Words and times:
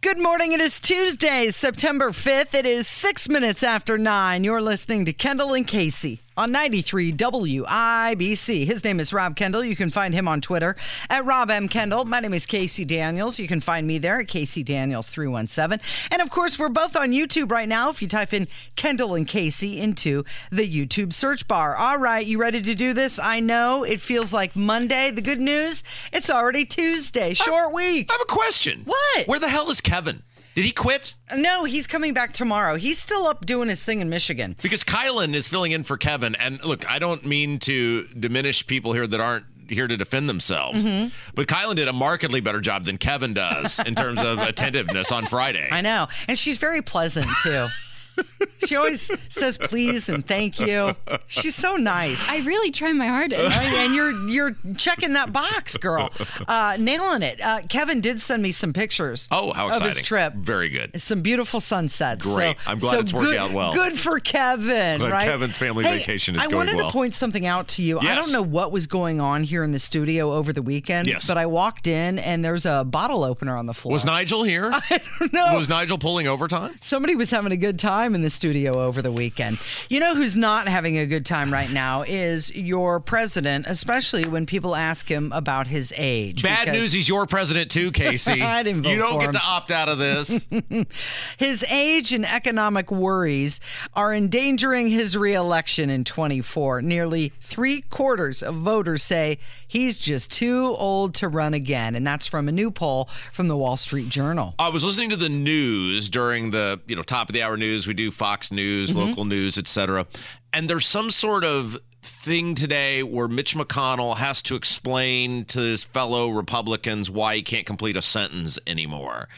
Good 0.00 0.20
morning. 0.20 0.52
It 0.52 0.60
is 0.60 0.78
Tuesday, 0.78 1.50
September 1.50 2.10
5th. 2.10 2.54
It 2.54 2.64
is 2.64 2.86
six 2.86 3.28
minutes 3.28 3.64
after 3.64 3.98
nine. 3.98 4.44
You're 4.44 4.62
listening 4.62 5.04
to 5.06 5.12
Kendall 5.12 5.54
and 5.54 5.66
Casey 5.66 6.22
on 6.38 6.52
93 6.52 7.12
WIBC. 7.14 8.64
His 8.64 8.84
name 8.84 9.00
is 9.00 9.12
Rob 9.12 9.34
Kendall. 9.34 9.64
You 9.64 9.74
can 9.74 9.90
find 9.90 10.14
him 10.14 10.28
on 10.28 10.40
Twitter 10.40 10.76
at 11.10 11.24
Rob 11.24 11.50
M. 11.50 11.66
Kendall. 11.66 12.04
My 12.04 12.20
name 12.20 12.32
is 12.32 12.46
Casey 12.46 12.84
Daniels. 12.84 13.40
You 13.40 13.48
can 13.48 13.60
find 13.60 13.88
me 13.88 13.98
there 13.98 14.20
at 14.20 14.28
Casey 14.28 14.62
Daniels 14.62 15.10
317. 15.10 15.84
And 16.12 16.22
of 16.22 16.30
course, 16.30 16.56
we're 16.56 16.68
both 16.68 16.94
on 16.96 17.08
YouTube 17.08 17.50
right 17.50 17.68
now. 17.68 17.90
If 17.90 18.00
you 18.00 18.06
type 18.06 18.32
in 18.32 18.46
Kendall 18.76 19.16
and 19.16 19.26
Casey 19.26 19.80
into 19.80 20.24
the 20.52 20.62
YouTube 20.62 21.12
search 21.12 21.48
bar. 21.48 21.74
All 21.74 21.98
right, 21.98 22.24
you 22.24 22.38
ready 22.38 22.62
to 22.62 22.74
do 22.76 22.92
this? 22.92 23.18
I 23.18 23.40
know 23.40 23.82
it 23.82 24.00
feels 24.00 24.32
like 24.32 24.54
Monday. 24.54 25.10
The 25.10 25.22
good 25.22 25.40
news, 25.40 25.82
it's 26.12 26.30
already 26.30 26.64
Tuesday. 26.64 27.34
Short 27.34 27.74
week. 27.74 28.08
I 28.10 28.12
have 28.12 28.22
a 28.22 28.32
question. 28.32 28.82
What? 28.84 29.26
Where 29.26 29.40
the 29.40 29.48
hell 29.48 29.70
is 29.72 29.80
Kevin? 29.80 30.22
Did 30.58 30.64
he 30.64 30.72
quit? 30.72 31.14
No, 31.36 31.62
he's 31.62 31.86
coming 31.86 32.14
back 32.14 32.32
tomorrow. 32.32 32.74
He's 32.74 32.98
still 32.98 33.28
up 33.28 33.46
doing 33.46 33.68
his 33.68 33.84
thing 33.84 34.00
in 34.00 34.08
Michigan. 34.08 34.56
Because 34.60 34.82
Kylan 34.82 35.32
is 35.34 35.46
filling 35.46 35.70
in 35.70 35.84
for 35.84 35.96
Kevin. 35.96 36.34
And 36.34 36.60
look, 36.64 36.90
I 36.90 36.98
don't 36.98 37.24
mean 37.24 37.60
to 37.60 38.08
diminish 38.08 38.66
people 38.66 38.92
here 38.92 39.06
that 39.06 39.20
aren't 39.20 39.44
here 39.68 39.86
to 39.86 39.96
defend 39.96 40.28
themselves. 40.28 40.84
Mm-hmm. 40.84 41.10
But 41.36 41.46
Kylan 41.46 41.76
did 41.76 41.86
a 41.86 41.92
markedly 41.92 42.40
better 42.40 42.60
job 42.60 42.86
than 42.86 42.98
Kevin 42.98 43.34
does 43.34 43.78
in 43.78 43.94
terms 43.94 44.20
of 44.20 44.38
attentiveness 44.48 45.12
on 45.12 45.26
Friday. 45.26 45.68
I 45.70 45.80
know. 45.80 46.08
And 46.26 46.36
she's 46.36 46.58
very 46.58 46.82
pleasant 46.82 47.28
too. 47.44 47.68
she 48.66 48.76
always 48.76 49.10
says 49.28 49.56
please 49.58 50.08
and 50.08 50.26
thank 50.26 50.58
you. 50.60 50.94
She's 51.26 51.54
so 51.54 51.76
nice. 51.76 52.28
I 52.28 52.38
really 52.38 52.70
try 52.70 52.92
my 52.92 53.06
hardest. 53.06 53.40
and 53.56 53.94
you're 53.94 54.12
you're 54.28 54.56
checking 54.76 55.14
that 55.14 55.32
box, 55.32 55.76
girl, 55.76 56.10
uh, 56.46 56.76
nailing 56.78 57.22
it. 57.22 57.40
Uh, 57.40 57.60
Kevin 57.68 58.00
did 58.00 58.20
send 58.20 58.42
me 58.42 58.52
some 58.52 58.72
pictures. 58.72 59.28
Oh, 59.30 59.52
how 59.52 59.66
of 59.66 59.72
exciting. 59.72 59.96
his 59.96 60.06
trip. 60.06 60.34
Very 60.34 60.68
good. 60.68 61.00
Some 61.00 61.22
beautiful 61.22 61.60
sunsets. 61.60 62.24
Great. 62.24 62.56
So- 62.64 62.70
I'm 62.70 62.78
glad 62.78 62.92
so 62.92 62.98
it's 63.00 63.12
working 63.12 63.30
good- 63.32 63.38
out 63.38 63.52
well. 63.52 63.74
Good 63.74 63.98
for 63.98 64.20
Kevin, 64.20 64.98
Glad 64.98 65.10
right? 65.10 65.24
Kevin's 65.26 65.58
family 65.58 65.84
Hey, 65.84 65.98
vacation 65.98 66.34
is 66.36 66.40
I 66.42 66.44
going 66.44 66.56
wanted 66.56 66.76
well. 66.76 66.86
to 66.88 66.92
point 66.92 67.14
something 67.14 67.46
out 67.46 67.68
to 67.68 67.82
you. 67.82 67.98
I 67.98 68.14
don't 68.14 68.32
know 68.32 68.42
what 68.42 68.72
was 68.72 68.86
going 68.86 69.20
on 69.20 69.42
here 69.44 69.62
in 69.64 69.72
the 69.72 69.78
studio 69.78 70.32
over 70.32 70.52
the 70.52 70.62
weekend, 70.62 71.06
Yes. 71.08 71.26
but 71.26 71.36
I 71.38 71.46
walked 71.46 71.86
in 71.86 72.18
and 72.18 72.44
there's 72.44 72.66
a 72.66 72.84
bottle 72.84 73.24
opener 73.24 73.56
on 73.56 73.66
the 73.66 73.74
floor. 73.74 73.92
Was 73.92 74.04
Nigel 74.04 74.42
here? 74.44 74.70
No. 75.32 75.54
Was 75.54 75.68
Nigel 75.68 75.98
pulling 75.98 76.26
overtime? 76.26 76.76
Somebody 76.80 77.14
was 77.14 77.30
having 77.30 77.52
a 77.52 77.56
good 77.56 77.78
time 77.78 78.14
in 78.14 78.22
the 78.22 78.27
studio 78.30 78.80
over 78.80 79.02
the 79.02 79.12
weekend. 79.12 79.58
You 79.88 80.00
know 80.00 80.14
who's 80.14 80.36
not 80.36 80.68
having 80.68 80.98
a 80.98 81.06
good 81.06 81.26
time 81.26 81.52
right 81.52 81.70
now 81.70 82.02
is 82.02 82.54
your 82.56 83.00
president, 83.00 83.66
especially 83.68 84.26
when 84.26 84.46
people 84.46 84.74
ask 84.74 85.08
him 85.08 85.32
about 85.32 85.66
his 85.66 85.92
age. 85.96 86.42
Bad 86.42 86.72
news, 86.72 86.92
he's 86.92 87.08
your 87.08 87.26
president 87.26 87.70
too, 87.70 87.90
Casey. 87.90 88.42
I 88.42 88.62
didn't 88.62 88.82
vote 88.82 88.90
you 88.90 88.98
don't 88.98 89.18
get 89.18 89.28
him. 89.28 89.32
to 89.34 89.42
opt 89.44 89.70
out 89.70 89.88
of 89.88 89.98
this. 89.98 90.48
His 91.38 91.64
age 91.70 92.12
and 92.12 92.24
economic 92.26 92.90
worries 92.90 93.60
are 93.94 94.14
endangering 94.14 94.88
his 94.88 95.16
reelection 95.16 95.90
in 95.90 96.04
24. 96.04 96.82
Nearly 96.82 97.32
three 97.40 97.82
quarters 97.82 98.42
of 98.42 98.56
voters 98.56 99.02
say 99.02 99.38
he's 99.66 99.98
just 99.98 100.30
too 100.30 100.74
old 100.78 101.14
to 101.14 101.28
run 101.28 101.54
again. 101.54 101.94
And 101.94 102.06
that's 102.06 102.26
from 102.26 102.48
a 102.48 102.52
new 102.52 102.70
poll 102.70 103.08
from 103.32 103.48
the 103.48 103.56
Wall 103.56 103.76
Street 103.76 104.08
Journal. 104.08 104.54
I 104.58 104.68
was 104.68 104.84
listening 104.84 105.10
to 105.10 105.16
the 105.16 105.28
news 105.28 106.10
during 106.10 106.50
the 106.50 106.80
you 106.86 106.96
know 106.96 107.02
top 107.02 107.28
of 107.28 107.32
the 107.32 107.42
hour 107.42 107.56
news. 107.56 107.86
We 107.86 107.94
do 107.94 108.10
Fox 108.18 108.52
News, 108.52 108.90
Mm-hmm. 108.90 108.98
local 109.08 109.24
news, 109.24 109.56
etc. 109.56 110.06
And 110.52 110.68
there's 110.68 110.86
some 110.86 111.10
sort 111.10 111.44
of 111.44 111.78
thing 112.02 112.54
today 112.54 113.02
where 113.02 113.28
Mitch 113.28 113.54
McConnell 113.54 114.16
has 114.18 114.42
to 114.42 114.54
explain 114.54 115.44
to 115.46 115.58
his 115.60 115.84
fellow 115.84 116.28
Republicans 116.30 117.10
why 117.10 117.36
he 117.36 117.42
can't 117.42 117.66
complete 117.66 117.96
a 117.96 118.02
sentence 118.02 118.58
anymore. 118.66 119.28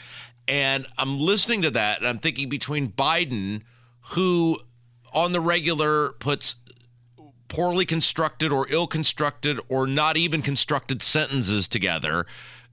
And 0.46 0.86
I'm 0.98 1.16
listening 1.18 1.62
to 1.62 1.70
that 1.70 1.98
and 1.98 2.08
I'm 2.08 2.18
thinking 2.18 2.48
between 2.48 2.91
Biden, 2.91 3.62
who 4.12 4.58
on 5.12 5.32
the 5.32 5.41
regular 5.41 6.10
puts 6.18 6.56
poorly 7.48 7.84
constructed 7.84 8.52
or 8.52 8.66
ill 8.70 8.86
constructed 8.86 9.58
or 9.68 9.86
not 9.86 10.16
even 10.16 10.42
constructed 10.42 11.02
sentences 11.02 11.66
together, 11.66 12.26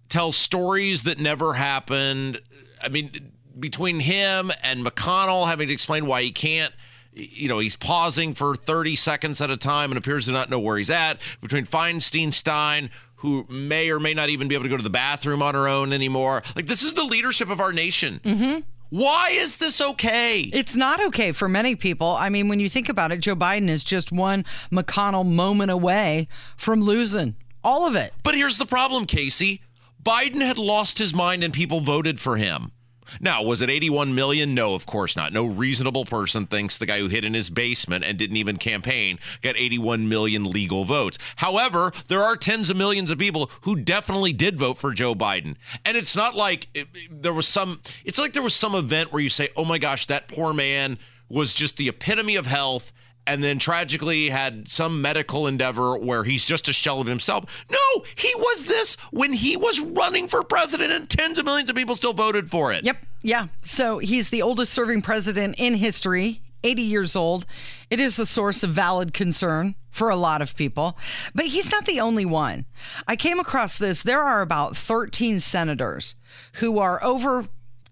tells 0.10 0.36
stories 0.36 1.04
that 1.04 1.20
never 1.20 1.54
happened. 1.54 2.40
I 2.82 2.90
mean, 2.90 3.32
between 3.60 4.00
him 4.02 4.52
and 4.64 4.86
McConnell 4.86 5.48
having 5.48 5.68
to 5.68 5.74
explain 5.74 6.06
why 6.06 6.22
he 6.24 6.32
can't, 6.32 6.74
you 7.14 7.48
know, 7.48 7.60
he's 7.60 7.76
pausing 7.76 8.34
for 8.34 8.56
30 8.56 8.96
seconds 8.96 9.42
at 9.42 9.50
a 9.50 9.58
time 9.58 9.92
and 9.92 9.98
appears 9.98 10.26
to 10.28 10.32
not 10.32 10.50
know 10.50 10.60
where 10.60 10.78
he's 10.78 10.90
at. 10.90 11.20
Between 11.42 11.66
Feinstein, 11.66 12.34
Stein, 12.34 12.90
who 13.18 13.46
may 13.50 13.90
or 13.90 14.00
may 14.00 14.14
not 14.14 14.30
even 14.30 14.48
be 14.48 14.56
able 14.56 14.66
to 14.66 14.70
go 14.70 14.78
to 14.78 14.84
the 14.84 14.90
bathroom 14.90 15.42
on 15.42 15.56
her 15.56 15.68
own 15.68 15.92
anymore. 15.92 16.44
Like, 16.56 16.68
this 16.68 16.84
is 16.84 16.94
the 16.94 17.04
leadership 17.04 17.50
of 17.50 17.60
our 17.60 17.74
nation. 17.74 18.20
Mm-hmm. 18.24 18.60
Why 18.90 19.32
is 19.34 19.58
this 19.58 19.82
okay? 19.82 20.42
It's 20.54 20.76
not 20.76 21.04
okay 21.08 21.34
for 21.34 21.50
many 21.50 21.76
people. 21.76 22.08
I 22.08 22.30
mean, 22.30 22.48
when 22.48 22.60
you 22.60 22.70
think 22.70 22.88
about 22.88 23.12
it, 23.12 23.20
Joe 23.20 23.36
Biden 23.36 23.68
is 23.68 23.84
just 23.84 24.12
one 24.12 24.46
McConnell 24.72 25.30
moment 25.30 25.72
away 25.72 26.28
from 26.56 26.82
losing 26.82 27.36
all 27.64 27.86
of 27.86 27.96
it. 27.96 28.14
But 28.24 28.36
here's 28.36 28.58
the 28.58 28.66
problem, 28.66 29.06
Casey. 29.06 29.62
Biden 30.02 30.40
had 30.40 30.58
lost 30.58 31.00
his 31.00 31.14
mind 31.14 31.44
and 31.44 31.54
people 31.54 31.82
voted 31.82 32.20
for 32.20 32.38
him. 32.38 32.72
Now, 33.20 33.44
was 33.44 33.62
it 33.62 33.70
81 33.70 34.16
million? 34.16 34.54
No, 34.54 34.74
of 34.74 34.86
course 34.86 35.16
not. 35.16 35.34
No 35.34 35.46
reasonable 35.46 36.06
person 36.06 36.46
thinks 36.46 36.78
the 36.78 36.86
guy 36.86 37.00
who 37.00 37.08
hid 37.08 37.26
in 37.26 37.34
his 37.34 37.50
basement 37.50 38.04
and 38.06 38.18
didn't 38.18 38.38
even 38.38 38.58
campaign 38.58 39.20
got 39.42 39.58
81 39.58 40.08
million 40.10 40.46
legal 40.46 40.86
votes. 40.86 41.18
However, 41.38 41.92
there 42.08 42.22
are 42.22 42.36
tens 42.36 42.70
of 42.70 42.78
millions 42.78 43.12
of 43.12 43.18
people 43.18 43.52
who 43.62 43.76
definitely 43.76 44.34
did 44.34 44.58
vote 44.60 44.78
for 44.78 44.94
Joe 44.94 45.16
Biden. 45.16 45.56
And 45.86 45.98
it's 45.98 46.16
not 46.16 46.36
like 46.36 46.68
it, 46.74 46.88
there 47.10 47.34
was 47.34 47.48
some, 47.48 47.82
it's 48.06 48.20
like 48.20 48.34
there 48.34 48.44
was 48.44 48.56
some 48.56 48.76
event 48.76 49.12
where 49.12 49.22
you 49.22 49.30
say, 49.30 49.50
oh 49.56 49.66
my 49.66 49.78
gosh, 49.78 50.06
that 50.08 50.28
poor 50.28 50.54
man 50.54 50.98
was 51.30 51.54
just 51.54 51.78
the 51.78 51.90
epitome 51.90 52.36
of 52.36 52.46
health 52.46 52.92
and 53.28 53.44
then 53.44 53.60
tragically 53.60 54.30
had 54.30 54.68
some 54.68 55.02
medical 55.02 55.46
endeavor 55.46 55.98
where 55.98 56.24
he's 56.24 56.46
just 56.46 56.68
a 56.68 56.74
shell 56.74 57.02
of 57.02 57.08
himself. 57.08 57.66
No, 57.70 58.04
he 58.16 58.34
was 58.36 58.66
this 58.66 58.96
when 59.12 59.34
he 59.34 59.58
was 59.58 59.80
running 59.80 60.28
for 60.28 60.44
president, 60.44 60.92
and 60.92 61.10
tens 61.10 61.38
of 61.38 61.46
millions 61.46 61.70
of 61.70 61.76
people 61.76 61.96
still 61.96 62.14
voted 62.14 62.50
for 62.50 62.72
it. 62.72 62.86
Yep. 62.86 62.98
Yeah. 63.22 63.48
So 63.62 64.00
he's 64.00 64.30
the 64.30 64.42
oldest 64.42 64.74
serving 64.74 65.02
president 65.02 65.56
in 65.58 65.76
history, 65.76 66.42
80 66.64 66.82
years 66.82 67.16
old. 67.16 67.46
It 67.90 68.00
is 68.00 68.18
a 68.18 68.26
source 68.26 68.64
of 68.64 68.72
valid 68.72 69.14
concern 69.14 69.76
for 69.90 70.10
a 70.10 70.16
lot 70.16 70.42
of 70.42 70.56
people, 70.56 70.98
but 71.34 71.48
he's 71.48 71.72
not 71.72 71.86
the 71.86 72.00
only 72.00 72.26
one. 72.26 72.66
I 73.08 73.16
came 73.16 73.40
across 73.40 73.78
this. 73.78 74.04
There 74.04 74.22
are 74.22 74.42
about 74.42 74.78
13 74.78 75.40
senators 75.40 76.16
who 76.54 76.80
are 76.80 77.04
over 77.04 77.48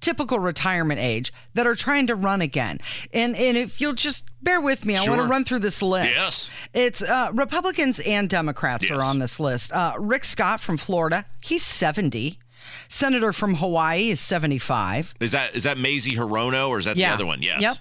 typical 0.06 0.38
retirement 0.38 1.00
age 1.00 1.34
that 1.56 1.66
are 1.66 1.74
trying 1.74 2.06
to 2.08 2.16
run 2.16 2.40
again. 2.40 2.80
And 3.12 3.36
and 3.36 3.58
if 3.58 3.82
you'll 3.82 3.94
just 3.94 4.26
bear 4.44 4.62
with 4.62 4.86
me, 4.86 4.96
I 4.96 5.10
want 5.10 5.20
to 5.22 5.28
run 5.28 5.44
through 5.44 5.60
this 5.60 5.82
list. 5.82 6.12
Yes. 6.12 6.52
It's 6.74 7.02
uh, 7.02 7.32
Republicans 7.34 8.00
and 8.00 8.30
Democrats 8.30 8.90
are 8.92 9.02
on 9.02 9.18
this 9.20 9.40
list. 9.40 9.72
Uh, 9.74 9.94
Rick 10.00 10.24
Scott 10.26 10.60
from 10.60 10.78
Florida, 10.78 11.26
he's 11.44 11.64
70. 11.64 12.40
Senator 12.88 13.34
from 13.34 13.56
Hawaii 13.56 14.10
is 14.10 14.20
75. 14.20 15.16
Is 15.20 15.32
that 15.32 15.56
is 15.56 15.64
that 15.64 15.78
Mazie 15.78 16.16
Hirono 16.16 16.70
or 16.70 16.80
is 16.80 16.86
that 16.86 16.96
the 16.96 17.06
other 17.06 17.26
one? 17.26 17.42
Yes. 17.42 17.62
Yep. 17.62 17.78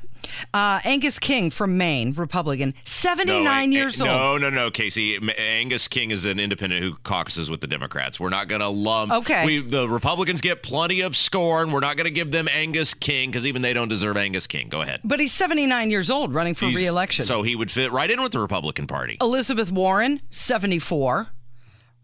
Uh, 0.53 0.81
Angus 0.85 1.19
King 1.19 1.51
from 1.51 1.77
Maine, 1.77 2.13
Republican, 2.13 2.75
79 2.85 3.45
wait, 3.71 3.77
years 3.77 4.01
eh, 4.01 4.05
old. 4.05 4.41
No, 4.41 4.51
no, 4.51 4.55
no, 4.55 4.71
Casey. 4.71 5.19
Angus 5.39 5.89
King 5.89 6.11
is 6.11 6.25
an 6.25 6.39
independent 6.39 6.83
who 6.83 6.95
caucuses 7.03 7.51
with 7.51 7.61
the 7.61 7.67
Democrats. 7.67 8.19
We're 8.19 8.31
not 8.31 8.49
going 8.49 8.61
to 8.61 8.69
lump. 8.69 9.13
Okay. 9.13 9.45
We, 9.45 9.61
the 9.63 9.89
Republicans 9.89 10.41
get 10.41 10.63
plenty 10.63 11.01
of 11.01 11.17
scorn. 11.17 11.73
We're 11.73 11.81
not 11.81 11.97
going 11.97 12.07
to 12.07 12.11
give 12.11 12.31
them 12.31 12.49
Angus 12.55 12.95
King 12.95 13.31
because 13.31 13.47
even 13.47 13.63
they 13.63 13.73
don't 13.73 13.89
deserve 13.89 14.17
Angus 14.17 14.47
King. 14.47 14.69
Go 14.69 14.83
ahead. 14.83 15.01
But 15.05 15.21
he's 15.21 15.33
79 15.33 15.91
years 15.91 16.11
old, 16.11 16.35
running 16.35 16.55
for 16.55 16.67
He's- 16.67 16.77
re-election. 16.77 17.25
So 17.25 17.43
he 17.43 17.57
would 17.57 17.71
fit 17.71 17.93
right 17.93 18.11
in 18.11 18.23
with 18.23 18.33
the 18.33 18.41
Republican 18.41 18.87
Party. 18.87 19.17
Elizabeth 19.21 19.71
Warren, 19.71 20.21
74. 20.31 21.29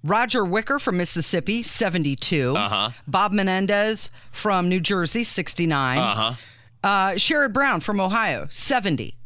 Roger 0.02 0.44
Wicker 0.44 0.78
from 0.78 0.96
Mississippi, 0.96 1.62
72. 1.62 2.54
Uh-huh. 2.56 2.90
Bob 3.06 3.32
Menendez 3.32 4.10
from 4.30 4.68
New 4.68 4.80
Jersey, 4.80 5.24
69. 5.24 5.98
Uh-huh. 5.98 6.34
Uh, 6.82 7.10
Sherrod 7.12 7.52
Brown 7.52 7.80
from 7.80 8.00
Ohio, 8.00 8.46
70. 8.50 9.16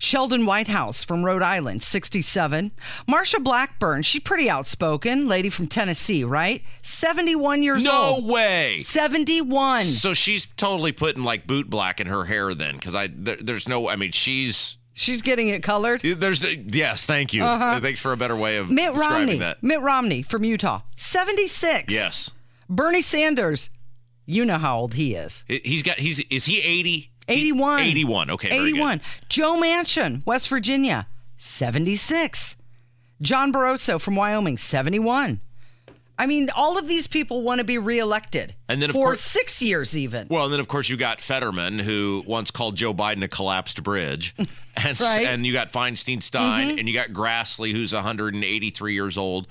Sheldon 0.00 0.46
Whitehouse 0.46 1.02
from 1.02 1.24
Rhode 1.24 1.42
Island, 1.42 1.82
67. 1.82 2.70
Marsha 3.08 3.42
Blackburn, 3.42 4.02
she's 4.02 4.22
pretty 4.22 4.48
outspoken, 4.48 5.26
lady 5.26 5.50
from 5.50 5.66
Tennessee, 5.66 6.22
right? 6.22 6.62
71 6.82 7.64
years 7.64 7.82
No 7.84 8.00
old. 8.14 8.24
No 8.26 8.32
way. 8.32 8.80
71. 8.82 9.82
So 9.84 10.14
she's 10.14 10.46
totally 10.56 10.92
putting 10.92 11.24
like 11.24 11.48
boot 11.48 11.68
black 11.68 12.00
in 12.00 12.06
her 12.06 12.26
hair 12.26 12.54
then, 12.54 12.76
because 12.76 12.94
I 12.94 13.08
there, 13.08 13.38
there's 13.40 13.66
no. 13.68 13.88
I 13.88 13.96
mean, 13.96 14.12
she's 14.12 14.76
She's 14.94 15.20
getting 15.22 15.48
it 15.48 15.62
colored. 15.64 16.00
there's 16.02 16.42
yes. 16.44 17.04
Thank 17.06 17.32
you. 17.32 17.42
Thanks 17.42 17.98
for 18.00 18.12
a 18.12 18.16
better 18.16 18.34
way 18.36 18.56
of 18.58 18.66
Uh-huh. 18.66 18.74
Mitt 18.74 18.92
describing 18.94 19.16
Romney. 19.26 19.38
that. 19.38 19.62
Mitt 19.62 19.80
Romney 19.80 20.22
from 20.22 20.44
Utah, 20.44 20.80
76. 20.96 21.92
Yes, 21.92 22.30
Bernie 22.68 23.02
Sanders, 23.02 23.68
you 24.30 24.44
know 24.44 24.58
how 24.58 24.78
old 24.78 24.94
he 24.94 25.14
is. 25.14 25.42
He- 25.48 25.62
he's 25.64 25.82
got. 25.82 25.98
He's 25.98 26.20
is 26.30 26.44
he 26.44 26.60
eighty? 26.60 27.10
81. 27.30 27.80
81. 27.80 28.30
Okay. 28.30 28.48
81. 28.58 29.00
Joe 29.28 29.56
Manchin, 29.60 30.24
West 30.24 30.48
Virginia, 30.48 31.06
76. 31.36 32.56
John 33.20 33.52
Barrasso 33.52 34.00
from 34.00 34.16
Wyoming, 34.16 34.56
71. 34.56 35.40
I 36.20 36.26
mean, 36.26 36.48
all 36.56 36.78
of 36.78 36.88
these 36.88 37.06
people 37.06 37.42
want 37.42 37.58
to 37.60 37.64
be 37.64 37.78
reelected 37.78 38.54
And 38.68 38.80
then, 38.82 38.88
for 38.90 38.94
course- 38.94 39.20
six 39.20 39.60
years, 39.62 39.96
even. 39.96 40.26
Well, 40.30 40.44
and 40.44 40.52
then 40.52 40.58
of 40.60 40.68
course 40.68 40.88
you 40.88 40.96
got 40.96 41.20
Fetterman, 41.20 41.78
who 41.80 42.24
once 42.26 42.50
called 42.50 42.76
Joe 42.76 42.92
Biden 42.94 43.22
a 43.22 43.28
collapsed 43.28 43.82
bridge, 43.82 44.34
and 44.38 44.48
Right. 44.76 44.94
Mm-hmm. 44.96 45.26
and 45.26 45.46
you 45.46 45.52
got 45.52 45.70
Feinstein 45.72 46.22
Stein, 46.22 46.78
and 46.78 46.88
you 46.88 46.94
got 46.94 47.10
Grassley, 47.10 47.72
who's 47.72 47.92
183 47.92 48.94
years 48.94 49.16
old. 49.18 49.46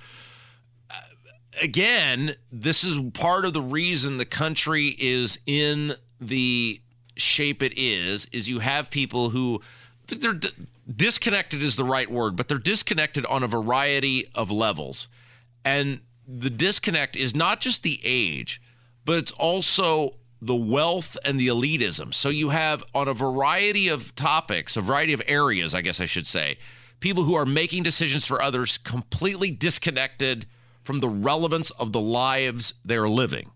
Again, 1.62 2.36
this 2.51 2.83
is 2.83 3.00
part 3.13 3.45
of 3.45 3.54
the 3.54 3.62
reason 3.62 4.18
the 4.18 4.25
country 4.25 4.95
is 5.00 5.39
in 5.45 5.94
the 6.21 6.81
shape 7.15 7.63
it 7.63 7.74
is. 7.77 8.25
Is 8.27 8.48
you 8.50 8.59
have 8.59 8.92
people 8.92 9.30
who 9.30 9.62
they're 10.07 10.39
disconnected 10.95 11.62
is 11.62 11.75
the 11.75 11.83
right 11.83 12.09
word, 12.09 12.36
but 12.36 12.48
they're 12.48 12.57
disconnected 12.57 13.25
on 13.25 13.44
a 13.44 13.48
variety 13.48 14.27
of 14.36 14.51
levels, 14.51 15.07
and 15.65 16.01
the 16.27 16.50
disconnect 16.50 17.15
is 17.15 17.36
not 17.36 17.60
just 17.60 17.83
the 17.83 18.00
age 18.03 18.62
but 19.07 19.18
it's 19.19 19.31
also 19.31 20.15
the 20.42 20.53
wealth 20.53 21.18
and 21.24 21.39
the 21.39 21.48
elitism. 21.48 22.13
So 22.13 22.27
you 22.27 22.50
have 22.50 22.83
on 22.94 23.07
a 23.07 23.13
variety 23.13 23.88
of 23.88 24.13
topics, 24.15 24.75
a 24.75 24.81
variety 24.81 25.13
of 25.13 25.21
areas, 25.27 25.74
I 25.74 25.80
guess 25.80 26.01
I 26.01 26.06
should 26.06 26.27
say, 26.27 26.57
people 27.00 27.24
who 27.24 27.33
are 27.33 27.45
making 27.45 27.83
decisions 27.83 28.27
for 28.27 28.42
others 28.42 28.77
completely 28.77 29.50
disconnected 29.50 30.45
from 30.88 31.01
the 31.01 31.10
relevance 31.10 31.69
of 31.72 31.92
the 31.92 32.00
lives 32.00 32.74
they're 32.86 33.10
living. 33.10 33.51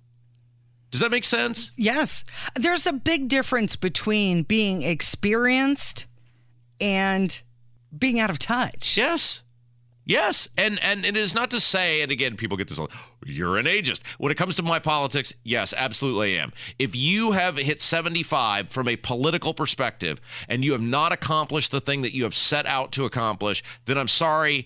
Does 0.91 0.99
that 0.99 1.11
make 1.11 1.23
sense? 1.23 1.71
Yes. 1.77 2.25
There's 2.59 2.85
a 2.85 2.91
big 2.91 3.29
difference 3.29 3.77
between 3.77 4.43
being 4.43 4.81
experienced 4.81 6.07
and 6.81 7.41
being 7.97 8.19
out 8.19 8.29
of 8.29 8.37
touch. 8.37 8.97
Yes. 8.97 9.43
Yes, 10.03 10.49
and 10.57 10.79
and 10.83 11.05
it 11.05 11.15
is 11.15 11.35
not 11.35 11.51
to 11.51 11.59
say, 11.59 12.01
and 12.01 12.11
again, 12.11 12.35
people 12.35 12.57
get 12.57 12.67
this. 12.67 12.79
You're 13.23 13.57
an 13.57 13.67
ageist. 13.67 14.01
When 14.17 14.31
it 14.31 14.37
comes 14.37 14.55
to 14.55 14.63
my 14.63 14.79
politics, 14.79 15.31
yes, 15.43 15.75
absolutely 15.77 16.37
I 16.37 16.41
am. 16.41 16.51
If 16.79 16.95
you 16.95 17.33
have 17.33 17.55
hit 17.57 17.79
75 17.79 18.69
from 18.69 18.87
a 18.87 18.95
political 18.95 19.53
perspective, 19.53 20.19
and 20.49 20.65
you 20.65 20.71
have 20.71 20.81
not 20.81 21.13
accomplished 21.13 21.71
the 21.71 21.79
thing 21.79 22.01
that 22.01 22.15
you 22.15 22.23
have 22.23 22.33
set 22.33 22.65
out 22.65 22.91
to 22.93 23.05
accomplish, 23.05 23.63
then 23.85 23.97
I'm 23.97 24.07
sorry. 24.07 24.65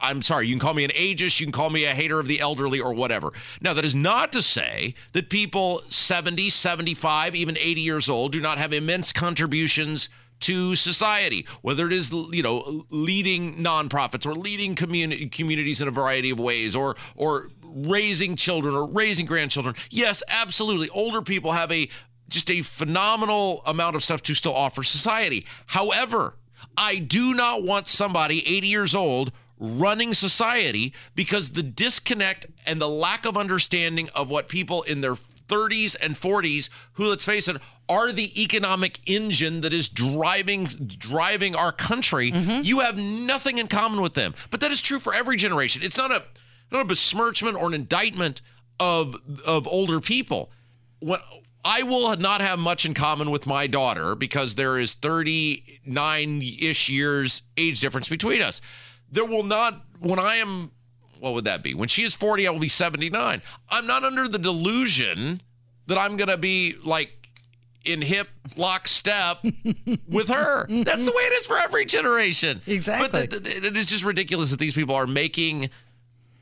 I'm 0.00 0.22
sorry. 0.22 0.46
You 0.46 0.54
can 0.54 0.60
call 0.60 0.74
me 0.74 0.84
an 0.84 0.90
ageist. 0.90 1.40
You 1.40 1.46
can 1.46 1.52
call 1.52 1.70
me 1.70 1.84
a 1.84 1.94
hater 1.94 2.18
of 2.18 2.26
the 2.26 2.40
elderly 2.40 2.80
or 2.80 2.92
whatever. 2.92 3.32
Now, 3.60 3.74
that 3.74 3.84
is 3.84 3.94
not 3.94 4.32
to 4.32 4.42
say 4.42 4.94
that 5.12 5.30
people 5.30 5.82
70, 5.88 6.50
75, 6.50 7.34
even 7.34 7.56
80 7.58 7.80
years 7.80 8.08
old 8.08 8.32
do 8.32 8.40
not 8.40 8.58
have 8.58 8.72
immense 8.72 9.12
contributions 9.12 10.08
to 10.40 10.74
society, 10.74 11.46
whether 11.62 11.86
it 11.86 11.92
is 11.92 12.10
you 12.12 12.42
know 12.42 12.86
leading 12.90 13.56
nonprofits 13.56 14.26
or 14.26 14.34
leading 14.34 14.74
communities 14.74 15.80
in 15.80 15.88
a 15.88 15.90
variety 15.90 16.30
of 16.30 16.40
ways, 16.40 16.74
or 16.74 16.96
or 17.14 17.48
raising 17.62 18.36
children 18.36 18.74
or 18.74 18.86
raising 18.86 19.26
grandchildren. 19.26 19.74
Yes, 19.90 20.22
absolutely. 20.28 20.88
Older 20.90 21.22
people 21.22 21.52
have 21.52 21.70
a 21.70 21.88
just 22.28 22.50
a 22.50 22.62
phenomenal 22.62 23.62
amount 23.66 23.96
of 23.96 24.04
stuff 24.04 24.22
to 24.22 24.34
still 24.34 24.54
offer 24.54 24.82
society. 24.82 25.44
However, 25.66 26.36
I 26.76 26.96
do 26.96 27.34
not 27.34 27.62
want 27.62 27.88
somebody 27.88 28.46
80 28.46 28.66
years 28.66 28.94
old 28.94 29.32
running 29.60 30.14
society 30.14 30.92
because 31.14 31.52
the 31.52 31.62
disconnect 31.62 32.46
and 32.66 32.80
the 32.80 32.88
lack 32.88 33.26
of 33.26 33.36
understanding 33.36 34.08
of 34.14 34.30
what 34.30 34.48
people 34.48 34.82
in 34.82 35.02
their 35.02 35.14
30s 35.14 35.94
and 36.00 36.14
40s 36.14 36.70
who 36.94 37.08
let's 37.08 37.24
face 37.24 37.46
it 37.46 37.56
are 37.88 38.12
the 38.12 38.40
economic 38.40 39.00
engine 39.06 39.60
that 39.60 39.72
is 39.72 39.88
driving 39.88 40.64
driving 40.64 41.54
our 41.56 41.72
country 41.72 42.30
mm-hmm. 42.30 42.62
you 42.62 42.80
have 42.80 42.96
nothing 42.96 43.58
in 43.58 43.66
common 43.66 44.00
with 44.00 44.14
them. 44.14 44.34
But 44.50 44.60
that 44.60 44.70
is 44.70 44.80
true 44.80 45.00
for 45.00 45.12
every 45.12 45.36
generation. 45.36 45.82
It's 45.82 45.98
not 45.98 46.10
a 46.10 46.22
not 46.70 46.82
a 46.82 46.84
besmirchment 46.84 47.56
or 47.56 47.66
an 47.66 47.74
indictment 47.74 48.42
of 48.78 49.16
of 49.44 49.66
older 49.66 50.00
people. 50.00 50.50
What 51.00 51.22
I 51.64 51.82
will 51.82 52.16
not 52.16 52.40
have 52.40 52.58
much 52.58 52.86
in 52.86 52.94
common 52.94 53.30
with 53.30 53.46
my 53.46 53.66
daughter 53.66 54.14
because 54.14 54.54
there 54.54 54.78
is 54.78 54.94
39 54.94 56.42
ish 56.42 56.88
years 56.88 57.42
age 57.56 57.80
difference 57.80 58.08
between 58.08 58.40
us. 58.40 58.60
There 59.10 59.24
will 59.24 59.42
not, 59.42 59.82
when 59.98 60.18
I 60.18 60.36
am, 60.36 60.70
what 61.18 61.34
would 61.34 61.44
that 61.44 61.62
be? 61.62 61.74
When 61.74 61.88
she 61.88 62.02
is 62.02 62.14
40, 62.14 62.46
I 62.46 62.50
will 62.50 62.58
be 62.60 62.68
79. 62.68 63.42
I'm 63.68 63.86
not 63.86 64.04
under 64.04 64.28
the 64.28 64.38
delusion 64.38 65.42
that 65.86 65.98
I'm 65.98 66.16
going 66.16 66.28
to 66.28 66.36
be 66.36 66.76
like 66.84 67.28
in 67.84 68.02
hip 68.02 68.28
lockstep 68.56 69.38
with 70.08 70.28
her. 70.28 70.66
That's 70.68 71.04
the 71.04 71.10
way 71.10 71.22
it 71.22 71.32
is 71.34 71.46
for 71.46 71.58
every 71.58 71.84
generation. 71.86 72.62
Exactly. 72.66 73.08
But 73.10 73.30
th- 73.30 73.42
th- 73.42 73.64
it 73.64 73.76
is 73.76 73.88
just 73.88 74.04
ridiculous 74.04 74.50
that 74.50 74.60
these 74.60 74.74
people 74.74 74.94
are 74.94 75.06
making 75.06 75.70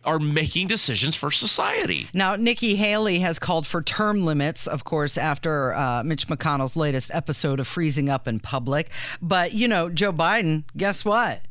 are 0.04 0.18
making 0.20 0.66
decisions 0.68 1.16
for 1.16 1.30
society. 1.30 2.06
Now, 2.14 2.36
Nikki 2.36 2.76
Haley 2.76 3.18
has 3.18 3.38
called 3.38 3.66
for 3.66 3.82
term 3.82 4.24
limits, 4.24 4.66
of 4.66 4.84
course, 4.84 5.18
after 5.18 5.74
uh, 5.74 6.02
Mitch 6.04 6.28
McConnell's 6.28 6.76
latest 6.76 7.10
episode 7.12 7.60
of 7.60 7.66
freezing 7.66 8.08
up 8.08 8.26
in 8.28 8.38
public. 8.40 8.90
But, 9.20 9.52
you 9.52 9.66
know, 9.68 9.90
Joe 9.90 10.12
Biden, 10.12 10.64
guess 10.76 11.04
what? 11.04 11.42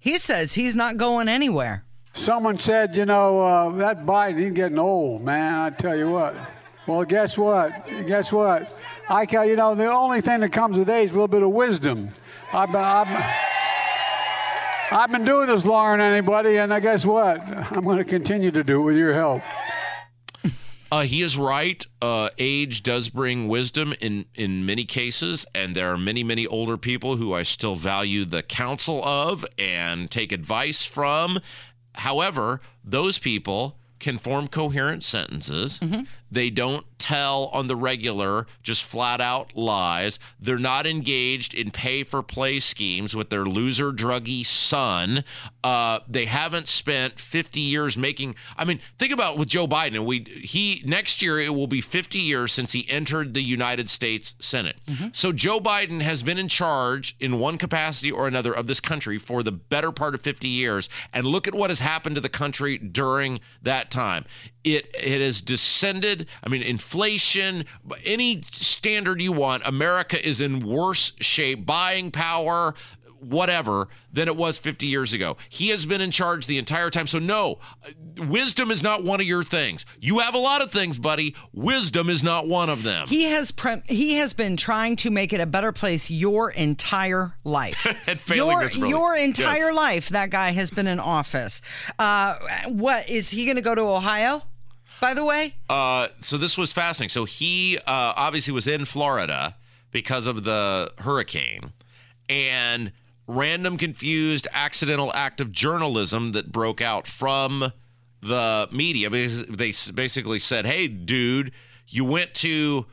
He 0.00 0.16
says 0.16 0.54
he's 0.54 0.74
not 0.74 0.96
going 0.96 1.28
anywhere. 1.28 1.84
Someone 2.14 2.56
said, 2.56 2.96
you 2.96 3.04
know, 3.04 3.42
uh, 3.42 3.70
that 3.76 4.06
Biden, 4.06 4.42
he's 4.42 4.54
getting 4.54 4.78
old, 4.78 5.22
man. 5.22 5.54
I 5.54 5.70
tell 5.70 5.96
you 5.96 6.10
what. 6.10 6.34
Well, 6.86 7.04
guess 7.04 7.36
what? 7.36 7.70
Guess 8.06 8.32
what? 8.32 8.76
I, 9.10 9.26
you 9.44 9.56
know, 9.56 9.74
the 9.74 9.86
only 9.86 10.22
thing 10.22 10.40
that 10.40 10.52
comes 10.52 10.78
with 10.78 10.88
age 10.88 11.06
is 11.06 11.10
a 11.10 11.14
little 11.14 11.28
bit 11.28 11.42
of 11.42 11.50
wisdom. 11.50 12.10
I've 12.52 12.74
I've, 12.74 13.26
I've 14.90 15.12
been 15.12 15.24
doing 15.24 15.48
this 15.48 15.66
longer 15.66 16.02
than 16.02 16.12
anybody, 16.12 16.56
and 16.56 16.72
I 16.72 16.80
guess 16.80 17.04
what? 17.04 17.40
I'm 17.72 17.84
going 17.84 17.98
to 17.98 18.04
continue 18.04 18.50
to 18.50 18.64
do 18.64 18.80
it 18.80 18.84
with 18.84 18.96
your 18.96 19.12
help. 19.12 19.42
Uh, 20.92 21.02
he 21.02 21.22
is 21.22 21.38
right. 21.38 21.86
Uh, 22.02 22.30
age 22.38 22.82
does 22.82 23.08
bring 23.10 23.46
wisdom 23.46 23.94
in, 24.00 24.24
in 24.34 24.66
many 24.66 24.84
cases, 24.84 25.46
and 25.54 25.76
there 25.76 25.92
are 25.92 25.98
many, 25.98 26.24
many 26.24 26.46
older 26.48 26.76
people 26.76 27.16
who 27.16 27.32
I 27.32 27.44
still 27.44 27.76
value 27.76 28.24
the 28.24 28.42
counsel 28.42 29.04
of 29.04 29.44
and 29.56 30.10
take 30.10 30.32
advice 30.32 30.82
from. 30.82 31.38
However, 31.94 32.60
those 32.84 33.18
people 33.18 33.76
can 34.00 34.18
form 34.18 34.48
coherent 34.48 35.04
sentences. 35.04 35.78
They 36.30 36.50
don't 36.50 36.84
tell 37.00 37.46
on 37.52 37.66
the 37.66 37.76
regular 37.76 38.46
just 38.62 38.84
flat 38.84 39.20
out 39.20 39.56
lies. 39.56 40.18
They're 40.38 40.58
not 40.58 40.86
engaged 40.86 41.54
in 41.54 41.70
pay 41.70 42.02
for 42.04 42.22
play 42.22 42.60
schemes 42.60 43.16
with 43.16 43.30
their 43.30 43.44
loser 43.44 43.90
druggy 43.92 44.44
son. 44.44 45.24
Uh, 45.64 46.00
they 46.08 46.26
haven't 46.26 46.68
spent 46.68 47.18
50 47.18 47.60
years 47.60 47.96
making. 47.98 48.34
I 48.56 48.64
mean, 48.64 48.80
think 48.98 49.12
about 49.12 49.36
with 49.38 49.48
Joe 49.48 49.66
Biden. 49.66 50.04
We 50.04 50.20
he 50.42 50.82
next 50.86 51.22
year 51.22 51.40
it 51.40 51.54
will 51.54 51.66
be 51.66 51.80
50 51.80 52.18
years 52.18 52.52
since 52.52 52.72
he 52.72 52.86
entered 52.90 53.34
the 53.34 53.42
United 53.42 53.88
States 53.90 54.34
Senate. 54.38 54.76
So 55.12 55.32
Joe 55.32 55.60
Biden 55.60 56.02
has 56.02 56.22
been 56.22 56.38
in 56.38 56.48
charge 56.48 57.16
in 57.20 57.38
one 57.38 57.58
capacity 57.58 58.10
or 58.10 58.28
another 58.28 58.52
of 58.52 58.66
this 58.66 58.80
country 58.80 59.18
for 59.18 59.42
the 59.42 59.52
better 59.52 59.92
part 59.92 60.14
of 60.14 60.20
50 60.20 60.46
years. 60.48 60.88
And 61.12 61.26
look 61.26 61.48
at 61.48 61.54
what 61.54 61.70
has 61.70 61.80
happened 61.80 62.14
to 62.16 62.20
the 62.20 62.28
country 62.28 62.76
during 62.78 63.40
that 63.62 63.90
time. 63.90 64.24
It 64.62 64.90
it 64.94 65.20
has 65.20 65.40
descended. 65.40 66.28
I 66.44 66.48
mean, 66.50 66.62
inflation, 66.90 67.64
any 68.04 68.42
standard 68.50 69.22
you 69.22 69.32
want, 69.32 69.62
America 69.64 70.24
is 70.26 70.40
in 70.40 70.60
worse 70.60 71.12
shape. 71.20 71.64
Buying 71.64 72.10
power, 72.10 72.74
whatever, 73.20 73.86
than 74.12 74.26
it 74.26 74.34
was 74.34 74.58
50 74.58 74.86
years 74.86 75.12
ago. 75.12 75.36
He 75.48 75.68
has 75.68 75.86
been 75.86 76.00
in 76.00 76.10
charge 76.10 76.46
the 76.46 76.58
entire 76.58 76.90
time. 76.90 77.06
So 77.06 77.18
no, 77.20 77.60
wisdom 78.18 78.70
is 78.72 78.82
not 78.82 79.04
one 79.04 79.20
of 79.20 79.26
your 79.26 79.44
things. 79.44 79.86
You 80.00 80.18
have 80.18 80.34
a 80.34 80.38
lot 80.38 80.62
of 80.62 80.72
things, 80.72 80.98
buddy. 80.98 81.36
Wisdom 81.52 82.10
is 82.10 82.24
not 82.24 82.48
one 82.48 82.68
of 82.70 82.82
them. 82.82 83.06
He 83.06 83.24
has 83.24 83.52
pre- 83.52 83.82
he 83.86 84.14
has 84.16 84.32
been 84.32 84.56
trying 84.56 84.96
to 84.96 85.10
make 85.10 85.32
it 85.32 85.40
a 85.40 85.46
better 85.46 85.70
place 85.70 86.10
your 86.10 86.50
entire 86.50 87.34
life. 87.44 87.86
And 88.08 88.18
failing 88.18 88.68
your, 88.74 88.86
your 88.88 89.16
entire 89.16 89.56
Yes. 89.68 89.74
life, 89.74 90.08
that 90.08 90.30
guy 90.30 90.50
has 90.50 90.70
been 90.72 90.88
in 90.88 90.98
office. 90.98 91.60
Uh, 91.98 92.34
what 92.68 93.08
is 93.08 93.30
he 93.30 93.44
going 93.44 93.56
to 93.56 93.62
go 93.62 93.74
to 93.76 93.82
Ohio? 93.82 94.42
By 95.00 95.14
the 95.14 95.24
way, 95.24 95.54
Uh, 95.68 96.08
so 96.20 96.36
this 96.36 96.58
was 96.58 96.72
fascinating. 96.72 97.10
So 97.10 97.24
he 97.24 97.78
uh, 97.78 98.12
obviously 98.16 98.52
was 98.52 98.66
in 98.66 98.84
Florida 98.84 99.56
because 99.90 100.26
of 100.26 100.44
the 100.44 100.92
hurricane, 100.98 101.72
and 102.28 102.92
random 103.26 103.76
confused 103.76 104.46
accidental 104.52 105.12
act 105.14 105.40
of 105.40 105.52
journalism 105.52 106.32
that 106.32 106.52
broke 106.52 106.80
out 106.80 107.06
from 107.06 107.72
the 108.20 108.68
media 108.70 109.08
because 109.08 109.46
they 109.46 109.72
basically 109.92 110.38
said, 110.38 110.66
"Hey, 110.66 110.86
dude, 110.88 111.52
you 111.88 112.04
went 112.04 112.34
to 112.34 112.86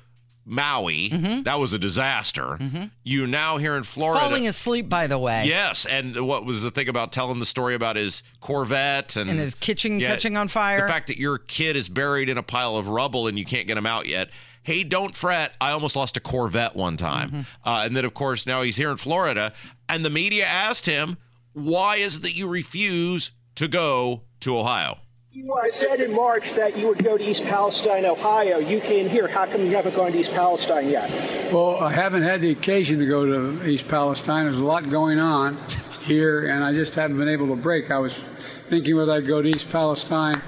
Maui. 0.49 1.09
That 1.43 1.59
was 1.59 1.73
a 1.73 1.79
disaster. 1.79 2.57
You're 3.03 3.27
now 3.27 3.57
here 3.57 3.75
in 3.75 3.83
Florida." 3.83 4.21
Falling 4.21 4.47
asleep, 4.47 4.87
by 4.89 5.05
the 5.07 5.19
way. 5.19 5.43
Yes, 5.45 5.85
and 5.85 6.25
what 6.27 6.45
was 6.45 6.61
the 6.63 6.71
thing 6.71 6.87
about 6.87 7.11
telling 7.11 7.39
the 7.39 7.45
story 7.45 7.75
about 7.75 7.97
his 7.97 8.23
Corvette 8.39 9.15
and, 9.17 9.29
And 9.29 9.39
his 9.39 9.53
kitchen 9.55 9.99
catching 9.99 10.37
on 10.37 10.47
fire. 10.47 10.81
The 10.81 10.87
fact 10.91 11.07
that 11.07 11.17
your 11.17 11.37
kid 11.37 11.75
is 11.75 11.89
buried 11.89 12.29
in 12.29 12.37
a 12.37 12.43
pile 12.43 12.77
of 12.77 12.87
rubble 12.87 13.27
and 13.27 13.37
you 13.37 13.45
can't 13.45 13.67
get 13.67 13.77
him 13.77 13.85
out 13.85 14.07
yet. 14.07 14.29
Hey, 14.63 14.83
don't 14.83 15.15
fret. 15.15 15.53
I 15.61 15.71
almost 15.71 15.95
lost 15.95 16.17
a 16.17 16.19
Corvette 16.19 16.75
one 16.75 16.97
time, 16.97 17.29
Mm-hmm. 17.29 17.69
uh, 17.69 17.83
and 17.85 17.95
then 17.95 18.03
of 18.05 18.13
course 18.13 18.45
now 18.45 18.61
he's 18.63 18.75
here 18.77 18.89
in 18.89 18.97
Florida, 18.97 19.53
and 19.89 20.03
the 20.03 20.09
media 20.09 20.45
asked 20.45 20.85
him, 20.85 21.17
"Why 21.53 21.97
is 21.97 22.17
it 22.17 22.21
that 22.23 22.35
you 22.35 22.47
refuse 22.47 23.31
to 23.55 23.67
go 23.67 24.23
to 24.41 24.57
Ohio?" 24.57 24.97
You 25.37 25.53
uh, 25.53 25.69
said 25.69 26.01
in 26.01 26.15
March 26.15 26.53
that 26.55 26.75
you 26.75 26.87
would 26.87 27.03
go 27.03 27.15
to 27.15 27.23
East 27.23 27.43
Palestine, 27.43 28.05
Ohio. 28.05 28.57
You 28.57 28.81
came 28.81 29.07
here. 29.07 29.27
How 29.27 29.45
come 29.45 29.61
you 29.61 29.75
haven't 29.75 29.95
gone 29.95 30.11
to 30.11 30.17
East 30.17 30.31
Palestine 30.31 30.89
yet? 30.89 31.53
Well, 31.53 31.77
I 31.77 31.93
haven't 31.93 32.23
had 32.23 32.41
the 32.41 32.49
occasion 32.49 32.97
to 32.97 33.05
go 33.05 33.23
to 33.23 33.67
East 33.67 33.87
Palestine. 33.87 34.45
There's 34.45 34.57
a 34.57 34.65
lot 34.65 34.89
going 34.89 35.19
on 35.19 35.59
here, 36.05 36.47
and 36.47 36.63
I 36.63 36.73
just 36.73 36.95
haven't 36.95 37.19
been 37.19 37.29
able 37.29 37.49
to 37.49 37.55
break. 37.55 37.91
I 37.91 37.99
was 37.99 38.29
thinking 38.65 38.97
whether 38.97 39.11
I'd 39.11 39.27
go 39.27 39.43
to 39.43 39.47
East 39.47 39.69
Palestine 39.69 40.41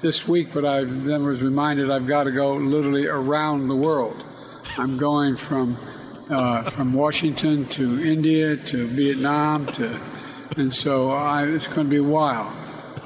this 0.00 0.26
week, 0.26 0.48
but 0.52 0.64
I 0.64 0.82
then 0.82 1.24
was 1.24 1.40
reminded 1.40 1.88
I've 1.92 2.08
got 2.08 2.24
to 2.24 2.32
go 2.32 2.56
literally 2.56 3.06
around 3.06 3.68
the 3.68 3.76
world. 3.76 4.24
I'm 4.76 4.96
going 4.96 5.36
from 5.36 5.78
uh, 6.30 6.68
from 6.68 6.94
Washington 6.94 7.64
to 7.66 8.04
India 8.04 8.56
to 8.56 8.88
Vietnam 8.88 9.66
to, 9.66 10.00
and 10.56 10.74
so 10.74 11.12
I, 11.12 11.44
it's 11.44 11.68
going 11.68 11.86
to 11.86 11.90
be 11.90 11.98
a 11.98 12.02
while. 12.02 12.52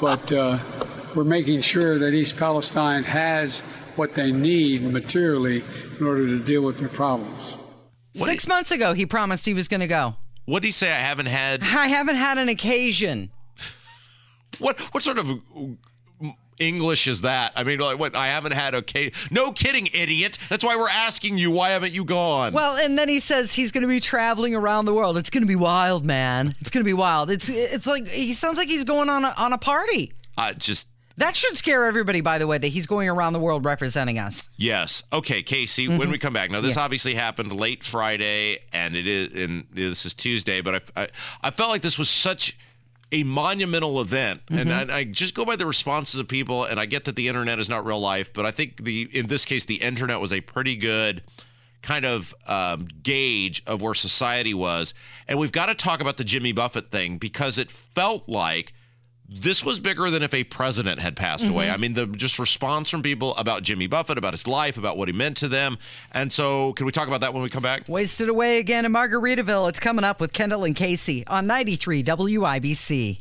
But 0.00 0.32
uh, 0.32 0.58
we're 1.16 1.24
making 1.24 1.62
sure 1.62 1.98
that 1.98 2.14
East 2.14 2.36
Palestine 2.36 3.02
has 3.04 3.60
what 3.96 4.14
they 4.14 4.30
need 4.30 4.82
materially 4.82 5.64
in 5.98 6.06
order 6.06 6.26
to 6.26 6.38
deal 6.38 6.62
with 6.62 6.78
their 6.78 6.88
problems. 6.88 7.56
Six 8.12 8.46
months 8.46 8.70
ago, 8.70 8.94
he 8.94 9.06
promised 9.06 9.46
he 9.46 9.54
was 9.54 9.68
going 9.68 9.80
to 9.80 9.86
go. 9.86 10.16
What 10.44 10.62
did 10.62 10.68
he 10.68 10.72
say? 10.72 10.90
I 10.90 10.96
haven't 11.00 11.26
had 11.26 11.62
I 11.62 11.88
haven't 11.88 12.16
had 12.16 12.38
an 12.38 12.48
occasion. 12.48 13.30
what? 14.58 14.80
What 14.94 15.02
sort 15.02 15.18
of 15.18 15.40
English 16.58 17.06
is 17.06 17.22
that? 17.22 17.52
I 17.56 17.64
mean, 17.64 17.80
like, 17.80 17.98
what? 17.98 18.14
I 18.14 18.28
haven't 18.28 18.52
had 18.52 18.74
okay. 18.74 19.12
No 19.30 19.52
kidding, 19.52 19.88
idiot. 19.92 20.38
That's 20.48 20.64
why 20.64 20.76
we're 20.76 20.88
asking 20.88 21.36
you. 21.36 21.50
Why 21.50 21.70
haven't 21.70 21.92
you 21.92 22.04
gone? 22.04 22.52
Well, 22.52 22.76
and 22.76 22.98
then 22.98 23.08
he 23.08 23.20
says 23.20 23.52
he's 23.52 23.72
going 23.72 23.82
to 23.82 23.88
be 23.88 24.00
traveling 24.00 24.54
around 24.54 24.84
the 24.84 24.94
world. 24.94 25.18
It's 25.18 25.30
going 25.30 25.42
to 25.42 25.48
be 25.48 25.56
wild, 25.56 26.04
man. 26.04 26.54
It's 26.60 26.70
going 26.70 26.84
to 26.84 26.88
be 26.88 26.94
wild. 26.94 27.30
It's 27.30 27.48
it's 27.48 27.86
like 27.86 28.06
he 28.08 28.32
sounds 28.32 28.56
like 28.56 28.68
he's 28.68 28.84
going 28.84 29.08
on 29.10 29.24
a, 29.24 29.34
on 29.36 29.52
a 29.52 29.58
party. 29.58 30.12
uh, 30.38 30.52
just 30.54 30.88
That 31.18 31.34
should 31.34 31.56
scare 31.56 31.86
everybody, 31.86 32.20
by 32.20 32.38
the 32.38 32.46
way, 32.46 32.58
that 32.58 32.68
he's 32.68 32.86
going 32.86 33.08
around 33.08 33.32
the 33.32 33.40
world 33.40 33.64
representing 33.64 34.18
us. 34.18 34.50
Yes. 34.56 35.02
Okay, 35.12 35.42
Casey. 35.42 35.88
When 35.88 36.10
we 36.10 36.18
come 36.18 36.34
back, 36.34 36.50
now 36.50 36.60
this 36.60 36.76
obviously 36.76 37.14
happened 37.14 37.58
late 37.58 37.82
Friday, 37.82 38.58
and 38.72 38.94
it 38.94 39.06
is, 39.06 39.32
and 39.32 39.66
this 39.70 40.04
is 40.04 40.12
Tuesday. 40.12 40.60
But 40.60 40.82
I, 40.96 41.02
I, 41.02 41.08
I 41.44 41.50
felt 41.50 41.70
like 41.70 41.82
this 41.82 41.98
was 41.98 42.10
such 42.10 42.58
a 43.12 43.22
monumental 43.22 44.00
event, 44.00 44.42
and 44.50 44.72
I, 44.72 44.98
I 44.98 45.04
just 45.04 45.34
go 45.34 45.44
by 45.44 45.56
the 45.56 45.64
responses 45.64 46.20
of 46.20 46.28
people, 46.28 46.64
and 46.64 46.78
I 46.78 46.86
get 46.86 47.04
that 47.04 47.16
the 47.16 47.28
internet 47.28 47.58
is 47.58 47.68
not 47.68 47.86
real 47.86 48.00
life, 48.00 48.32
but 48.32 48.44
I 48.44 48.50
think 48.50 48.84
the 48.84 49.08
in 49.12 49.28
this 49.28 49.44
case 49.44 49.64
the 49.64 49.76
internet 49.76 50.20
was 50.20 50.32
a 50.32 50.40
pretty 50.40 50.76
good 50.76 51.22
kind 51.82 52.04
of 52.04 52.34
um, 52.46 52.88
gauge 53.02 53.62
of 53.66 53.80
where 53.80 53.94
society 53.94 54.52
was, 54.52 54.92
and 55.28 55.38
we've 55.38 55.52
got 55.52 55.66
to 55.66 55.74
talk 55.74 56.00
about 56.00 56.16
the 56.16 56.24
Jimmy 56.24 56.52
Buffett 56.52 56.90
thing 56.90 57.16
because 57.16 57.58
it 57.58 57.70
felt 57.70 58.28
like 58.28 58.74
this 59.28 59.64
was 59.64 59.80
bigger 59.80 60.10
than 60.10 60.22
if 60.22 60.32
a 60.32 60.44
president 60.44 61.00
had 61.00 61.16
passed 61.16 61.46
away. 61.46 61.66
Mm-hmm. 61.66 61.74
I 61.74 61.76
mean, 61.78 61.94
the 61.94 62.06
just 62.06 62.38
response 62.38 62.88
from 62.88 63.02
people 63.02 63.34
about 63.36 63.62
Jimmy 63.62 63.86
Buffett, 63.86 64.18
about 64.18 64.34
his 64.34 64.46
life, 64.46 64.78
about 64.78 64.96
what 64.96 65.08
he 65.08 65.14
meant 65.14 65.36
to 65.38 65.48
them. 65.48 65.78
And 66.12 66.32
so, 66.32 66.72
can 66.74 66.86
we 66.86 66.92
talk 66.92 67.08
about 67.08 67.22
that 67.22 67.34
when 67.34 67.42
we 67.42 67.48
come 67.48 67.62
back? 67.62 67.88
Wasted 67.88 68.28
away 68.28 68.58
again 68.58 68.84
in 68.84 68.92
Margaritaville. 68.92 69.68
It's 69.68 69.80
coming 69.80 70.04
up 70.04 70.20
with 70.20 70.32
Kendall 70.32 70.64
and 70.64 70.76
Casey 70.76 71.26
on 71.26 71.46
93 71.46 72.04
WIBC. 72.04 73.20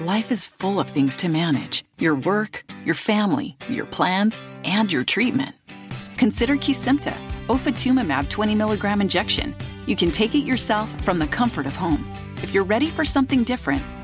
Life 0.00 0.32
is 0.32 0.46
full 0.46 0.80
of 0.80 0.88
things 0.88 1.16
to 1.18 1.28
manage 1.28 1.84
your 1.98 2.14
work, 2.14 2.64
your 2.84 2.94
family, 2.94 3.56
your 3.68 3.84
plans, 3.84 4.42
and 4.64 4.90
your 4.90 5.04
treatment. 5.04 5.54
Consider 6.16 6.56
Kesimpta, 6.56 7.14
ofatumumab 7.48 8.28
20 8.28 8.54
milligram 8.54 9.00
injection. 9.00 9.54
You 9.86 9.96
can 9.96 10.10
take 10.10 10.34
it 10.34 10.44
yourself 10.44 10.88
from 11.04 11.18
the 11.18 11.26
comfort 11.26 11.66
of 11.66 11.76
home. 11.76 12.10
If 12.36 12.54
you're 12.54 12.64
ready 12.64 12.88
for 12.88 13.04
something 13.04 13.44
different, 13.44 13.84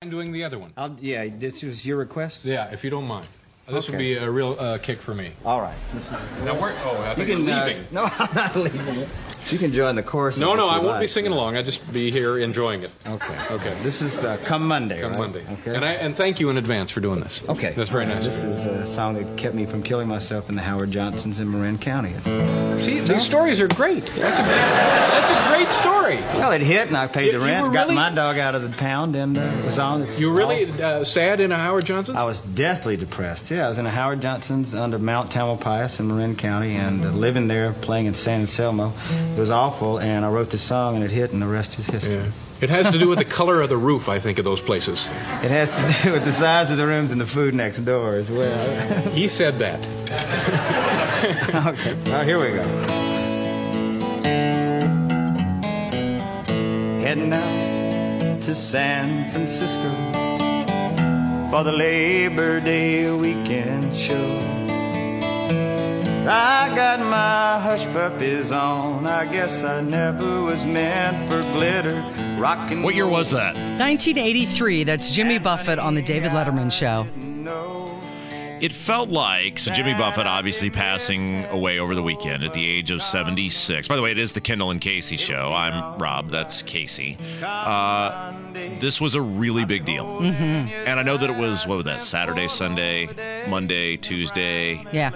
I'm 0.00 0.10
doing 0.10 0.30
the 0.30 0.44
other 0.44 0.60
one. 0.60 0.72
I'll, 0.76 0.94
yeah, 1.00 1.26
this 1.26 1.64
was 1.64 1.84
your 1.84 1.96
request? 1.96 2.44
Yeah, 2.44 2.70
if 2.70 2.84
you 2.84 2.90
don't 2.90 3.08
mind. 3.08 3.26
This 3.66 3.90
would 3.90 3.98
be 3.98 4.14
a 4.14 4.30
real 4.30 4.54
uh, 4.56 4.78
kick 4.78 5.00
for 5.02 5.12
me. 5.12 5.32
All 5.44 5.60
right. 5.60 5.74
Now, 6.44 6.54
where? 6.58 6.72
Oh, 6.84 6.98
I 7.02 7.10
You 7.10 7.16
think 7.16 7.28
you're 7.30 7.38
can, 7.38 7.50
uh, 7.50 7.64
leaving. 7.66 7.84
no, 7.90 8.04
I'm 8.16 8.32
not 8.32 8.54
leaving. 8.54 9.06
You 9.50 9.58
can 9.58 9.72
join 9.72 9.94
the 9.94 10.02
chorus. 10.02 10.38
No, 10.38 10.54
no, 10.54 10.68
I 10.68 10.74
won't 10.78 10.82
be 10.98 11.00
like. 11.00 11.08
singing 11.08 11.32
along. 11.32 11.56
I 11.56 11.62
just 11.62 11.90
be 11.92 12.10
here 12.10 12.38
enjoying 12.38 12.82
it. 12.82 12.90
Okay. 13.06 13.36
Okay. 13.50 13.76
This 13.82 14.02
is 14.02 14.22
uh, 14.22 14.36
come 14.44 14.66
Monday. 14.66 15.00
Come 15.00 15.12
right? 15.12 15.18
Monday. 15.20 15.44
Okay. 15.60 15.74
And 15.74 15.84
I 15.84 15.92
and 15.94 16.14
thank 16.16 16.38
you 16.40 16.50
in 16.50 16.56
advance 16.58 16.90
for 16.90 17.00
doing 17.00 17.20
this. 17.20 17.40
okay. 17.48 17.72
That's 17.74 17.90
very 17.90 18.06
nice. 18.06 18.24
This 18.24 18.44
is 18.44 18.64
a 18.66 18.86
song 18.86 19.14
that 19.14 19.36
kept 19.38 19.54
me 19.54 19.64
from 19.66 19.82
killing 19.82 20.06
myself 20.08 20.48
in 20.48 20.56
the 20.56 20.62
Howard 20.62 20.90
Johnsons 20.90 21.40
in 21.40 21.50
Marin 21.50 21.78
County. 21.78 22.14
See, 22.82 23.00
these 23.00 23.22
stories 23.22 23.60
are 23.60 23.68
great. 23.68 24.04
That's 24.06 24.38
a 24.38 24.42
that's 24.42 25.30
a 25.30 25.48
great 25.48 25.68
story. 25.70 26.16
Well, 26.38 26.52
it 26.52 26.60
hit, 26.60 26.88
and 26.88 26.96
I 26.96 27.06
paid 27.06 27.26
You- 27.26 27.32
the 27.32 27.40
rent, 27.44 27.72
got 27.72 27.84
really- 27.84 27.94
my 27.94 28.10
dog 28.10 28.38
out 28.38 28.54
of 28.54 28.62
the 28.62 28.76
pound, 28.76 29.16
and 29.16 29.36
uh, 29.36 29.40
it 29.40 29.64
was 29.64 29.78
on. 29.78 30.02
It's 30.02 30.20
You 30.20 30.28
were 30.30 30.36
really 30.36 30.70
uh, 30.80 31.04
sad 31.04 31.40
in 31.40 31.50
a 31.52 31.56
Howard 31.56 31.86
Johnson? 31.86 32.16
I 32.16 32.24
was 32.24 32.40
deathly 32.40 32.96
depressed. 32.96 33.50
Yeah, 33.50 33.66
I 33.66 33.68
was 33.68 33.78
in 33.78 33.86
a 33.86 33.90
Howard 33.90 34.20
Johnson's 34.20 34.74
under 34.74 34.98
Mount 34.98 35.30
Tamalpais 35.30 35.98
in 36.00 36.08
Marin 36.08 36.36
County, 36.36 36.76
and 36.76 37.04
uh, 37.04 37.10
living 37.10 37.48
there, 37.48 37.72
playing 37.72 38.06
in 38.06 38.14
San 38.14 38.42
Anselmo. 38.42 38.92
It 39.38 39.42
was 39.42 39.52
awful, 39.52 40.00
and 40.00 40.24
I 40.24 40.30
wrote 40.30 40.50
the 40.50 40.58
song, 40.58 40.96
and 40.96 41.04
it 41.04 41.12
hit, 41.12 41.30
and 41.30 41.40
the 41.40 41.46
rest 41.46 41.78
is 41.78 41.86
history. 41.86 42.14
Yeah. 42.14 42.32
It 42.60 42.70
has 42.70 42.90
to 42.90 42.98
do 42.98 43.08
with 43.08 43.20
the 43.20 43.24
color 43.38 43.62
of 43.62 43.68
the 43.68 43.76
roof, 43.76 44.08
I 44.08 44.18
think, 44.18 44.40
of 44.40 44.44
those 44.44 44.60
places. 44.60 45.06
It 45.44 45.52
has 45.52 45.72
to 45.76 46.02
do 46.08 46.12
with 46.14 46.24
the 46.24 46.32
size 46.32 46.72
of 46.72 46.76
the 46.76 46.88
rooms 46.88 47.12
and 47.12 47.20
the 47.20 47.26
food 47.26 47.54
next 47.54 47.78
door 47.84 48.16
as 48.16 48.32
well. 48.32 49.10
He 49.10 49.28
said 49.28 49.60
that. 49.60 49.78
okay, 51.68 51.96
now 52.10 52.24
here 52.24 52.40
we 52.40 52.48
go. 52.48 52.64
Heading 56.98 57.32
out 57.32 58.42
to 58.42 58.56
San 58.56 59.30
Francisco 59.30 59.88
for 61.48 61.62
the 61.62 61.70
Labor 61.70 62.58
Day 62.58 63.08
weekend 63.12 63.94
show. 63.94 64.57
I 66.30 66.74
got 66.76 67.00
my 67.00 67.58
hush 67.58 67.86
puppies 67.86 68.52
on. 68.52 69.06
I 69.06 69.24
guess 69.32 69.64
I 69.64 69.80
never 69.80 70.42
was 70.42 70.66
meant 70.66 71.26
for 71.30 71.40
glitter. 71.56 72.04
Rockin' 72.38 72.82
What 72.82 72.94
year 72.94 73.08
was 73.08 73.30
that? 73.30 73.54
1983. 73.56 74.84
That's 74.84 75.08
Jimmy 75.10 75.38
Buffett 75.38 75.78
on 75.78 75.94
the 75.94 76.02
David 76.02 76.32
Letterman 76.32 76.70
show. 76.70 77.06
It 78.60 78.72
felt 78.72 79.08
like 79.08 79.58
so 79.58 79.72
Jimmy 79.72 79.94
Buffett 79.94 80.26
obviously 80.26 80.70
passing 80.70 81.44
away 81.46 81.78
over 81.78 81.94
the 81.94 82.02
weekend 82.02 82.42
at 82.42 82.52
the 82.52 82.68
age 82.68 82.90
of 82.90 83.02
76. 83.02 83.86
By 83.86 83.96
the 83.96 84.02
way, 84.02 84.10
it 84.10 84.18
is 84.18 84.32
the 84.32 84.40
Kendall 84.40 84.70
and 84.70 84.80
Casey 84.80 85.16
show. 85.16 85.52
I'm 85.54 85.98
Rob. 85.98 86.30
That's 86.30 86.62
Casey. 86.62 87.16
Uh, 87.42 88.34
this 88.80 89.00
was 89.00 89.14
a 89.14 89.22
really 89.22 89.64
big 89.64 89.84
deal, 89.84 90.06
mm-hmm. 90.06 90.42
and 90.42 90.98
I 90.98 91.02
know 91.02 91.16
that 91.16 91.30
it 91.30 91.36
was 91.36 91.66
what 91.66 91.76
was 91.76 91.84
that 91.84 92.02
Saturday, 92.02 92.48
Sunday, 92.48 93.08
Monday, 93.48 93.96
Tuesday. 93.96 94.84
Yeah. 94.92 95.10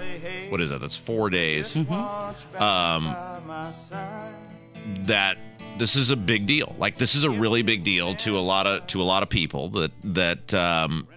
What 0.49 0.61
is 0.61 0.69
that? 0.69 0.79
That's 0.79 0.97
four 0.97 1.29
days. 1.29 1.75
Um, 1.75 3.15
that 5.05 5.37
this 5.77 5.95
is 5.95 6.09
a 6.09 6.15
big 6.15 6.45
deal. 6.45 6.75
Like 6.77 6.97
this 6.97 7.15
is 7.15 7.23
a 7.23 7.29
really 7.29 7.61
big 7.61 7.83
deal 7.83 8.15
to 8.15 8.37
a 8.37 8.39
lot 8.39 8.67
of 8.67 8.87
to 8.87 9.01
a 9.01 9.03
lot 9.03 9.23
of 9.23 9.29
people 9.29 9.69
that 9.69 9.91
that 10.03 10.53
um, 10.53 11.07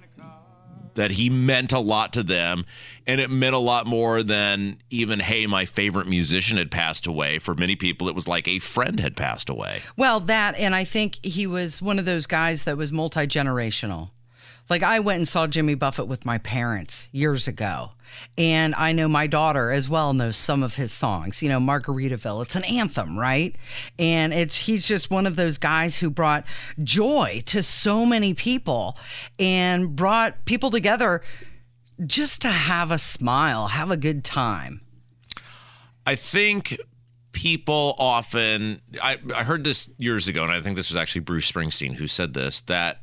that 0.97 1.12
he 1.12 1.31
meant 1.31 1.73
a 1.73 1.79
lot 1.79 2.12
to 2.12 2.23
them 2.23 2.67
and 3.07 3.21
it 3.21 3.31
meant 3.31 3.55
a 3.55 3.59
lot 3.59 3.87
more 3.87 4.23
than 4.23 4.79
even 4.91 5.21
hey 5.21 5.47
my 5.47 5.65
favorite 5.65 6.07
musician 6.07 6.59
had 6.59 6.71
passed 6.71 7.07
away 7.07 7.38
for 7.38 7.55
many 7.55 7.76
people 7.76 8.09
it 8.09 8.15
was 8.15 8.26
like 8.29 8.49
a 8.49 8.59
friend 8.59 9.00
had 9.00 9.17
passed 9.17 9.49
away 9.49 9.81
Well, 9.97 10.21
that, 10.21 10.59
and 10.59 10.75
I 10.75 10.85
think 10.85 11.25
he 11.25 11.47
was 11.47 11.81
one 11.81 11.99
of 11.99 12.05
those 12.05 12.26
guys 12.26 12.65
that 12.65 12.76
was 12.76 12.93
multi 12.93 13.26
generational. 13.26 14.11
Like, 14.68 14.82
I 14.82 14.99
went 14.99 15.18
and 15.18 15.28
saw 15.28 15.46
Jimmy 15.46 15.75
Buffett 15.75 16.08
with 16.08 16.25
my 16.25 16.38
parents 16.38 17.08
years 17.12 17.46
ago. 17.46 17.92
And 18.37 18.75
I 18.75 18.92
know 18.92 19.08
my 19.08 19.26
daughter 19.26 19.70
as 19.70 19.88
well 19.88 20.12
knows 20.12 20.37
some 20.37 20.62
of 20.62 20.75
his 20.75 20.92
songs. 20.92 21.42
You 21.42 21.49
know, 21.49 21.61
Margaritaville, 21.61 22.42
it's 22.42 22.56
an 22.56 22.64
anthem, 22.64 23.18
right? 23.18 23.54
And 23.99 24.32
it's 24.32 24.56
he's 24.56 24.87
just 24.87 25.11
one 25.11 25.26
of 25.26 25.37
those 25.37 25.58
guys 25.58 25.99
who 25.99 26.11
brought 26.11 26.44
joy 26.82 27.42
to 27.46 27.62
so 27.62 28.04
many 28.06 28.35
people 28.35 28.96
and 29.38 29.94
brought 29.94 30.44
people 30.44 30.70
together 30.70 31.23
just 32.04 32.42
to 32.42 32.49
have 32.49 32.90
a 32.90 32.99
smile, 32.99 33.68
have 33.68 33.90
a 33.90 33.96
good 33.96 34.25
time. 34.25 34.80
I 36.04 36.14
think 36.14 36.78
people 37.32 37.94
often 37.99 38.80
I, 39.02 39.18
I 39.35 39.44
heard 39.44 39.62
this 39.62 39.90
years 39.99 40.26
ago 40.26 40.42
and 40.42 40.50
I 40.50 40.62
think 40.62 40.75
this 40.75 40.88
was 40.88 40.96
actually 40.96 41.20
Bruce 41.20 41.52
Springsteen 41.52 41.94
who 41.94 42.06
said 42.06 42.32
this 42.32 42.62
that 42.62 43.02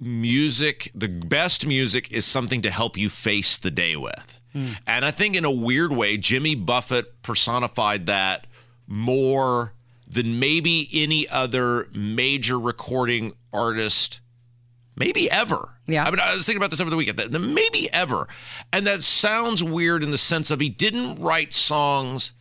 music 0.00 0.90
the 0.94 1.08
best 1.08 1.66
music 1.66 2.12
is 2.12 2.24
something 2.26 2.62
to 2.62 2.70
help 2.70 2.96
you 2.96 3.08
face 3.08 3.56
the 3.58 3.70
day 3.70 3.96
with. 3.96 4.40
Hmm. 4.52 4.72
And 4.86 5.04
I 5.04 5.10
think 5.10 5.36
in 5.36 5.44
a 5.44 5.50
weird 5.50 5.92
way 5.92 6.16
Jimmy 6.16 6.54
Buffett 6.54 7.22
personified 7.22 8.06
that 8.06 8.46
more 8.86 9.72
than 10.06 10.38
maybe 10.38 10.88
any 10.92 11.28
other 11.28 11.88
major 11.92 12.58
recording 12.58 13.34
artist 13.52 14.20
maybe 14.96 15.30
ever. 15.30 15.70
Yeah. 15.86 16.04
I 16.04 16.10
mean, 16.10 16.20
I 16.20 16.34
was 16.34 16.46
thinking 16.46 16.58
about 16.58 16.70
this 16.70 16.80
over 16.80 16.90
the 16.90 16.96
weekend. 16.96 17.18
that 17.18 17.38
Maybe 17.38 17.92
ever. 17.92 18.28
And 18.72 18.86
that 18.86 19.02
sounds 19.02 19.62
weird 19.62 20.02
in 20.02 20.10
the 20.10 20.18
sense 20.18 20.50
of 20.50 20.60
he 20.60 20.68
didn't 20.68 21.16
write 21.16 21.52
songs 21.52 22.32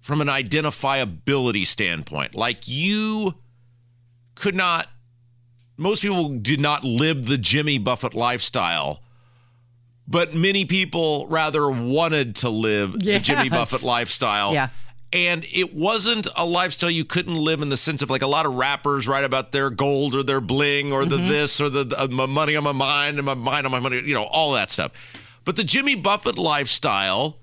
from 0.00 0.20
an 0.20 0.28
identifiability 0.28 1.66
standpoint. 1.66 2.34
Like 2.34 2.66
you 2.66 3.34
could 4.34 4.54
not, 4.54 4.88
most 5.78 6.02
people 6.02 6.28
did 6.30 6.60
not 6.60 6.84
live 6.84 7.26
the 7.26 7.38
Jimmy 7.38 7.78
Buffett 7.78 8.12
lifestyle, 8.12 9.00
but 10.08 10.34
many 10.34 10.64
people 10.64 11.26
rather 11.28 11.70
wanted 11.70 12.36
to 12.36 12.50
live 12.50 12.92
the 12.98 13.20
Jimmy 13.20 13.48
Buffett 13.48 13.84
lifestyle. 13.84 14.52
Yeah. 14.52 14.68
And 15.10 15.46
it 15.54 15.72
wasn't 15.72 16.26
a 16.36 16.44
lifestyle 16.44 16.90
you 16.90 17.04
couldn't 17.04 17.36
live 17.36 17.62
in 17.62 17.70
the 17.70 17.78
sense 17.78 18.02
of 18.02 18.10
like 18.10 18.20
a 18.20 18.26
lot 18.26 18.44
of 18.44 18.54
rappers 18.54 19.08
write 19.08 19.24
about 19.24 19.52
their 19.52 19.70
gold 19.70 20.14
or 20.14 20.22
their 20.22 20.40
bling 20.42 20.92
or 20.92 21.06
the 21.06 21.16
this 21.16 21.62
or 21.62 21.70
the 21.70 21.94
uh, 21.96 22.08
my 22.08 22.26
money 22.26 22.56
on 22.56 22.64
my 22.64 22.72
mind 22.72 23.16
and 23.16 23.24
my 23.24 23.32
mind 23.32 23.64
on 23.64 23.72
my 23.72 23.80
money, 23.80 24.02
you 24.04 24.12
know, 24.12 24.24
all 24.24 24.52
that 24.52 24.70
stuff. 24.70 24.92
But 25.46 25.56
the 25.56 25.64
Jimmy 25.64 25.94
Buffett 25.94 26.36
lifestyle, 26.36 27.38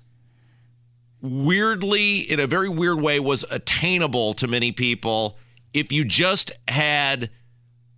weirdly, 1.20 2.18
in 2.18 2.38
a 2.38 2.46
very 2.46 2.68
weird 2.68 3.00
way, 3.00 3.18
was 3.18 3.44
attainable 3.50 4.34
to 4.34 4.46
many 4.46 4.70
people 4.70 5.38
if 5.74 5.90
you 5.90 6.04
just 6.04 6.52
had 6.68 7.30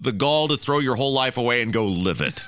the 0.00 0.12
gall 0.12 0.48
to 0.48 0.56
throw 0.56 0.78
your 0.78 0.96
whole 0.96 1.12
life 1.12 1.36
away 1.36 1.62
and 1.62 1.72
go 1.72 1.84
live 1.84 2.20
it. 2.20 2.44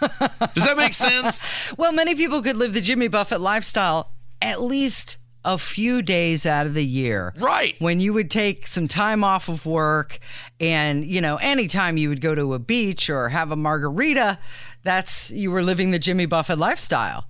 Does 0.55 0.65
that 0.65 0.77
make 0.77 0.93
sense? 0.93 1.43
Well, 1.77 1.93
many 1.93 2.15
people 2.15 2.43
could 2.43 2.57
live 2.57 2.75
the 2.75 2.81
Jimmy 2.81 3.09
Buffett 3.09 3.41
lifestyle 3.41 4.11
at 4.43 4.61
least 4.61 5.17
a 5.45 5.57
few 5.57 6.03
days 6.03 6.45
out 6.45 6.67
of 6.67 6.75
the 6.75 6.85
year. 6.85 7.33
Right. 7.39 7.75
When 7.79 8.01
you 8.01 8.13
would 8.13 8.31
take 8.31 8.67
some 8.67 8.89
time 8.89 9.25
off 9.25 9.49
of 9.49 9.65
work 9.65 10.19
and, 10.59 11.05
you 11.05 11.21
know, 11.21 11.37
anytime 11.37 11.97
you 11.97 12.09
would 12.09 12.21
go 12.21 12.35
to 12.35 12.55
a 12.55 12.59
beach 12.59 13.09
or 13.09 13.31
have 13.31 13.51
a 13.51 13.57
margarita, 13.57 14.39
that's 14.83 15.31
you 15.31 15.51
were 15.51 15.63
living 15.63 15.91
the 15.91 15.99
Jimmy 15.99 16.27
Buffett 16.27 16.59
lifestyle. 16.59 17.27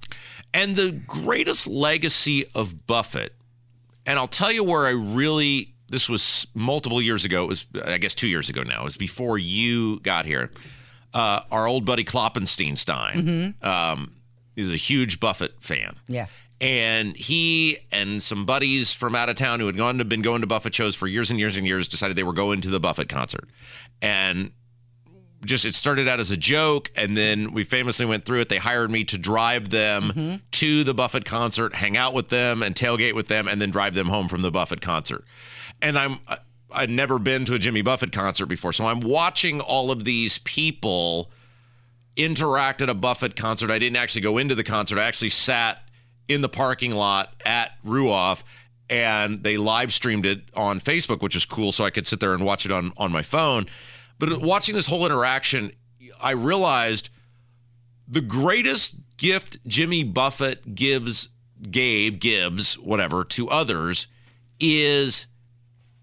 And 0.52 0.74
the 0.74 0.90
greatest 0.90 1.68
legacy 1.68 2.46
of 2.54 2.86
Buffett, 2.86 3.34
and 4.04 4.18
I'll 4.18 4.26
tell 4.28 4.50
you 4.50 4.64
where 4.64 4.86
I 4.86 4.90
really, 4.90 5.69
this 5.90 6.08
was 6.08 6.46
multiple 6.54 7.02
years 7.02 7.24
ago, 7.24 7.44
it 7.44 7.48
was, 7.48 7.66
I 7.84 7.98
guess, 7.98 8.14
two 8.14 8.28
years 8.28 8.48
ago 8.48 8.62
now, 8.62 8.82
it 8.82 8.84
was 8.84 8.96
before 8.96 9.36
you 9.36 10.00
got 10.00 10.24
here. 10.24 10.50
Uh, 11.12 11.40
our 11.50 11.66
old 11.66 11.84
buddy 11.84 12.04
Kloppenstein 12.04 12.78
Stein 12.78 13.56
um, 13.62 14.12
is 14.56 14.72
a 14.72 14.76
huge 14.76 15.18
Buffett 15.18 15.54
fan. 15.60 15.96
Yeah. 16.06 16.26
And 16.60 17.16
he 17.16 17.78
and 17.90 18.22
some 18.22 18.44
buddies 18.46 18.92
from 18.92 19.16
out 19.16 19.28
of 19.28 19.34
town 19.34 19.58
who 19.60 19.66
had 19.66 19.76
gone 19.76 19.98
to 19.98 20.04
been 20.04 20.22
going 20.22 20.42
to 20.42 20.46
Buffett 20.46 20.74
shows 20.74 20.94
for 20.94 21.08
years 21.08 21.30
and 21.30 21.40
years 21.40 21.56
and 21.56 21.66
years 21.66 21.88
decided 21.88 22.16
they 22.16 22.22
were 22.22 22.32
going 22.32 22.60
to 22.60 22.70
the 22.70 22.78
Buffett 22.78 23.08
concert. 23.08 23.48
And 24.00 24.52
just 25.44 25.64
it 25.64 25.74
started 25.74 26.06
out 26.06 26.20
as 26.20 26.30
a 26.30 26.36
joke 26.36 26.90
and 26.96 27.16
then 27.16 27.52
we 27.52 27.64
famously 27.64 28.04
went 28.04 28.26
through 28.26 28.40
it 28.40 28.50
they 28.50 28.58
hired 28.58 28.90
me 28.90 29.04
to 29.04 29.16
drive 29.16 29.70
them 29.70 30.42
to 30.50 30.84
the 30.84 30.92
buffett 30.92 31.24
concert 31.24 31.74
hang 31.76 31.96
out 31.96 32.12
with 32.12 32.28
them 32.28 32.62
and 32.62 32.74
tailgate 32.74 33.14
with 33.14 33.28
them 33.28 33.48
and 33.48 33.58
then 33.60 33.70
drive 33.70 33.94
them 33.94 34.08
home 34.08 34.28
from 34.28 34.42
the 34.42 34.50
buffett 34.50 34.82
concert 34.82 35.24
and 35.82 35.98
i'm 35.98 36.18
i'd 36.72 36.90
never 36.90 37.18
been 37.18 37.44
to 37.44 37.54
a 37.54 37.58
jimmy 37.58 37.82
buffett 37.82 38.12
concert 38.12 38.46
before. 38.46 38.72
So 38.72 38.86
i'm 38.86 39.00
watching 39.00 39.60
all 39.60 39.90
of 39.90 40.04
these 40.04 40.38
people 40.38 41.30
interact 42.16 42.82
at 42.82 42.90
a 42.90 42.94
buffett 42.94 43.36
concert. 43.36 43.70
I 43.70 43.78
didn't 43.78 43.96
actually 43.96 44.20
go 44.20 44.36
into 44.36 44.54
the 44.54 44.64
concert. 44.64 44.98
I 44.98 45.04
actually 45.04 45.30
sat 45.30 45.88
in 46.28 46.42
the 46.42 46.48
parking 46.48 46.92
lot 46.92 47.40
at 47.46 47.72
ruoff 47.84 48.42
and 48.88 49.42
they 49.42 49.56
live 49.56 49.92
streamed 49.92 50.26
it 50.26 50.42
on 50.54 50.80
facebook 50.80 51.22
which 51.22 51.36
is 51.36 51.44
cool 51.44 51.70
so 51.70 51.84
i 51.84 51.90
could 51.90 52.06
sit 52.06 52.18
there 52.18 52.34
and 52.34 52.44
watch 52.44 52.66
it 52.66 52.72
on 52.72 52.92
on 52.96 53.12
my 53.12 53.22
phone. 53.22 53.66
But 54.20 54.42
watching 54.42 54.74
this 54.74 54.86
whole 54.86 55.06
interaction, 55.06 55.72
I 56.20 56.32
realized 56.32 57.08
the 58.06 58.20
greatest 58.20 58.96
gift 59.16 59.56
Jimmy 59.66 60.04
Buffett 60.04 60.74
gives, 60.74 61.30
gave, 61.70 62.18
gives, 62.18 62.78
whatever, 62.78 63.24
to 63.24 63.48
others 63.48 64.08
is 64.60 65.26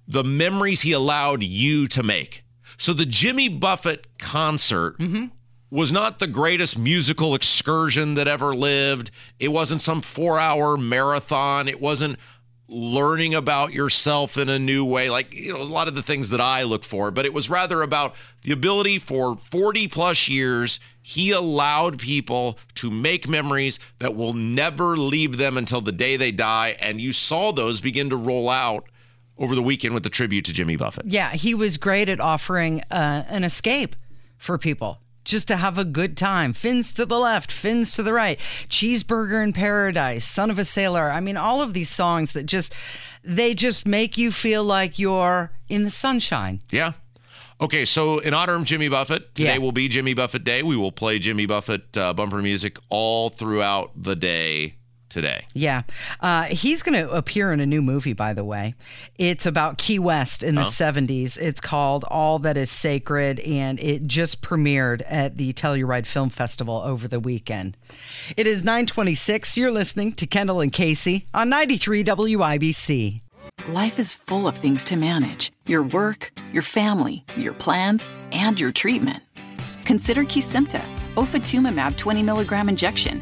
the 0.08 0.24
memories 0.24 0.82
he 0.82 0.92
allowed 0.92 1.44
you 1.44 1.88
to 1.88 2.04
make. 2.04 2.44
So 2.78 2.94
the 2.94 3.06
Jimmy 3.06 3.50
Buffett 3.50 4.08
concert 4.18 4.98
was 5.70 5.92
not 5.92 6.20
the 6.20 6.28
greatest 6.28 6.78
musical 6.78 7.36
excursion 7.36 8.14
that 8.16 8.28
ever 8.28 8.56
lived. 8.56 9.12
It 9.40 9.50
wasn't 9.50 9.82
some 9.82 10.02
four 10.02 10.40
hour 10.40 10.78
marathon. 10.78 11.68
It 11.68 11.82
wasn't 11.82 12.18
learning 12.70 13.34
about 13.34 13.74
yourself 13.74 14.38
in 14.38 14.50
a 14.50 14.60
new 14.60 14.84
way, 14.86 15.10
like, 15.10 15.34
you 15.34 15.54
know, 15.54 15.62
a 15.62 15.64
lot 15.64 15.88
of 15.88 15.96
the 15.96 16.04
things 16.04 16.30
that 16.30 16.42
I 16.42 16.64
look 16.64 16.84
for, 16.84 17.12
but 17.12 17.26
it 17.26 17.34
was 17.34 17.50
rather 17.50 17.82
about 17.82 18.14
the 18.44 18.52
ability 18.52 19.00
for 19.00 19.38
40 19.38 19.88
plus 19.88 20.28
years. 20.28 20.80
He 21.02 21.32
allowed 21.32 21.98
people 21.98 22.60
to 22.76 22.92
make 22.92 23.28
memories 23.30 23.80
that 24.00 24.16
will 24.16 24.34
never 24.34 24.98
leave 24.98 25.38
them 25.38 25.58
until 25.58 25.80
the 25.80 25.94
day 25.94 26.18
they 26.18 26.32
die. 26.32 26.76
And 26.82 27.00
you 27.00 27.14
saw 27.14 27.54
those 27.54 27.80
begin 27.80 28.10
to 28.10 28.18
roll 28.18 28.50
out 28.50 28.86
over 29.38 29.56
the 29.56 29.62
weekend 29.62 29.94
with 29.94 30.04
the 30.04 30.10
tribute 30.10 30.46
to 30.46 30.54
Jimmy 30.54 30.76
Buffett. 30.76 31.06
Yeah, 31.08 31.32
he 31.32 31.54
was 31.54 31.78
great 31.78 32.10
at 32.10 32.20
offering 32.20 32.82
uh, 32.92 33.24
an 33.28 33.44
escape 33.44 33.96
for 34.38 34.58
people. 34.58 35.00
Just 35.24 35.50
to 35.50 35.58
have 35.58 35.78
a 35.78 35.84
good 35.84 36.16
time. 36.16 36.54
Fins 36.54 36.94
to 36.94 37.06
the 37.06 37.20
left, 37.20 37.52
fins 37.52 37.92
to 37.96 38.04
the 38.04 38.14
right. 38.14 38.40
Cheeseburger 38.70 39.44
in 39.44 39.52
Paradise, 39.52 40.26
Son 40.26 40.50
of 40.50 40.58
a 40.58 40.64
Sailor. 40.64 41.12
I 41.12 41.20
mean, 41.20 41.36
all 41.36 41.62
of 41.62 41.74
these 41.74 41.90
songs 41.90 42.32
that 42.32 42.46
just, 42.46 42.74
they 43.24 43.54
just 43.54 43.86
make 43.86 44.18
you 44.18 44.32
feel 44.32 44.64
like 44.64 44.98
you're 44.98 45.52
in 45.68 45.84
the 45.84 45.90
sunshine. 45.90 46.62
Yeah. 46.72 46.94
Okay, 47.60 47.84
so 47.86 48.20
in 48.20 48.34
honor 48.34 48.54
of 48.56 48.64
Jimmy 48.64 48.88
Buffett, 48.88 49.36
today 49.36 49.54
Yeah. 49.56 49.58
will 49.58 49.72
be 49.74 49.90
Jimmy 49.90 50.14
Buffett 50.14 50.44
Day. 50.46 50.64
We 50.64 50.78
will 50.78 50.92
play 50.94 51.20
Jimmy 51.20 51.46
Buffett 51.46 51.98
uh, 51.98 52.14
bumper 52.14 52.42
music 52.42 52.78
all 52.90 53.30
throughout 53.30 53.92
the 54.02 54.16
day 54.16 54.76
today. 55.10 55.46
Yeah. 55.54 55.84
Uh, 56.20 56.44
he's 56.44 56.84
going 56.84 57.02
to 57.02 57.12
appear 57.12 57.52
in 57.52 57.60
a 57.60 57.66
new 57.66 57.82
movie, 57.82 58.14
by 58.14 58.34
the 58.34 58.44
way. 58.44 58.76
It's 59.18 59.46
about 59.46 59.78
Key 59.78 60.00
West 60.00 60.44
in 60.44 60.56
the 60.56 60.62
70s. 60.62 61.38
It's 61.40 61.62
called 61.62 62.04
All 62.10 62.40
That 62.40 62.58
Is 62.58 62.70
Sacred, 62.70 63.40
and 63.42 63.80
it 63.80 64.08
just 64.08 64.42
premiered 64.42 65.02
at 65.08 65.38
the 65.38 65.54
Telluride 65.54 66.06
Film 66.06 66.30
Festival 66.30 66.82
over 66.84 67.08
the 67.08 67.20
weekend. 67.20 67.78
It 68.36 68.48
is 68.48 68.64
926. 68.64 69.58
You're 69.58 69.72
listening 69.72 70.14
to 70.14 70.28
Kendall 70.28 70.62
and 70.62 70.72
Casey 70.72 71.28
on 71.34 71.50
93 71.50 72.04
WIBC. 72.04 73.22
Life 73.68 74.00
is 74.00 74.14
full 74.14 74.48
of 74.48 74.56
things 74.56 74.84
to 74.86 74.96
manage 74.96 75.52
your 75.66 75.84
work, 75.84 76.32
your 76.54 76.62
family, 76.62 77.26
your 77.36 77.54
plans, 77.54 78.12
and 78.32 78.60
your 78.60 78.72
treatment. 78.72 79.24
Consider 79.84 80.24
Kesimpta, 80.24 80.82
ofatumumab 81.16 81.98
20 81.98 82.24
milligram 82.24 82.70
injection. 82.70 83.22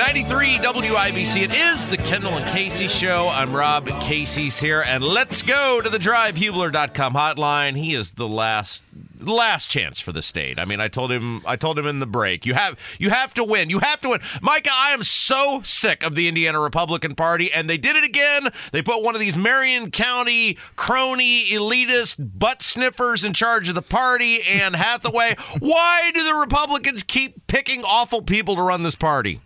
93 0.00 0.58
WIBC. 0.58 1.42
It 1.42 1.54
is 1.54 1.88
the 1.88 1.96
Kendall 1.96 2.32
and 2.32 2.46
Casey 2.48 2.88
show. 2.88 3.28
I'm 3.30 3.54
Rob. 3.54 3.86
Casey's 4.00 4.58
here. 4.58 4.82
And 4.86 5.04
let's 5.04 5.42
go 5.42 5.80
to 5.80 5.88
the 5.88 5.98
drivehubler.com 5.98 7.14
hotline. 7.14 7.76
He 7.76 7.94
is 7.94 8.12
the 8.12 8.26
last 8.26 8.82
last 9.22 9.70
chance 9.70 10.00
for 10.00 10.12
the 10.12 10.22
state. 10.22 10.58
I 10.58 10.64
mean, 10.64 10.80
I 10.80 10.88
told 10.88 11.12
him 11.12 11.42
I 11.46 11.56
told 11.56 11.78
him 11.78 11.86
in 11.86 12.00
the 12.00 12.06
break. 12.06 12.46
You 12.46 12.54
have 12.54 12.78
you 12.98 13.10
have 13.10 13.34
to 13.34 13.44
win. 13.44 13.70
You 13.70 13.80
have 13.80 14.00
to 14.02 14.10
win. 14.10 14.20
Micah, 14.42 14.70
I 14.72 14.90
am 14.90 15.02
so 15.02 15.60
sick 15.62 16.04
of 16.04 16.14
the 16.14 16.28
Indiana 16.28 16.60
Republican 16.60 17.14
Party 17.14 17.52
and 17.52 17.68
they 17.68 17.78
did 17.78 17.96
it 17.96 18.04
again. 18.04 18.48
They 18.72 18.82
put 18.82 19.02
one 19.02 19.14
of 19.14 19.20
these 19.20 19.36
Marion 19.36 19.90
County 19.90 20.56
crony 20.76 21.44
elitist 21.50 22.16
butt 22.38 22.62
sniffers 22.62 23.24
in 23.24 23.32
charge 23.32 23.68
of 23.68 23.74
the 23.74 23.82
party 23.82 24.40
and 24.42 24.74
Hathaway. 24.76 25.36
Why 25.58 26.10
do 26.14 26.24
the 26.24 26.34
Republicans 26.34 27.02
keep 27.02 27.46
picking 27.46 27.82
awful 27.84 28.22
people 28.22 28.56
to 28.56 28.62
run 28.62 28.82
this 28.82 28.96
party? 28.96 29.40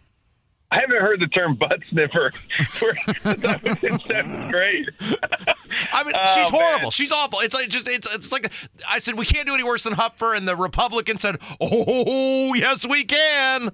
I 0.75 0.81
haven't 0.81 1.01
heard 1.01 1.21
the 1.21 1.27
term 1.29 1.55
butt 1.57 1.79
sniffer 1.91 2.33
for, 2.71 2.95
since 3.23 3.45
I 3.45 3.61
was 3.63 3.77
in 3.83 3.99
seventh 4.11 4.51
grade. 4.51 4.91
I 5.93 6.05
mean, 6.05 6.15
Oh, 6.17 6.35
she's 6.35 6.49
horrible. 6.51 6.83
man. 6.83 6.91
She's 6.91 7.13
awful. 7.13 7.39
It's 7.41 7.55
like 7.55 7.69
just 7.69 7.89
it's 7.89 8.13
it's 8.15 8.33
like 8.33 8.51
I 8.89 8.99
said 8.99 9.17
we 9.19 9.25
can't 9.25 9.47
do 9.47 9.55
any 9.55 9.63
worse 9.63 9.85
than 9.85 9.93
Hupfer, 9.95 10.37
and 10.37 10.49
the 10.49 10.57
Republican 10.57 11.19
said, 11.19 11.37
"Oh 11.61 12.55
yes, 12.57 12.85
we 12.87 13.05
can." 13.05 13.71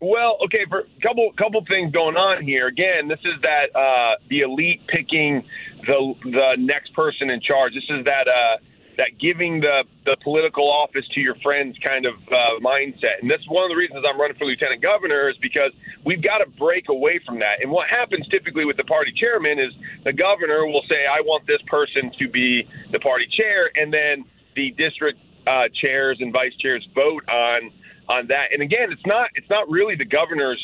Well, 0.00 0.36
okay, 0.44 0.66
for 0.68 0.80
a 0.80 1.00
couple 1.00 1.32
couple 1.38 1.64
things 1.66 1.90
going 1.92 2.16
on 2.16 2.42
here. 2.44 2.66
Again, 2.66 3.08
this 3.08 3.20
is 3.24 3.40
that 3.42 3.74
uh, 3.74 4.16
the 4.28 4.40
elite 4.40 4.82
picking 4.86 5.42
the 5.86 6.14
the 6.24 6.56
next 6.58 6.92
person 6.94 7.30
in 7.30 7.40
charge. 7.40 7.72
This 7.74 7.84
is 7.88 8.04
that 8.04 8.28
uh, 8.28 8.56
that 8.96 9.18
giving 9.20 9.60
the 9.60 9.84
the 10.04 10.16
political 10.22 10.70
office 10.70 11.04
to 11.14 11.20
your 11.20 11.34
friends 11.42 11.76
kind 11.82 12.06
of 12.06 12.14
uh, 12.28 12.60
mindset. 12.60 13.20
And 13.20 13.30
that's 13.30 13.46
one 13.48 13.64
of 13.64 13.70
the 13.70 13.76
reasons 13.76 14.04
I'm 14.08 14.20
running 14.20 14.36
for 14.36 14.44
lieutenant 14.44 14.82
governor 14.82 15.30
is 15.30 15.36
because 15.40 15.72
we've 16.04 16.22
got 16.22 16.38
to 16.38 16.46
break 16.58 16.88
away 16.88 17.20
from 17.24 17.38
that. 17.40 17.62
And 17.62 17.70
what 17.70 17.88
happens 17.88 18.26
typically 18.28 18.64
with 18.64 18.76
the 18.76 18.84
party 18.84 19.12
chairman 19.16 19.58
is 19.58 19.72
the 20.04 20.12
governor 20.12 20.66
will 20.66 20.84
say, 20.88 21.06
"I 21.06 21.20
want 21.20 21.46
this 21.46 21.62
person 21.66 22.10
to 22.18 22.28
be 22.28 22.68
the 22.92 23.00
party 23.00 23.26
chair," 23.30 23.70
and 23.74 23.92
then 23.92 24.24
the 24.54 24.70
district 24.78 25.18
uh, 25.46 25.68
chairs 25.80 26.18
and 26.20 26.32
vice 26.32 26.54
chairs 26.60 26.86
vote 26.94 27.22
on 27.28 27.70
on 28.08 28.26
that. 28.28 28.52
And 28.52 28.62
again, 28.62 28.92
it's 28.92 29.06
not 29.06 29.30
it's 29.34 29.50
not 29.50 29.68
really 29.68 29.94
the 29.96 30.04
governor's 30.04 30.62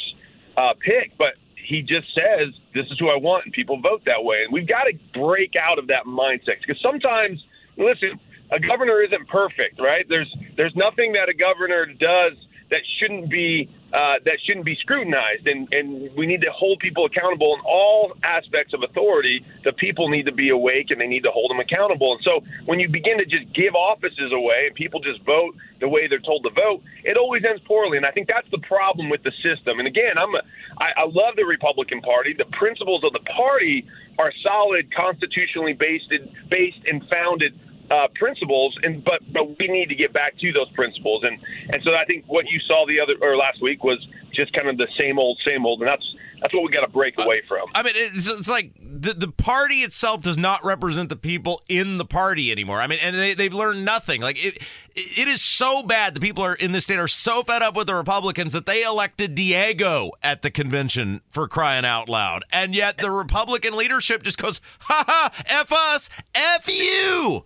uh, 0.56 0.74
pick, 0.84 1.16
but 1.18 1.34
he 1.70 1.82
just 1.82 2.06
says 2.14 2.52
this 2.74 2.86
is 2.90 2.98
who 2.98 3.08
I 3.08 3.16
want, 3.16 3.44
and 3.44 3.52
people 3.52 3.80
vote 3.80 4.02
that 4.06 4.22
way. 4.22 4.42
And 4.44 4.52
we've 4.52 4.68
got 4.68 4.84
to 4.84 4.94
break 5.18 5.54
out 5.56 5.78
of 5.78 5.86
that 5.88 6.04
mindset 6.06 6.60
because 6.60 6.80
sometimes, 6.82 7.42
listen, 7.80 8.20
a 8.52 8.60
governor 8.60 9.02
isn't 9.02 9.28
perfect, 9.28 9.80
right? 9.80 10.04
There's 10.08 10.30
there's 10.56 10.74
nothing 10.76 11.12
that 11.12 11.28
a 11.28 11.34
governor 11.34 11.86
does 11.86 12.36
that 12.70 12.82
shouldn't 12.98 13.28
be 13.30 13.68
uh, 13.92 14.22
that 14.24 14.38
shouldn't 14.46 14.64
be 14.64 14.76
scrutinized, 14.80 15.46
and 15.46 15.66
and 15.72 16.14
we 16.16 16.26
need 16.26 16.40
to 16.42 16.52
hold 16.54 16.78
people 16.78 17.04
accountable 17.04 17.54
in 17.54 17.60
all 17.66 18.14
aspects 18.22 18.72
of 18.72 18.82
authority. 18.82 19.44
The 19.64 19.72
people 19.72 20.08
need 20.08 20.26
to 20.26 20.32
be 20.32 20.50
awake, 20.50 20.90
and 20.90 21.00
they 21.00 21.08
need 21.08 21.24
to 21.24 21.30
hold 21.30 21.50
them 21.50 21.58
accountable. 21.58 22.14
And 22.14 22.22
so, 22.22 22.40
when 22.66 22.78
you 22.78 22.88
begin 22.88 23.18
to 23.18 23.26
just 23.26 23.52
give 23.54 23.74
offices 23.74 24.30
away, 24.32 24.70
and 24.70 24.74
people 24.74 25.00
just 25.00 25.22
vote 25.26 25.54
the 25.80 25.88
way 25.88 26.06
they're 26.06 26.22
told 26.22 26.44
to 26.44 26.50
vote, 26.50 26.82
it 27.02 27.16
always 27.16 27.42
ends 27.42 27.62
poorly. 27.66 27.96
And 27.96 28.06
I 28.06 28.12
think 28.12 28.28
that's 28.28 28.48
the 28.50 28.62
problem 28.62 29.10
with 29.10 29.22
the 29.24 29.32
system. 29.42 29.78
And 29.80 29.88
again, 29.88 30.14
I'm 30.16 30.34
a, 30.34 30.42
I, 30.78 31.02
I 31.02 31.04
love 31.06 31.34
the 31.34 31.44
Republican 31.44 32.00
Party. 32.00 32.34
The 32.38 32.50
principles 32.54 33.02
of 33.02 33.12
the 33.12 33.26
party 33.34 33.86
are 34.18 34.32
solid, 34.42 34.94
constitutionally 34.94 35.72
based, 35.72 36.12
based 36.48 36.82
and 36.86 37.02
founded 37.10 37.58
uh, 37.90 38.06
principles, 38.14 38.76
and 38.82 39.04
but 39.04 39.20
but 39.32 39.58
we 39.58 39.68
need 39.68 39.88
to 39.88 39.94
get 39.94 40.12
back 40.12 40.38
to 40.38 40.52
those 40.52 40.70
principles, 40.72 41.24
and 41.24 41.38
and 41.72 41.82
so 41.82 41.94
I 41.94 42.04
think 42.04 42.24
what 42.26 42.48
you 42.48 42.60
saw 42.66 42.86
the 42.86 43.00
other 43.00 43.14
or 43.20 43.36
last 43.36 43.60
week 43.60 43.82
was 43.82 43.98
just 44.32 44.52
kind 44.52 44.68
of 44.68 44.76
the 44.76 44.86
same 44.98 45.18
old, 45.18 45.38
same 45.44 45.66
old, 45.66 45.80
and 45.80 45.88
that's 45.88 46.04
that's 46.40 46.54
what 46.54 46.62
we 46.62 46.70
got 46.70 46.82
to 46.82 46.88
break 46.88 47.14
away 47.18 47.42
from. 47.46 47.68
I 47.74 47.82
mean, 47.82 47.92
it's, 47.96 48.30
it's 48.30 48.48
like 48.48 48.72
the 48.80 49.12
the 49.12 49.28
party 49.28 49.80
itself 49.80 50.22
does 50.22 50.38
not 50.38 50.64
represent 50.64 51.08
the 51.08 51.16
people 51.16 51.62
in 51.68 51.98
the 51.98 52.04
party 52.04 52.52
anymore. 52.52 52.80
I 52.80 52.86
mean, 52.86 53.00
and 53.02 53.16
they 53.16 53.34
they've 53.34 53.52
learned 53.52 53.84
nothing. 53.84 54.20
Like 54.20 54.44
it 54.44 54.62
it 54.94 55.28
is 55.28 55.42
so 55.42 55.82
bad. 55.82 56.14
The 56.14 56.20
people 56.20 56.44
are 56.44 56.54
in 56.54 56.70
this 56.72 56.84
state 56.84 56.98
are 56.98 57.08
so 57.08 57.42
fed 57.42 57.62
up 57.62 57.76
with 57.76 57.88
the 57.88 57.94
Republicans 57.94 58.52
that 58.52 58.66
they 58.66 58.84
elected 58.84 59.34
Diego 59.34 60.12
at 60.22 60.42
the 60.42 60.50
convention 60.50 61.22
for 61.30 61.48
crying 61.48 61.84
out 61.84 62.08
loud, 62.08 62.44
and 62.52 62.74
yet 62.74 62.98
the 62.98 63.10
Republican 63.10 63.76
leadership 63.76 64.22
just 64.22 64.38
goes, 64.38 64.60
"Ha 64.82 65.04
ha, 65.06 65.30
f 65.46 65.72
us, 65.72 66.08
f 66.34 66.72
you." 66.72 67.44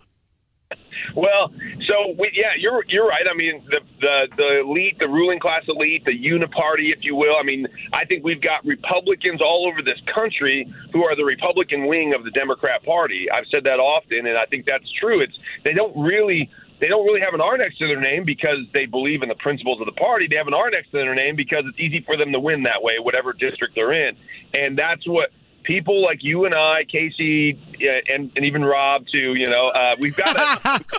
Well, 1.15 1.51
so 1.87 2.15
we, 2.17 2.31
yeah, 2.33 2.53
you're 2.57 2.83
you're 2.87 3.07
right. 3.07 3.25
I 3.29 3.35
mean, 3.35 3.63
the, 3.69 3.79
the 4.01 4.27
the 4.37 4.59
elite, 4.61 4.97
the 4.99 5.07
ruling 5.07 5.39
class 5.39 5.63
elite, 5.67 6.03
the 6.05 6.11
uniparty, 6.11 6.93
if 6.95 7.03
you 7.03 7.15
will. 7.15 7.35
I 7.39 7.43
mean, 7.43 7.67
I 7.93 8.05
think 8.05 8.23
we've 8.23 8.41
got 8.41 8.65
Republicans 8.65 9.41
all 9.41 9.67
over 9.71 9.81
this 9.81 9.99
country 10.13 10.67
who 10.93 11.03
are 11.03 11.15
the 11.15 11.25
Republican 11.25 11.87
wing 11.87 12.13
of 12.13 12.23
the 12.23 12.31
Democrat 12.31 12.83
Party. 12.83 13.27
I've 13.33 13.45
said 13.51 13.63
that 13.63 13.79
often, 13.79 14.25
and 14.27 14.37
I 14.37 14.45
think 14.45 14.65
that's 14.65 14.89
true. 14.99 15.21
It's 15.21 15.37
they 15.63 15.73
don't 15.73 15.95
really 15.97 16.49
they 16.79 16.87
don't 16.87 17.05
really 17.05 17.21
have 17.21 17.33
an 17.33 17.41
R 17.41 17.57
next 17.57 17.77
to 17.79 17.87
their 17.87 18.01
name 18.01 18.25
because 18.25 18.59
they 18.73 18.85
believe 18.85 19.23
in 19.23 19.29
the 19.29 19.35
principles 19.35 19.79
of 19.79 19.85
the 19.85 19.97
party. 19.99 20.27
They 20.29 20.35
have 20.35 20.47
an 20.47 20.53
R 20.53 20.69
next 20.69 20.91
to 20.91 20.97
their 20.97 21.15
name 21.15 21.35
because 21.35 21.63
it's 21.67 21.79
easy 21.79 22.03
for 22.05 22.17
them 22.17 22.31
to 22.31 22.39
win 22.39 22.63
that 22.63 22.81
way, 22.81 22.99
whatever 22.99 23.33
district 23.33 23.75
they're 23.75 23.93
in, 23.93 24.15
and 24.53 24.77
that's 24.77 25.07
what 25.07 25.29
people 25.65 26.01
like 26.01 26.19
you 26.23 26.45
and 26.45 26.55
I, 26.55 26.83
Casey, 26.85 27.59
and, 28.07 28.31
and 28.35 28.45
even 28.45 28.63
Rob 28.63 29.05
too. 29.11 29.35
You 29.35 29.49
know, 29.49 29.67
uh, 29.69 29.95
we've 29.99 30.15
got. 30.15 30.83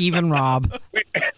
Even 0.00 0.28
Rob. 0.28 0.76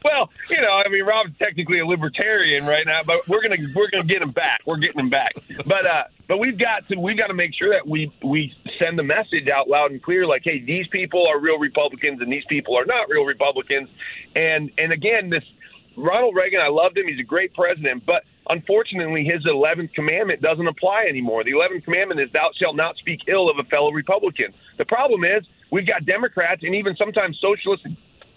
well, 0.02 0.30
you 0.48 0.60
know, 0.62 0.82
I 0.84 0.88
mean, 0.88 1.04
Rob's 1.04 1.36
technically 1.38 1.78
a 1.78 1.86
libertarian 1.86 2.64
right 2.64 2.86
now, 2.86 3.02
but 3.06 3.28
we're 3.28 3.42
gonna 3.42 3.58
we're 3.74 3.90
gonna 3.90 4.04
get 4.04 4.22
him 4.22 4.30
back. 4.30 4.60
We're 4.64 4.78
getting 4.78 4.98
him 4.98 5.10
back. 5.10 5.34
But 5.66 5.86
uh, 5.86 6.04
but 6.26 6.38
we've 6.38 6.58
got 6.58 6.88
to 6.88 6.96
we've 6.98 7.18
got 7.18 7.26
to 7.26 7.34
make 7.34 7.50
sure 7.54 7.70
that 7.70 7.86
we 7.86 8.10
we 8.24 8.54
send 8.78 8.98
the 8.98 9.02
message 9.02 9.48
out 9.48 9.68
loud 9.68 9.90
and 9.90 10.02
clear, 10.02 10.26
like, 10.26 10.42
hey, 10.42 10.62
these 10.64 10.86
people 10.88 11.26
are 11.26 11.38
real 11.38 11.58
Republicans 11.58 12.22
and 12.22 12.32
these 12.32 12.44
people 12.48 12.78
are 12.78 12.86
not 12.86 13.10
real 13.10 13.24
Republicans. 13.24 13.90
And 14.34 14.70
and 14.78 14.90
again, 14.90 15.28
this 15.28 15.44
Ronald 15.96 16.34
Reagan, 16.34 16.60
I 16.60 16.68
loved 16.68 16.96
him. 16.96 17.06
He's 17.08 17.20
a 17.20 17.24
great 17.24 17.52
president, 17.52 18.06
but 18.06 18.24
unfortunately, 18.48 19.24
his 19.24 19.44
11th 19.44 19.92
commandment 19.94 20.40
doesn't 20.42 20.66
apply 20.66 21.06
anymore. 21.08 21.44
The 21.44 21.52
11th 21.52 21.84
commandment 21.84 22.20
is, 22.20 22.30
"Thou 22.32 22.50
shalt 22.56 22.76
not 22.76 22.96
speak 22.96 23.20
ill 23.28 23.48
of 23.48 23.58
a 23.58 23.64
fellow 23.64 23.90
Republican." 23.90 24.52
The 24.76 24.84
problem 24.84 25.24
is, 25.24 25.44
we've 25.70 25.86
got 25.86 26.04
Democrats 26.04 26.62
and 26.62 26.74
even 26.74 26.96
sometimes 26.96 27.38
socialists 27.40 27.86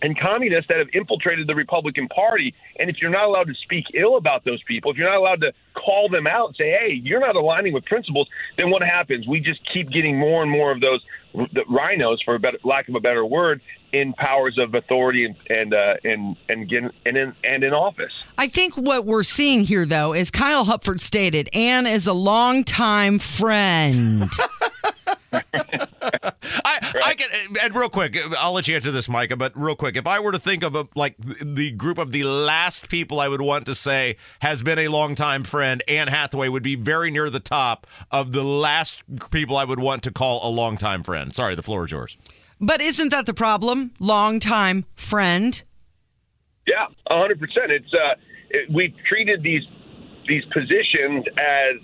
and 0.02 0.20
communists 0.20 0.68
that 0.70 0.78
have 0.78 0.88
infiltrated 0.94 1.48
the 1.48 1.56
Republican 1.56 2.08
Party. 2.08 2.54
And 2.78 2.90
if 2.90 2.98
you're 3.02 3.12
not 3.12 3.26
allowed 3.26 3.48
to 3.48 3.56
speak 3.56 3.86
ill 3.94 4.18
about 4.18 4.46
those 4.46 4.62
people, 4.64 4.92
if 4.92 4.98
you're 4.98 5.10
not 5.10 5.18
allowed 5.18 5.42
to 5.42 5.54
call 5.74 6.10
them 6.10 6.28
out 6.28 6.48
and 6.48 6.56
say, 6.56 6.72
"Hey, 6.72 7.02
you're 7.04 7.20
not 7.20 7.36
aligning 7.36 7.74
with 7.74 7.86
principles," 7.86 8.28
then 8.58 8.70
what 8.70 8.82
happens? 8.82 9.28
We 9.28 9.40
just 9.40 9.60
keep 9.72 9.90
getting 9.90 10.18
more 10.18 10.42
and 10.42 10.52
more 10.52 10.72
of 10.72 10.82
those 10.82 11.02
the 11.34 11.64
rhinos, 11.70 12.22
for 12.24 12.36
a 12.36 12.40
better, 12.40 12.58
lack 12.64 12.90
of 12.90 12.96
a 12.96 13.00
better 13.00 13.24
word, 13.26 13.62
in 13.92 14.14
powers 14.14 14.58
of 14.58 14.74
authority 14.74 15.26
and 15.26 15.36
and 15.50 15.74
uh, 15.74 15.96
and 16.04 16.36
and, 16.48 16.70
get, 16.70 16.84
and 17.06 17.18
in 17.18 17.36
and 17.44 17.64
in 17.64 17.74
office. 17.74 18.24
I 18.38 18.48
think 18.48 18.76
what 18.76 19.06
we're 19.06 19.24
seeing 19.24 19.62
here, 19.62 19.86
though, 19.86 20.14
is 20.14 20.32
Kyle 20.32 20.66
Hupfer 20.66 21.00
stated, 21.00 21.50
Anne 21.54 21.88
is 21.88 22.08
a 22.08 22.14
longtime 22.14 23.20
friend. 23.20 24.32
I, 26.96 27.02
I 27.10 27.14
can, 27.16 27.28
and 27.64 27.76
real 27.76 27.90
quick, 27.90 28.18
I'll 28.38 28.54
let 28.54 28.68
you 28.68 28.76
answer 28.76 28.92
this, 28.92 29.10
Micah. 29.10 29.38
But 29.38 29.54
real 29.56 29.76
quick, 29.76 29.96
if 29.96 30.08
I 30.08 30.20
were 30.20 30.32
to 30.32 30.40
think 30.40 30.64
of 30.64 30.76
a, 30.76 30.88
like 30.96 31.16
the 31.20 31.72
group 31.72 31.98
of 31.98 32.12
the 32.12 32.24
last 32.24 32.90
people 32.90 33.20
I 33.20 33.28
would 33.28 33.42
want 33.42 33.66
to 33.68 33.76
say 33.76 34.18
has 34.42 34.62
been 34.64 34.80
a 34.80 34.88
longtime 34.88 35.44
friend, 35.44 35.84
Anne 35.88 36.08
Hathaway 36.08 36.50
would 36.50 36.64
be 36.64 36.76
very 36.76 37.12
near 37.12 37.30
the 37.30 37.40
top 37.40 37.88
of 38.12 38.32
the 38.32 38.44
last 38.44 39.04
people 39.32 39.58
I 39.58 39.64
would 39.66 39.80
want 39.80 40.04
to 40.04 40.12
call 40.12 40.48
a 40.48 40.52
longtime 40.52 41.04
friend. 41.04 41.34
Sorry, 41.34 41.56
the 41.56 41.64
floor 41.64 41.86
is 41.86 41.92
yours. 41.92 42.18
but 42.60 42.82
isn't 42.82 43.10
that 43.10 43.26
the 43.26 43.34
problem? 43.34 43.92
Longtime 44.00 44.86
friend. 44.96 45.62
Yeah, 46.68 46.88
hundred 47.08 47.40
percent. 47.40 47.72
It's 47.72 47.94
uh, 47.94 48.16
it, 48.50 48.70
we've 48.72 48.94
treated 49.08 49.42
these 49.44 49.64
these 50.28 50.44
positions 50.54 51.26
as 51.38 51.76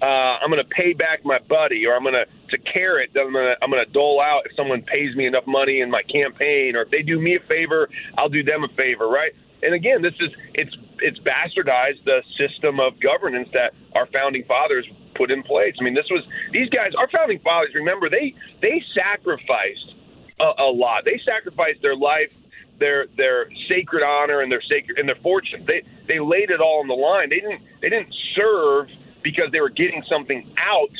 uh, 0.00 0.04
I'm 0.40 0.50
going 0.50 0.62
to 0.62 0.70
pay 0.74 0.94
back 0.94 1.24
my 1.24 1.38
buddy, 1.48 1.84
or 1.86 1.94
I'm 1.94 2.02
going 2.02 2.14
to 2.14 2.24
it's 2.50 2.62
a 2.62 2.72
carrot 2.72 3.10
that 3.14 3.20
I'm 3.20 3.32
gonna 3.32 3.54
I'm 3.62 3.70
gonna 3.70 3.86
dole 3.86 4.20
out 4.20 4.42
if 4.46 4.52
someone 4.56 4.82
pays 4.82 5.14
me 5.16 5.26
enough 5.26 5.46
money 5.46 5.80
in 5.80 5.90
my 5.90 6.02
campaign, 6.02 6.76
or 6.76 6.82
if 6.82 6.90
they 6.90 7.02
do 7.02 7.20
me 7.20 7.36
a 7.36 7.40
favor, 7.48 7.88
I'll 8.18 8.28
do 8.28 8.42
them 8.42 8.64
a 8.64 8.68
favor, 8.76 9.08
right? 9.08 9.32
And 9.62 9.74
again, 9.74 10.02
this 10.02 10.14
is 10.20 10.30
it's 10.54 10.76
it's 10.98 11.18
bastardized 11.20 12.04
the 12.04 12.22
system 12.38 12.80
of 12.80 13.00
governance 13.00 13.48
that 13.52 13.72
our 13.94 14.06
founding 14.06 14.44
fathers 14.44 14.86
put 15.14 15.30
in 15.30 15.42
place. 15.42 15.74
I 15.80 15.84
mean, 15.84 15.94
this 15.94 16.08
was 16.10 16.24
these 16.52 16.68
guys, 16.70 16.92
our 16.98 17.08
founding 17.10 17.40
fathers. 17.40 17.74
Remember, 17.74 18.08
they 18.08 18.34
they 18.60 18.82
sacrificed 18.94 19.94
a, 20.40 20.62
a 20.62 20.70
lot. 20.70 21.04
They 21.04 21.20
sacrificed 21.24 21.82
their 21.82 21.96
life, 21.96 22.32
their 22.78 23.06
their 23.16 23.50
sacred 23.68 24.02
honor, 24.02 24.40
and 24.40 24.50
their 24.50 24.62
sacred 24.62 24.98
and 24.98 25.08
their 25.08 25.20
fortune. 25.22 25.64
They 25.66 25.82
they 26.08 26.20
laid 26.20 26.50
it 26.50 26.60
all 26.60 26.80
on 26.80 26.88
the 26.88 26.94
line. 26.94 27.30
They 27.30 27.40
didn't 27.40 27.62
they 27.80 27.88
didn't 27.90 28.14
serve 28.34 28.88
because 29.22 29.52
they 29.52 29.60
were 29.60 29.68
getting 29.68 30.02
something 30.08 30.54
out 30.56 30.90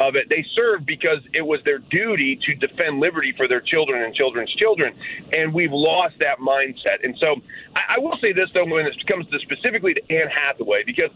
of 0.00 0.16
it. 0.16 0.28
They 0.28 0.44
served 0.54 0.86
because 0.86 1.18
it 1.34 1.42
was 1.42 1.60
their 1.64 1.78
duty 1.78 2.38
to 2.46 2.54
defend 2.54 3.00
liberty 3.00 3.34
for 3.36 3.48
their 3.48 3.60
children 3.60 4.02
and 4.02 4.14
children's 4.14 4.52
children. 4.54 4.94
And 5.32 5.52
we've 5.52 5.72
lost 5.72 6.14
that 6.20 6.38
mindset. 6.38 7.02
And 7.02 7.16
so 7.18 7.36
I, 7.74 7.96
I 7.96 7.98
will 7.98 8.16
say 8.20 8.32
this 8.32 8.48
though, 8.54 8.64
when 8.64 8.86
it 8.86 8.94
comes 9.06 9.26
to 9.28 9.38
specifically 9.40 9.94
to 9.94 10.00
Anne 10.10 10.28
Hathaway, 10.28 10.84
because 10.84 11.10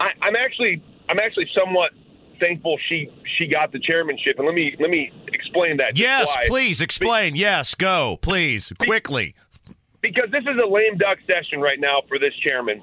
I, 0.00 0.10
I'm 0.22 0.36
actually 0.36 0.82
I'm 1.08 1.18
actually 1.18 1.48
somewhat 1.54 1.90
thankful 2.40 2.78
she 2.88 3.08
she 3.38 3.46
got 3.46 3.72
the 3.72 3.78
chairmanship. 3.80 4.36
And 4.38 4.46
let 4.46 4.54
me 4.54 4.76
let 4.80 4.90
me 4.90 5.10
explain 5.32 5.76
that. 5.78 5.98
Yes, 5.98 6.28
why. 6.28 6.44
please 6.48 6.80
explain. 6.80 7.36
Yes, 7.36 7.74
go, 7.74 8.18
please, 8.22 8.72
quickly. 8.78 9.34
because 10.02 10.30
this 10.30 10.42
is 10.42 10.58
a 10.62 10.68
lame 10.68 10.98
duck 10.98 11.18
session 11.26 11.60
right 11.60 11.80
now 11.80 12.02
for 12.08 12.18
this 12.18 12.34
chairman. 12.42 12.82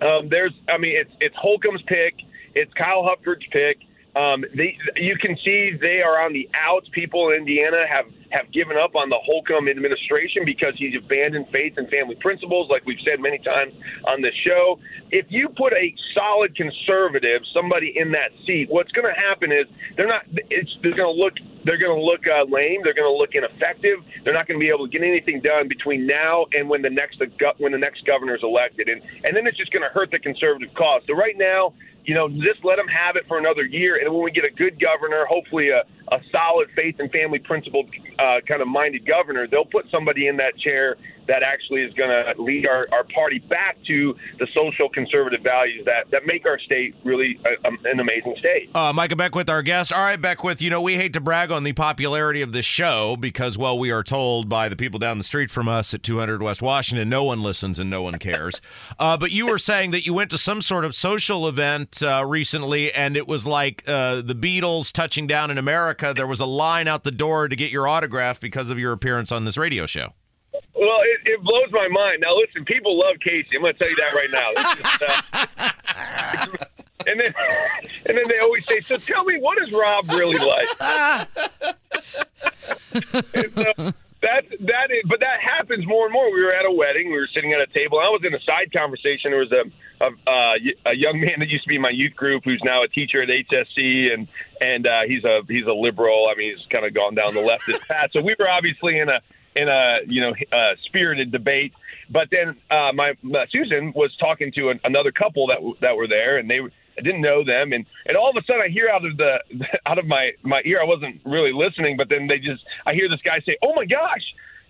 Um, 0.00 0.28
there's, 0.28 0.52
I 0.68 0.78
mean, 0.78 0.96
it's 0.96 1.10
it's 1.20 1.36
Holcomb's 1.36 1.82
pick, 1.86 2.14
it's 2.54 2.72
Kyle 2.74 3.04
Hupfer's 3.04 3.44
pick. 3.52 3.78
Um, 4.16 4.44
they, 4.54 4.78
you 4.96 5.16
can 5.18 5.36
see 5.44 5.72
they 5.80 6.00
are 6.00 6.22
on 6.22 6.32
the 6.32 6.48
outs. 6.54 6.86
People 6.92 7.30
in 7.30 7.38
Indiana 7.42 7.82
have 7.90 8.06
have 8.30 8.50
given 8.52 8.76
up 8.76 8.94
on 8.94 9.08
the 9.08 9.18
Holcomb 9.22 9.68
administration 9.68 10.42
because 10.44 10.74
he's 10.76 10.94
abandoned 10.98 11.46
faith 11.52 11.74
and 11.76 11.88
family 11.88 12.18
principles, 12.18 12.66
like 12.68 12.84
we've 12.84 12.98
said 13.06 13.22
many 13.22 13.38
times 13.38 13.72
on 14.06 14.22
this 14.22 14.34
show. 14.42 14.78
If 15.10 15.26
you 15.30 15.48
put 15.54 15.72
a 15.72 15.94
solid 16.14 16.54
conservative, 16.56 17.42
somebody 17.54 17.94
in 17.94 18.10
that 18.10 18.34
seat, 18.46 18.66
what's 18.70 18.90
going 18.90 19.06
to 19.06 19.14
happen 19.14 19.50
is 19.50 19.66
they're 19.96 20.10
not. 20.10 20.22
It's 20.50 20.70
they're 20.82 20.94
going 20.94 21.10
to 21.10 21.18
look. 21.18 21.34
They're 21.64 21.78
going 21.78 21.98
to 21.98 22.02
look 22.02 22.22
uh, 22.26 22.46
lame. 22.46 22.82
They're 22.82 22.94
going 22.94 23.10
to 23.10 23.18
look 23.18 23.34
ineffective. 23.34 24.02
They're 24.22 24.34
not 24.34 24.46
going 24.46 24.58
to 24.58 24.62
be 24.62 24.70
able 24.70 24.86
to 24.86 24.92
get 24.92 25.02
anything 25.02 25.40
done 25.40 25.66
between 25.66 26.06
now 26.06 26.46
and 26.52 26.68
when 26.68 26.82
the 26.82 26.90
next 26.90 27.22
when 27.58 27.72
the 27.72 27.82
next 27.82 28.06
governor 28.06 28.34
is 28.34 28.42
elected, 28.42 28.88
and 28.88 29.02
and 29.22 29.34
then 29.34 29.46
it's 29.46 29.58
just 29.58 29.72
going 29.72 29.86
to 29.86 29.90
hurt 29.90 30.10
the 30.10 30.18
conservative 30.18 30.74
cause. 30.74 31.02
So 31.06 31.14
right 31.14 31.38
now, 31.38 31.74
you 32.04 32.14
know, 32.14 32.28
just 32.28 32.64
let 32.64 32.76
them 32.76 32.88
have 32.88 33.16
it 33.16 33.26
for 33.26 33.38
another 33.38 33.64
year. 33.64 33.96
And 33.96 34.12
when 34.12 34.22
we 34.22 34.30
get 34.30 34.44
a 34.44 34.50
good 34.50 34.80
governor, 34.80 35.24
hopefully 35.28 35.70
a, 35.70 35.82
a 36.14 36.20
solid 36.30 36.68
faith 36.76 36.96
and 36.98 37.10
family 37.10 37.38
principled 37.38 37.86
uh, 38.18 38.40
kind 38.46 38.60
of 38.60 38.68
minded 38.68 39.06
governor, 39.06 39.46
they'll 39.46 39.64
put 39.64 39.86
somebody 39.90 40.28
in 40.28 40.36
that 40.36 40.56
chair 40.58 40.96
that 41.26 41.42
actually 41.42 41.80
is 41.80 41.92
going 41.94 42.10
to 42.10 42.42
lead 42.42 42.66
our, 42.66 42.84
our 42.92 43.04
party 43.14 43.38
back 43.38 43.76
to 43.86 44.14
the 44.38 44.46
social 44.54 44.88
conservative 44.88 45.40
values 45.42 45.82
that, 45.86 46.10
that 46.10 46.26
make 46.26 46.44
our 46.44 46.58
state 46.58 46.94
really 47.04 47.38
a, 47.46 47.66
um, 47.66 47.78
an 47.84 48.00
amazing 48.00 48.34
state. 48.38 48.68
Uh, 48.74 48.92
Micah 48.92 49.16
Beckwith, 49.16 49.48
our 49.48 49.62
guest. 49.62 49.92
All 49.92 50.04
right, 50.04 50.20
Beckwith, 50.20 50.60
you 50.60 50.68
know, 50.68 50.82
we 50.82 50.96
hate 50.96 51.12
to 51.14 51.20
brag 51.20 51.50
on 51.50 51.64
the 51.64 51.72
popularity 51.72 52.42
of 52.42 52.52
this 52.52 52.66
show 52.66 53.16
because, 53.18 53.56
well, 53.56 53.78
we 53.78 53.90
are 53.90 54.02
told 54.02 54.48
by 54.48 54.68
the 54.68 54.76
people 54.76 54.98
down 54.98 55.18
the 55.18 55.24
street 55.24 55.50
from 55.50 55.68
us 55.68 55.94
at 55.94 56.02
200 56.02 56.42
West 56.42 56.60
Washington, 56.60 57.08
no 57.08 57.24
one 57.24 57.42
listens 57.42 57.78
and 57.78 57.88
no 57.88 58.02
one 58.02 58.18
cares. 58.18 58.60
uh, 58.98 59.16
but 59.16 59.32
you 59.32 59.46
were 59.46 59.58
saying 59.58 59.92
that 59.92 60.04
you 60.04 60.12
went 60.12 60.30
to 60.30 60.38
some 60.38 60.60
sort 60.60 60.84
of 60.84 60.94
social 60.94 61.48
event 61.48 61.93
uh, 62.02 62.24
recently, 62.26 62.92
and 62.92 63.16
it 63.16 63.26
was 63.28 63.46
like 63.46 63.82
uh, 63.86 64.22
the 64.22 64.34
Beatles 64.34 64.92
touching 64.92 65.26
down 65.26 65.50
in 65.50 65.58
America. 65.58 66.12
There 66.16 66.26
was 66.26 66.40
a 66.40 66.46
line 66.46 66.88
out 66.88 67.04
the 67.04 67.10
door 67.10 67.48
to 67.48 67.56
get 67.56 67.70
your 67.72 67.86
autograph 67.88 68.40
because 68.40 68.70
of 68.70 68.78
your 68.78 68.92
appearance 68.92 69.30
on 69.32 69.44
this 69.44 69.56
radio 69.56 69.86
show. 69.86 70.12
Well, 70.74 71.00
it, 71.02 71.20
it 71.24 71.42
blows 71.42 71.70
my 71.70 71.88
mind. 71.88 72.20
Now, 72.20 72.36
listen, 72.36 72.64
people 72.64 72.98
love 72.98 73.16
Casey. 73.20 73.56
I'm 73.56 73.62
going 73.62 73.74
to 73.74 73.78
tell 73.78 73.90
you 73.90 73.96
that 73.96 74.14
right 74.14 74.30
now. 74.30 74.52
Uh, 76.48 76.56
and 77.06 77.20
then, 77.20 77.34
and 78.06 78.18
then 78.18 78.24
they 78.28 78.38
always 78.38 78.66
say, 78.66 78.80
"So 78.80 78.96
tell 78.96 79.24
me, 79.24 79.38
what 79.38 79.56
is 79.62 79.72
Rob 79.72 80.10
really 80.10 80.38
like?" 80.38 80.66
and 83.78 83.94
so 84.24 84.28
that's 84.32 84.48
that 84.64 84.88
is, 84.90 85.04
but 85.08 85.20
that 85.20 85.40
happens 85.40 85.86
more 85.86 86.06
and 86.06 86.12
more. 86.12 86.32
We 86.32 86.42
were 86.42 86.52
at 86.54 86.64
a 86.64 86.72
wedding. 86.72 87.10
We 87.12 87.18
were 87.18 87.28
sitting 87.34 87.52
at 87.52 87.60
a 87.60 87.66
table. 87.66 87.98
I 87.98 88.08
was 88.08 88.22
in 88.24 88.34
a 88.34 88.40
side 88.40 88.72
conversation. 88.72 89.30
There 89.30 89.40
was 89.40 89.52
a 89.52 89.64
a, 90.04 90.08
uh, 90.08 90.54
a 90.90 90.94
young 90.96 91.20
man 91.20 91.38
that 91.38 91.48
used 91.48 91.64
to 91.64 91.68
be 91.68 91.76
in 91.76 91.82
my 91.82 91.90
youth 91.90 92.14
group 92.16 92.42
who's 92.44 92.62
now 92.64 92.82
a 92.82 92.88
teacher 92.88 93.22
at 93.22 93.28
HSC, 93.28 94.12
and 94.12 94.28
and 94.60 94.86
uh, 94.86 95.02
he's 95.06 95.24
a 95.24 95.42
he's 95.48 95.66
a 95.66 95.72
liberal. 95.72 96.28
I 96.32 96.38
mean, 96.38 96.56
he's 96.56 96.66
kind 96.70 96.84
of 96.84 96.94
gone 96.94 97.14
down 97.14 97.34
the 97.34 97.40
leftist 97.40 97.80
path. 97.88 98.10
So 98.12 98.22
we 98.22 98.34
were 98.38 98.48
obviously 98.48 98.98
in 98.98 99.08
a 99.08 99.20
in 99.54 99.68
a 99.68 99.98
you 100.08 100.20
know 100.20 100.32
uh, 100.52 100.74
spirited 100.86 101.30
debate. 101.30 101.72
But 102.10 102.28
then 102.30 102.56
uh, 102.70 102.92
my, 102.92 103.14
my 103.22 103.46
Susan 103.50 103.92
was 103.96 104.14
talking 104.20 104.52
to 104.56 104.68
an, 104.68 104.80
another 104.84 105.10
couple 105.10 105.46
that 105.46 105.56
w- 105.56 105.76
that 105.80 105.96
were 105.96 106.06
there, 106.06 106.36
and 106.36 106.50
they 106.50 106.60
were- 106.60 106.72
I 106.98 107.02
didn't 107.02 107.20
know 107.20 107.44
them, 107.44 107.72
and 107.72 107.86
and 108.06 108.16
all 108.16 108.30
of 108.30 108.36
a 108.36 108.42
sudden 108.44 108.62
I 108.62 108.68
hear 108.68 108.88
out 108.88 109.04
of 109.04 109.16
the 109.16 109.38
out 109.86 109.98
of 109.98 110.06
my 110.06 110.32
my 110.42 110.62
ear 110.64 110.80
I 110.80 110.84
wasn't 110.84 111.20
really 111.24 111.52
listening, 111.52 111.96
but 111.96 112.08
then 112.08 112.26
they 112.26 112.38
just 112.38 112.64
I 112.86 112.94
hear 112.94 113.08
this 113.08 113.20
guy 113.22 113.40
say, 113.46 113.56
"Oh 113.62 113.74
my 113.74 113.84
gosh." 113.84 114.22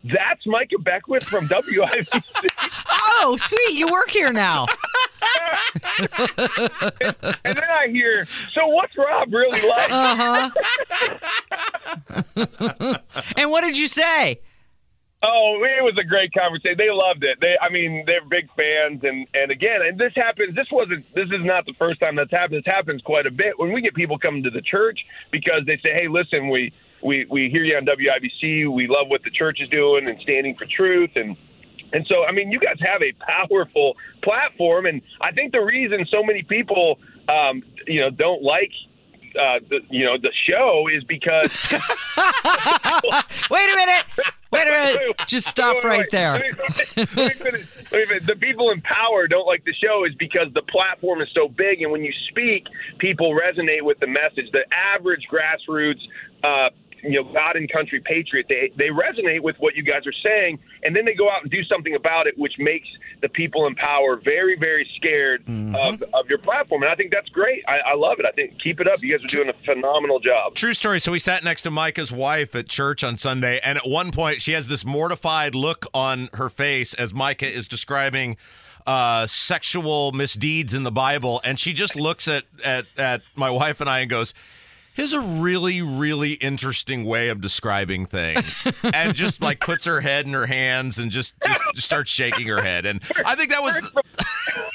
That's 0.05 0.47
Micah 0.47 0.79
Beckwith 0.79 1.25
from 1.25 1.49
WIBC. 1.49 2.23
Oh, 2.91 3.39
sweet. 3.39 3.79
You 3.79 3.91
work 3.91 4.11
here 4.11 4.35
now. 4.35 4.67
and 7.45 7.57
then 7.57 7.65
I 7.65 7.89
hear, 7.89 8.27
so 8.53 8.67
what's 8.67 8.95
Rob 8.99 9.33
really 9.33 9.67
like? 9.67 9.91
Uh 9.91 10.51
huh. 12.37 12.99
and 13.39 13.51
what 13.51 13.63
did 13.63 13.79
you 13.79 13.89
say? 13.89 14.41
Oh, 15.25 15.57
it 15.65 15.83
was 15.83 15.97
a 15.97 16.05
great 16.05 16.35
conversation. 16.35 16.77
They 16.77 16.93
loved 16.93 17.25
it. 17.25 17.39
They, 17.41 17.57
I 17.57 17.73
mean, 17.73 18.05
they're 18.05 18.25
big 18.29 18.45
fans, 18.53 19.01
and 19.03 19.27
and 19.33 19.51
again, 19.51 19.81
and 19.81 19.99
this 19.99 20.13
happens. 20.15 20.55
This 20.55 20.69
wasn't. 20.71 21.07
This 21.15 21.33
is 21.33 21.41
not 21.41 21.65
the 21.65 21.73
first 21.79 21.99
time 22.01 22.17
that's 22.17 22.31
happened. 22.31 22.61
This 22.61 22.69
happens 22.69 23.01
quite 23.01 23.25
a 23.25 23.31
bit 23.31 23.59
when 23.59 23.73
we 23.73 23.81
get 23.81 23.95
people 23.95 24.19
coming 24.19 24.43
to 24.45 24.51
the 24.51 24.61
church 24.61 25.01
because 25.33 25.65
they 25.67 25.81
say, 25.83 25.97
"Hey, 25.97 26.09
listen, 26.09 26.51
we 26.51 26.73
we 27.03 27.25
we 27.31 27.49
hear 27.49 27.65
you 27.65 27.77
on 27.77 27.87
WIBC. 27.87 28.69
We 28.69 28.87
love 28.87 29.09
what 29.09 29.23
the 29.25 29.31
church 29.31 29.61
is 29.63 29.69
doing 29.71 30.09
and 30.09 30.21
standing 30.21 30.57
for 30.57 30.67
truth." 30.67 31.11
And 31.17 31.37
and 31.95 32.05
so, 32.07 32.25
I 32.25 32.33
mean, 32.33 32.51
you 32.53 32.61
guys 32.61 32.77
have 32.85 33.01
a 33.01 33.13
powerful 33.25 33.97
platform, 34.23 34.85
and 34.87 35.01
I 35.23 35.33
think 35.33 35.53
the 35.53 35.61
reason 35.63 36.05
so 36.11 36.23
many 36.23 36.43
people, 36.43 36.99
um, 37.29 37.63
you 37.87 38.01
know, 38.01 38.11
don't 38.11 38.43
like. 38.43 38.73
Uh, 39.37 39.59
the, 39.68 39.81
you 39.90 40.05
know 40.05 40.16
the 40.16 40.33
show 40.47 40.88
is 40.92 41.03
because 41.05 41.51
Wait 43.51 43.68
a 43.73 43.77
minute. 43.77 44.05
Wait 44.53 44.68
a 44.68 44.70
minute. 44.70 45.16
Just 45.27 45.49
stop 45.49 45.77
Wait, 45.77 45.85
right 45.85 45.99
wait, 46.01 46.11
there. 46.12 46.33
Let 46.33 46.97
me, 46.97 47.07
let 47.16 47.55
me. 47.55 47.64
Let 47.90 48.09
me. 48.09 48.18
The 48.20 48.37
people 48.38 48.70
in 48.70 48.81
power 48.83 49.27
don't 49.27 49.47
like 49.47 49.64
the 49.64 49.75
show 49.75 50.05
is 50.05 50.14
because 50.14 50.53
the 50.55 50.62
platform 50.62 51.20
is 51.20 51.29
so 51.35 51.49
big, 51.49 51.83
and 51.83 51.90
when 51.90 52.05
you 52.05 52.12
speak, 52.29 52.66
people 52.99 53.35
resonate 53.35 53.83
with 53.83 53.99
the 53.99 54.07
message. 54.07 54.51
The 54.53 54.64
average 54.73 55.27
grassroots, 55.31 56.01
uh, 56.44 56.70
you 57.05 57.23
know, 57.23 57.33
God 57.33 57.57
and 57.57 57.71
country 57.71 58.01
patriot, 58.01 58.47
they 58.49 58.73
they 58.77 58.88
resonate 58.88 59.43
with 59.43 59.57
what 59.59 59.77
you 59.77 59.83
guys 59.83 60.07
are 60.07 60.12
saying, 60.25 60.59
and 60.83 60.95
then 60.95 61.05
they 61.05 61.14
go 61.14 61.31
out 61.31 61.43
and 61.43 61.51
do 61.51 61.62
something 61.64 61.95
about 61.95 62.27
it, 62.27 62.38
which 62.38 62.55
makes 62.59 62.88
the 63.23 63.29
people 63.29 63.67
in 63.67 63.75
power 63.75 64.17
very, 64.17 64.57
very 64.59 64.88
scared 64.97 65.43
of, 65.49 66.03
of 66.14 66.29
your 66.29 66.38
platform. 66.38 66.83
And 66.83 66.90
I 66.90 66.95
think 66.95 67.12
that's 67.12 67.29
great. 67.29 67.62
I, 67.69 67.93
I 67.93 67.95
love 67.95 68.19
it. 68.19 68.27
I 68.27 68.33
think 68.33 68.61
keep 68.61 68.81
it 68.81 68.88
up. 68.88 69.03
You 69.03 69.17
guys 69.17 69.25
are 69.25 69.29
doing 69.29 69.49
a 69.49 69.64
phenomenal 69.64 70.21
job. 70.21 70.55
True 70.55 70.75
story. 70.75 71.01
So 71.01 71.12
we 71.12 71.19
sat 71.19 71.45
next 71.45 71.62
to 71.62 71.71
Micah's 71.71 72.12
wife 72.12 72.55
at 72.55 72.69
church 72.69 73.05
on 73.05 73.17
Sunday, 73.17 73.61
and 73.62 73.79
at 73.79 73.87
one 73.87 74.11
point 74.11 74.40
she 74.40 74.53
has 74.53 74.69
this 74.69 74.85
mortified 74.85 75.55
look 75.55 75.87
on 75.95 76.29
her 76.35 76.49
face 76.49 76.95
as 76.95 77.12
Micah 77.14 77.53
is 77.53 77.69
describing 77.69 78.37
uh, 78.87 79.27
sexual 79.27 80.12
misdeeds 80.12 80.75
in 80.75 80.83
the 80.83 80.93
Bible, 80.93 81.40
and 81.45 81.59
she 81.59 81.73
just 81.73 81.97
looks 81.97 82.29
at 82.29 82.45
at 82.62 82.87
at 82.97 83.23
my 83.35 83.51
wife 83.51 83.81
and 83.81 83.88
I 83.88 84.01
and 84.01 84.11
goes. 84.11 84.35
Here's 84.94 85.12
a 85.12 85.20
really, 85.20 85.83
really 85.83 86.35
interesting 86.35 87.04
way 87.04 87.28
of 87.28 87.40
describing 87.40 88.07
things, 88.07 88.66
and 88.83 89.14
just 89.14 89.42
like 89.42 89.61
puts 89.61 89.85
her 89.85 90.00
head 90.00 90.24
in 90.24 90.33
her 90.33 90.46
hands 90.46 90.98
and 90.98 91.11
just 91.11 91.35
just, 91.44 91.62
just 91.74 91.87
starts 91.87 92.11
shaking 92.11 92.46
her 92.46 92.62
head. 92.62 92.87
And 92.87 93.02
I 93.26 93.35
think 93.35 93.50
that 93.50 93.61
was 93.61 93.92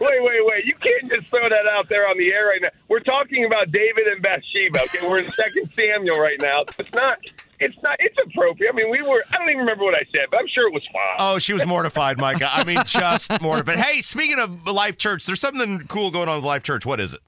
Wait, 0.00 0.22
wait, 0.22 0.40
wait. 0.44 0.64
You 0.64 0.74
can't 0.74 1.10
just 1.10 1.28
throw 1.30 1.48
that 1.48 1.66
out 1.70 1.88
there 1.88 2.08
on 2.08 2.18
the 2.18 2.32
air 2.32 2.48
right 2.48 2.60
now. 2.60 2.68
We're 2.88 3.00
talking 3.00 3.44
about 3.44 3.70
David 3.70 4.06
and 4.06 4.20
Bathsheba. 4.20 4.82
Okay, 4.82 5.08
we're 5.08 5.20
in 5.20 5.30
Second 5.30 5.70
Samuel 5.74 6.18
right 6.18 6.38
now. 6.40 6.64
It's 6.78 6.92
not. 6.92 7.18
It's 7.60 7.76
not. 7.82 7.96
It's 8.00 8.16
appropriate. 8.26 8.70
I 8.70 8.76
mean, 8.76 8.90
we 8.90 9.00
were. 9.02 9.24
I 9.32 9.38
don't 9.38 9.48
even 9.48 9.60
remember 9.60 9.84
what 9.84 9.94
I 9.94 10.04
said, 10.12 10.26
but 10.30 10.40
I'm 10.40 10.48
sure 10.48 10.68
it 10.68 10.74
was 10.74 10.86
fine. 10.92 11.16
Oh, 11.20 11.38
she 11.38 11.52
was 11.52 11.64
mortified, 11.64 12.18
Micah. 12.18 12.48
I 12.52 12.64
mean, 12.64 12.82
just 12.84 13.30
mortified. 13.40 13.76
But 13.76 13.84
hey, 13.84 14.02
speaking 14.02 14.38
of 14.38 14.66
Life 14.66 14.98
Church, 14.98 15.24
there's 15.24 15.40
something 15.40 15.86
cool 15.88 16.10
going 16.10 16.28
on 16.28 16.36
with 16.36 16.44
Life 16.44 16.64
Church. 16.64 16.84
What 16.84 17.00
is 17.00 17.14
it? 17.14 17.20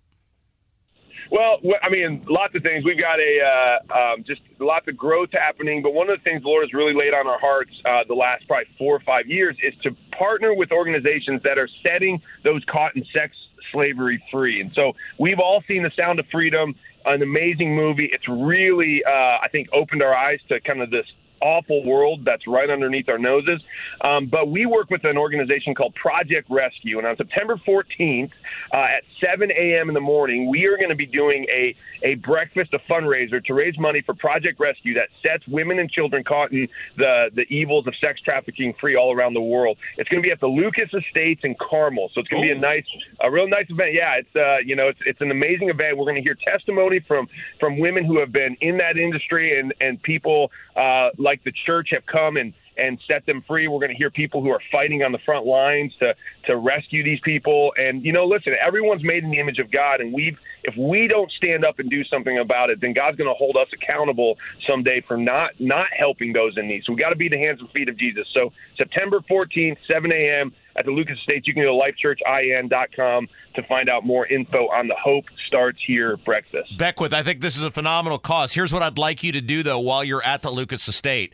Well, 1.30 1.58
I 1.82 1.88
mean, 1.90 2.24
lots 2.28 2.54
of 2.54 2.62
things. 2.62 2.84
We've 2.84 2.98
got 2.98 3.18
a 3.18 3.32
uh, 3.42 3.98
um, 3.98 4.24
just 4.26 4.40
lots 4.58 4.86
of 4.88 4.96
growth 4.96 5.30
happening, 5.32 5.82
but 5.82 5.92
one 5.92 6.08
of 6.08 6.18
the 6.18 6.22
things 6.22 6.42
the 6.42 6.48
Lord 6.48 6.64
has 6.64 6.72
really 6.72 6.94
laid 6.94 7.14
on 7.14 7.26
our 7.26 7.38
hearts 7.38 7.70
uh, 7.84 8.04
the 8.06 8.14
last 8.14 8.46
probably 8.46 8.66
four 8.78 8.94
or 8.94 9.00
five 9.00 9.26
years 9.26 9.56
is 9.62 9.74
to 9.82 9.90
partner 10.16 10.54
with 10.54 10.70
organizations 10.72 11.42
that 11.42 11.58
are 11.58 11.68
setting 11.82 12.20
those 12.44 12.62
caught 12.70 12.94
in 12.96 13.04
sex 13.12 13.36
slavery 13.72 14.22
free. 14.30 14.60
And 14.60 14.70
so 14.74 14.92
we've 15.18 15.40
all 15.40 15.62
seen 15.66 15.82
the 15.82 15.90
Sound 15.96 16.20
of 16.20 16.26
Freedom. 16.30 16.74
an 17.04 17.22
amazing 17.22 17.74
movie. 17.74 18.08
It's 18.12 18.28
really, 18.28 19.02
uh, 19.06 19.10
I 19.10 19.48
think, 19.50 19.68
opened 19.72 20.02
our 20.02 20.14
eyes 20.14 20.38
to 20.48 20.60
kind 20.60 20.82
of 20.82 20.90
this 20.90 21.06
awful 21.40 21.84
world 21.84 22.24
that's 22.24 22.46
right 22.46 22.68
underneath 22.68 23.08
our 23.08 23.18
noses. 23.18 23.60
Um, 24.00 24.26
but 24.26 24.48
we 24.50 24.66
work 24.66 24.90
with 24.90 25.04
an 25.04 25.16
organization 25.16 25.74
called 25.74 25.94
Project 25.94 26.48
Rescue, 26.50 26.98
and 26.98 27.06
on 27.06 27.16
September 27.16 27.60
14th 27.66 28.30
uh, 28.72 28.76
at 28.76 29.02
7 29.20 29.50
a.m. 29.50 29.88
in 29.88 29.94
the 29.94 30.00
morning, 30.00 30.50
we 30.50 30.66
are 30.66 30.76
going 30.76 30.90
to 30.90 30.96
be 30.96 31.06
doing 31.06 31.46
a 31.52 31.74
a 32.02 32.14
breakfast, 32.16 32.74
a 32.74 32.78
fundraiser 32.90 33.42
to 33.44 33.54
raise 33.54 33.78
money 33.78 34.02
for 34.02 34.14
Project 34.14 34.60
Rescue 34.60 34.94
that 34.94 35.08
sets 35.22 35.46
women 35.48 35.78
and 35.78 35.90
children 35.90 36.24
caught 36.24 36.52
in 36.52 36.68
the 36.96 37.30
the 37.34 37.42
evils 37.42 37.86
of 37.86 37.94
sex 38.00 38.20
trafficking 38.20 38.74
free 38.80 38.96
all 38.96 39.14
around 39.14 39.34
the 39.34 39.40
world. 39.40 39.78
It's 39.96 40.08
going 40.08 40.22
to 40.22 40.26
be 40.26 40.32
at 40.32 40.40
the 40.40 40.46
Lucas 40.46 40.90
Estates 40.92 41.42
in 41.44 41.54
Carmel, 41.54 42.10
so 42.14 42.20
it's 42.20 42.28
going 42.28 42.42
to 42.42 42.48
be 42.48 42.56
a 42.56 42.60
nice, 42.60 42.86
a 43.20 43.30
real 43.30 43.48
nice 43.48 43.66
event. 43.70 43.92
Yeah, 43.92 44.14
it's 44.18 44.36
uh, 44.36 44.58
you 44.64 44.76
know, 44.76 44.88
it's 44.88 45.00
it's 45.06 45.20
an 45.20 45.30
amazing 45.30 45.70
event. 45.70 45.96
We're 45.96 46.04
going 46.04 46.16
to 46.16 46.22
hear 46.22 46.36
testimony 46.46 47.00
from 47.00 47.28
from 47.60 47.78
women 47.78 48.04
who 48.04 48.18
have 48.20 48.32
been 48.32 48.56
in 48.60 48.76
that 48.78 48.96
industry 48.96 49.58
and 49.58 49.74
and 49.80 50.02
people 50.02 50.50
uh, 50.76 51.10
like 51.26 51.42
the 51.44 51.52
church 51.66 51.88
have 51.90 52.06
come 52.06 52.36
and 52.38 52.54
and 52.78 52.98
set 53.08 53.24
them 53.26 53.42
free. 53.46 53.68
We're 53.68 53.80
going 53.80 53.90
to 53.90 53.96
hear 53.96 54.10
people 54.10 54.42
who 54.42 54.50
are 54.50 54.60
fighting 54.70 55.02
on 55.02 55.12
the 55.12 55.18
front 55.24 55.44
lines 55.46 55.92
to 55.98 56.14
to 56.46 56.56
rescue 56.56 57.02
these 57.02 57.20
people. 57.24 57.72
And 57.76 58.04
you 58.04 58.12
know, 58.12 58.24
listen, 58.26 58.54
everyone's 58.64 59.02
made 59.02 59.24
in 59.24 59.30
the 59.30 59.40
image 59.40 59.58
of 59.58 59.70
God, 59.70 60.00
and 60.00 60.12
we 60.12 60.36
if 60.62 60.74
we 60.76 61.08
don't 61.08 61.30
stand 61.32 61.64
up 61.64 61.78
and 61.78 61.90
do 61.90 62.04
something 62.04 62.38
about 62.38 62.70
it, 62.70 62.80
then 62.80 62.92
God's 62.92 63.16
going 63.16 63.28
to 63.28 63.34
hold 63.34 63.56
us 63.56 63.68
accountable 63.74 64.38
someday 64.66 65.02
for 65.06 65.16
not 65.16 65.50
not 65.58 65.88
helping 65.98 66.32
those 66.32 66.56
in 66.56 66.68
need. 66.68 66.82
So 66.84 66.92
we 66.92 67.00
got 67.00 67.10
to 67.10 67.16
be 67.16 67.28
the 67.28 67.38
hands 67.38 67.60
and 67.60 67.70
feet 67.70 67.88
of 67.88 67.98
Jesus. 67.98 68.26
So 68.32 68.52
September 68.76 69.20
14th, 69.28 69.76
7 69.88 70.12
a.m. 70.12 70.52
at 70.78 70.84
the 70.84 70.90
Lucas 70.90 71.18
Estates. 71.18 71.46
You 71.46 71.54
can 71.54 71.62
go 71.62 71.72
to 71.72 71.92
lifechurchin.com 72.04 73.28
to 73.54 73.62
find 73.64 73.88
out 73.88 74.04
more 74.04 74.26
info 74.26 74.68
on 74.68 74.88
the 74.88 74.96
Hope 74.96 75.24
Starts 75.46 75.78
Here 75.86 76.16
breakfast. 76.16 76.76
Beckwith, 76.78 77.12
I 77.12 77.22
think 77.22 77.40
this 77.40 77.56
is 77.56 77.62
a 77.62 77.70
phenomenal 77.70 78.18
cause. 78.18 78.52
Here's 78.52 78.72
what 78.72 78.82
I'd 78.82 78.98
like 78.98 79.22
you 79.22 79.32
to 79.32 79.40
do 79.40 79.62
though 79.62 79.80
while 79.80 80.04
you're 80.04 80.24
at 80.24 80.42
the 80.42 80.50
Lucas 80.50 80.86
Estate. 80.88 81.32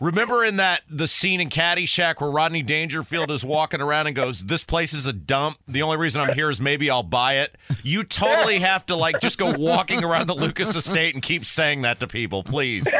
Remember 0.00 0.44
in 0.44 0.56
that 0.56 0.82
the 0.90 1.06
scene 1.06 1.40
in 1.40 1.48
Caddyshack 1.48 2.20
where 2.20 2.30
Rodney 2.30 2.62
Dangerfield 2.62 3.30
is 3.30 3.44
walking 3.44 3.80
around 3.80 4.08
and 4.08 4.16
goes, 4.16 4.44
"This 4.44 4.64
place 4.64 4.92
is 4.92 5.06
a 5.06 5.12
dump. 5.12 5.58
The 5.68 5.82
only 5.82 5.96
reason 5.96 6.20
I'm 6.20 6.34
here 6.34 6.50
is 6.50 6.60
maybe 6.60 6.90
I'll 6.90 7.04
buy 7.04 7.34
it." 7.34 7.56
You 7.84 8.02
totally 8.02 8.58
have 8.58 8.84
to 8.86 8.96
like 8.96 9.20
just 9.20 9.38
go 9.38 9.54
walking 9.56 10.02
around 10.02 10.26
the 10.26 10.34
Lucas 10.34 10.74
Estate 10.74 11.14
and 11.14 11.22
keep 11.22 11.46
saying 11.46 11.82
that 11.82 12.00
to 12.00 12.08
people, 12.08 12.42
please. 12.42 12.86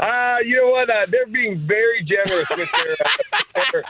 Uh, 0.00 0.36
you 0.44 0.56
know 0.56 0.70
what? 0.70 0.88
Uh, 0.88 1.04
they're 1.08 1.26
being 1.26 1.58
very 1.66 2.02
generous 2.02 2.48
with 2.56 2.68
their 2.72 2.96
uh, 3.04 3.62
their, 3.72 3.84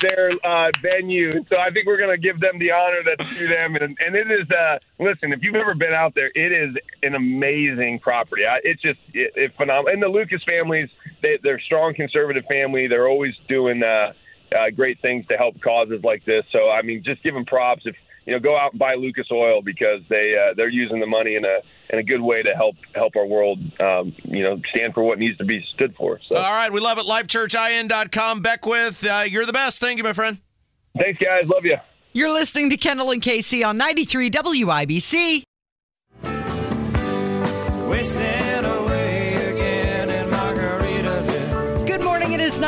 their 0.00 0.30
uh, 0.44 0.70
venue, 0.80 1.30
and 1.30 1.46
so 1.48 1.58
I 1.58 1.70
think 1.70 1.86
we're 1.86 1.98
going 1.98 2.14
to 2.14 2.20
give 2.20 2.40
them 2.40 2.58
the 2.58 2.72
honor 2.72 3.02
that's 3.04 3.36
due 3.36 3.48
them. 3.48 3.76
And, 3.76 3.96
and 4.04 4.14
it 4.14 4.30
is, 4.30 4.50
uh, 4.50 4.78
listen, 4.98 5.32
if 5.32 5.40
you've 5.42 5.54
ever 5.54 5.74
been 5.74 5.92
out 5.92 6.14
there, 6.14 6.30
it 6.34 6.52
is 6.52 6.76
an 7.02 7.14
amazing 7.14 8.00
property. 8.00 8.42
I, 8.44 8.60
it's 8.64 8.82
just 8.82 8.98
it, 9.12 9.32
it 9.36 9.52
phenomenal. 9.56 9.92
And 9.92 10.02
the 10.02 10.08
Lucas 10.08 10.42
families, 10.44 10.88
they, 11.22 11.38
they're 11.42 11.60
strong 11.60 11.94
conservative 11.94 12.44
family. 12.48 12.86
They're 12.86 13.08
always 13.08 13.34
doing 13.48 13.82
uh, 13.82 14.12
uh, 14.54 14.70
great 14.74 15.00
things 15.00 15.26
to 15.28 15.36
help 15.36 15.60
causes 15.60 16.02
like 16.04 16.24
this. 16.24 16.44
So 16.52 16.70
I 16.70 16.82
mean, 16.82 17.02
just 17.04 17.22
give 17.22 17.34
them 17.34 17.44
props. 17.44 17.82
If 17.84 17.96
you 18.26 18.32
know, 18.32 18.40
go 18.40 18.58
out 18.58 18.72
and 18.72 18.78
buy 18.78 18.94
Lucas 18.94 19.28
Oil 19.30 19.62
because 19.62 20.02
they 20.08 20.34
uh, 20.36 20.54
they're 20.54 20.68
using 20.68 21.00
the 21.00 21.06
money 21.06 21.36
in 21.36 21.44
a 21.44 21.58
in 21.90 22.00
a 22.00 22.02
good 22.02 22.20
way 22.20 22.42
to 22.42 22.52
help 22.54 22.74
help 22.94 23.14
our 23.16 23.26
world, 23.26 23.58
um, 23.80 24.14
you 24.24 24.42
know, 24.42 24.60
stand 24.70 24.92
for 24.94 25.04
what 25.04 25.18
needs 25.18 25.38
to 25.38 25.44
be 25.44 25.64
stood 25.74 25.94
for. 25.96 26.20
So. 26.28 26.36
All 26.36 26.42
right, 26.42 26.72
we 26.72 26.80
love 26.80 26.98
it. 26.98 27.06
LifeChurchIN.com. 27.06 28.40
Beckwith, 28.40 29.06
uh, 29.06 29.24
you're 29.26 29.46
the 29.46 29.52
best. 29.52 29.80
Thank 29.80 29.98
you, 29.98 30.04
my 30.04 30.12
friend. 30.12 30.38
Thanks, 30.98 31.20
guys. 31.22 31.48
Love 31.48 31.64
you. 31.64 31.76
You're 32.12 32.32
listening 32.32 32.70
to 32.70 32.76
Kendall 32.76 33.10
and 33.10 33.22
Casey 33.22 33.62
on 33.62 33.76
93 33.76 34.30
WIBC. 34.30 35.42
Wasting 37.88 38.45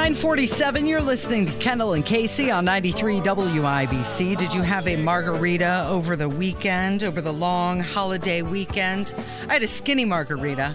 947. 0.08 0.86
You're 0.86 1.02
listening 1.02 1.44
to 1.44 1.52
Kendall 1.58 1.92
and 1.92 2.02
Casey 2.02 2.50
on 2.50 2.64
93 2.64 3.20
WIBC. 3.20 4.38
Did 4.38 4.54
you 4.54 4.62
have 4.62 4.88
a 4.88 4.96
margarita 4.96 5.84
over 5.86 6.16
the 6.16 6.30
weekend, 6.30 7.04
over 7.04 7.20
the 7.20 7.30
long 7.30 7.78
holiday 7.78 8.40
weekend? 8.40 9.12
I 9.50 9.52
had 9.52 9.62
a 9.62 9.68
skinny 9.68 10.06
margarita. 10.06 10.74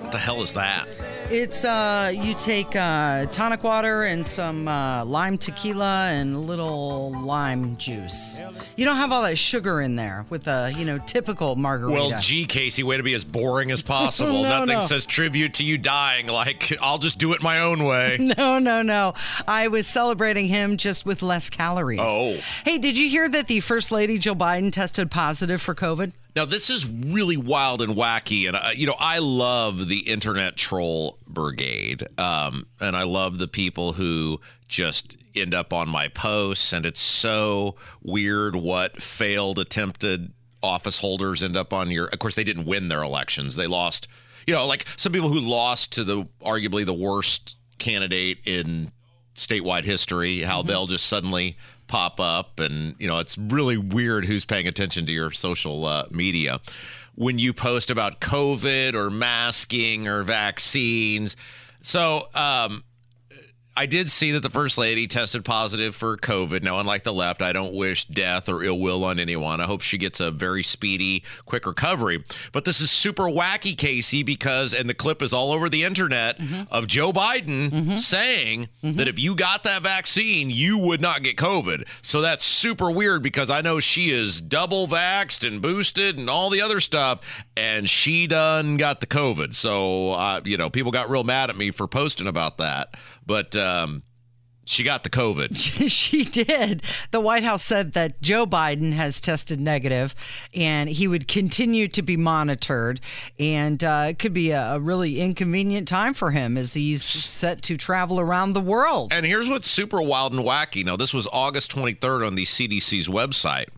What 0.00 0.12
the 0.12 0.18
hell 0.18 0.42
is 0.42 0.52
that? 0.52 0.86
It's 1.28 1.64
uh, 1.64 2.12
you 2.14 2.34
take 2.34 2.76
uh, 2.76 3.26
tonic 3.26 3.64
water 3.64 4.04
and 4.04 4.24
some 4.24 4.68
uh, 4.68 5.04
lime 5.04 5.36
tequila 5.38 6.10
and 6.12 6.36
a 6.36 6.38
little 6.38 7.10
lime 7.20 7.76
juice. 7.78 8.38
You 8.76 8.84
don't 8.84 8.96
have 8.96 9.10
all 9.10 9.22
that 9.22 9.36
sugar 9.36 9.80
in 9.80 9.96
there 9.96 10.24
with 10.30 10.46
a 10.46 10.72
you 10.76 10.84
know 10.84 10.98
typical 10.98 11.56
margarita. 11.56 11.92
Well, 11.94 12.20
gee, 12.20 12.44
Casey, 12.46 12.84
way 12.84 12.96
to 12.96 13.02
be 13.02 13.14
as 13.14 13.24
boring 13.24 13.70
as 13.70 13.82
possible. 13.82 14.26
No, 14.46 14.60
Nothing 14.64 14.78
no. 14.78 14.80
says 14.80 15.04
tribute 15.04 15.54
to 15.54 15.64
you 15.64 15.76
dying 15.78 16.26
like 16.28 16.72
I'll 16.80 16.98
just 16.98 17.18
do 17.18 17.32
it 17.32 17.42
my 17.42 17.60
own 17.60 17.84
way. 17.84 18.18
No, 18.36 18.58
no, 18.58 18.82
no. 18.82 19.14
I 19.48 19.68
was 19.68 19.86
celebrating 19.86 20.46
him 20.48 20.76
just 20.76 21.06
with 21.06 21.22
less 21.22 21.48
calories. 21.50 22.00
Oh. 22.02 22.36
Hey, 22.64 22.78
did 22.78 22.96
you 22.98 23.08
hear 23.08 23.28
that 23.28 23.46
the 23.46 23.60
First 23.60 23.90
Lady 23.90 24.18
Joe 24.18 24.34
Biden 24.34 24.70
tested 24.72 25.10
positive 25.10 25.60
for 25.62 25.74
COVID? 25.74 26.12
Now, 26.36 26.44
this 26.44 26.68
is 26.68 26.86
really 26.86 27.38
wild 27.38 27.80
and 27.80 27.94
wacky. 27.94 28.46
And, 28.46 28.56
uh, 28.56 28.68
you 28.74 28.86
know, 28.86 28.94
I 29.00 29.20
love 29.20 29.88
the 29.88 30.00
internet 30.00 30.54
troll 30.54 31.18
brigade. 31.26 32.06
Um, 32.18 32.66
and 32.78 32.94
I 32.94 33.04
love 33.04 33.38
the 33.38 33.48
people 33.48 33.94
who 33.94 34.42
just 34.68 35.16
end 35.34 35.54
up 35.54 35.72
on 35.72 35.88
my 35.88 36.08
posts. 36.08 36.74
And 36.74 36.84
it's 36.84 37.00
so 37.00 37.76
weird 38.02 38.54
what 38.54 39.00
failed 39.00 39.58
attempted 39.58 40.34
office 40.62 40.98
holders 40.98 41.42
end 41.42 41.56
up 41.56 41.72
on 41.72 41.90
your. 41.90 42.08
Of 42.08 42.18
course, 42.18 42.34
they 42.34 42.44
didn't 42.44 42.66
win 42.66 42.88
their 42.88 43.02
elections, 43.02 43.56
they 43.56 43.66
lost. 43.66 44.06
You 44.46 44.54
know, 44.54 44.66
like 44.66 44.86
some 44.98 45.12
people 45.12 45.30
who 45.30 45.40
lost 45.40 45.92
to 45.94 46.04
the 46.04 46.28
arguably 46.42 46.84
the 46.84 46.94
worst 46.94 47.56
candidate 47.78 48.46
in 48.46 48.92
statewide 49.34 49.84
history, 49.84 50.40
how 50.40 50.62
they'll 50.62 50.86
just 50.86 51.06
suddenly 51.06 51.56
pop 51.86 52.20
up. 52.20 52.60
And, 52.60 52.94
you 52.98 53.06
know, 53.06 53.18
it's 53.18 53.36
really 53.38 53.76
weird 53.76 54.24
who's 54.24 54.44
paying 54.44 54.66
attention 54.66 55.06
to 55.06 55.12
your 55.12 55.30
social 55.30 55.84
uh, 55.84 56.06
media. 56.10 56.60
When 57.14 57.38
you 57.38 57.52
post 57.52 57.90
about 57.90 58.20
COVID 58.20 58.94
or 58.94 59.10
masking 59.10 60.06
or 60.06 60.22
vaccines. 60.22 61.36
So, 61.80 62.28
um, 62.34 62.84
I 63.76 63.84
did 63.86 64.08
see 64.08 64.30
that 64.32 64.40
the 64.40 64.50
first 64.50 64.78
lady 64.78 65.06
tested 65.06 65.44
positive 65.44 65.94
for 65.94 66.16
COVID. 66.16 66.62
Now, 66.62 66.80
unlike 66.80 67.04
the 67.04 67.12
left, 67.12 67.42
I 67.42 67.52
don't 67.52 67.74
wish 67.74 68.06
death 68.06 68.48
or 68.48 68.62
ill 68.62 68.78
will 68.78 69.04
on 69.04 69.18
anyone. 69.18 69.60
I 69.60 69.64
hope 69.64 69.82
she 69.82 69.98
gets 69.98 70.18
a 70.18 70.30
very 70.30 70.62
speedy, 70.62 71.22
quick 71.44 71.66
recovery. 71.66 72.24
But 72.52 72.64
this 72.64 72.80
is 72.80 72.90
super 72.90 73.24
wacky, 73.24 73.76
Casey, 73.76 74.22
because, 74.22 74.72
and 74.72 74.88
the 74.88 74.94
clip 74.94 75.20
is 75.20 75.32
all 75.32 75.52
over 75.52 75.68
the 75.68 75.82
internet 75.82 76.40
of 76.70 76.86
Joe 76.86 77.12
Biden 77.12 77.98
saying 77.98 78.68
that 78.82 79.08
if 79.08 79.18
you 79.18 79.34
got 79.34 79.62
that 79.64 79.82
vaccine, 79.82 80.50
you 80.50 80.78
would 80.78 81.00
not 81.02 81.22
get 81.22 81.36
COVID. 81.36 81.86
So 82.00 82.20
that's 82.22 82.44
super 82.44 82.90
weird 82.90 83.22
because 83.22 83.50
I 83.50 83.60
know 83.60 83.78
she 83.80 84.10
is 84.10 84.40
double 84.40 84.86
vaxxed 84.86 85.46
and 85.46 85.60
boosted 85.60 86.18
and 86.18 86.30
all 86.30 86.48
the 86.48 86.62
other 86.62 86.80
stuff, 86.80 87.20
and 87.56 87.90
she 87.90 88.26
done 88.26 88.78
got 88.78 89.00
the 89.00 89.06
COVID. 89.06 89.54
So, 89.54 90.12
uh, 90.12 90.40
you 90.44 90.56
know, 90.56 90.70
people 90.70 90.92
got 90.92 91.10
real 91.10 91.24
mad 91.24 91.50
at 91.50 91.56
me 91.56 91.70
for 91.70 91.86
posting 91.86 92.26
about 92.26 92.56
that. 92.58 92.94
But 93.26 93.56
um, 93.56 94.02
she 94.66 94.82
got 94.82 95.04
the 95.04 95.10
COVID. 95.10 95.56
she 95.88 96.24
did. 96.24 96.82
The 97.12 97.20
White 97.20 97.44
House 97.44 97.62
said 97.62 97.92
that 97.92 98.20
Joe 98.20 98.46
Biden 98.46 98.92
has 98.92 99.20
tested 99.20 99.60
negative 99.60 100.14
and 100.52 100.90
he 100.90 101.06
would 101.06 101.28
continue 101.28 101.86
to 101.88 102.02
be 102.02 102.16
monitored. 102.16 103.00
And 103.38 103.82
uh, 103.82 104.06
it 104.08 104.18
could 104.18 104.32
be 104.32 104.50
a, 104.50 104.74
a 104.74 104.80
really 104.80 105.20
inconvenient 105.20 105.86
time 105.86 106.14
for 106.14 106.32
him 106.32 106.56
as 106.56 106.74
he's 106.74 107.04
set 107.04 107.62
to 107.62 107.76
travel 107.76 108.18
around 108.18 108.54
the 108.54 108.60
world. 108.60 109.12
And 109.12 109.24
here's 109.24 109.48
what's 109.48 109.70
super 109.70 110.02
wild 110.02 110.32
and 110.32 110.44
wacky. 110.44 110.84
Now, 110.84 110.96
this 110.96 111.14
was 111.14 111.28
August 111.32 111.74
23rd 111.74 112.26
on 112.26 112.34
the 112.34 112.44
CDC's 112.44 113.08
website. 113.08 113.68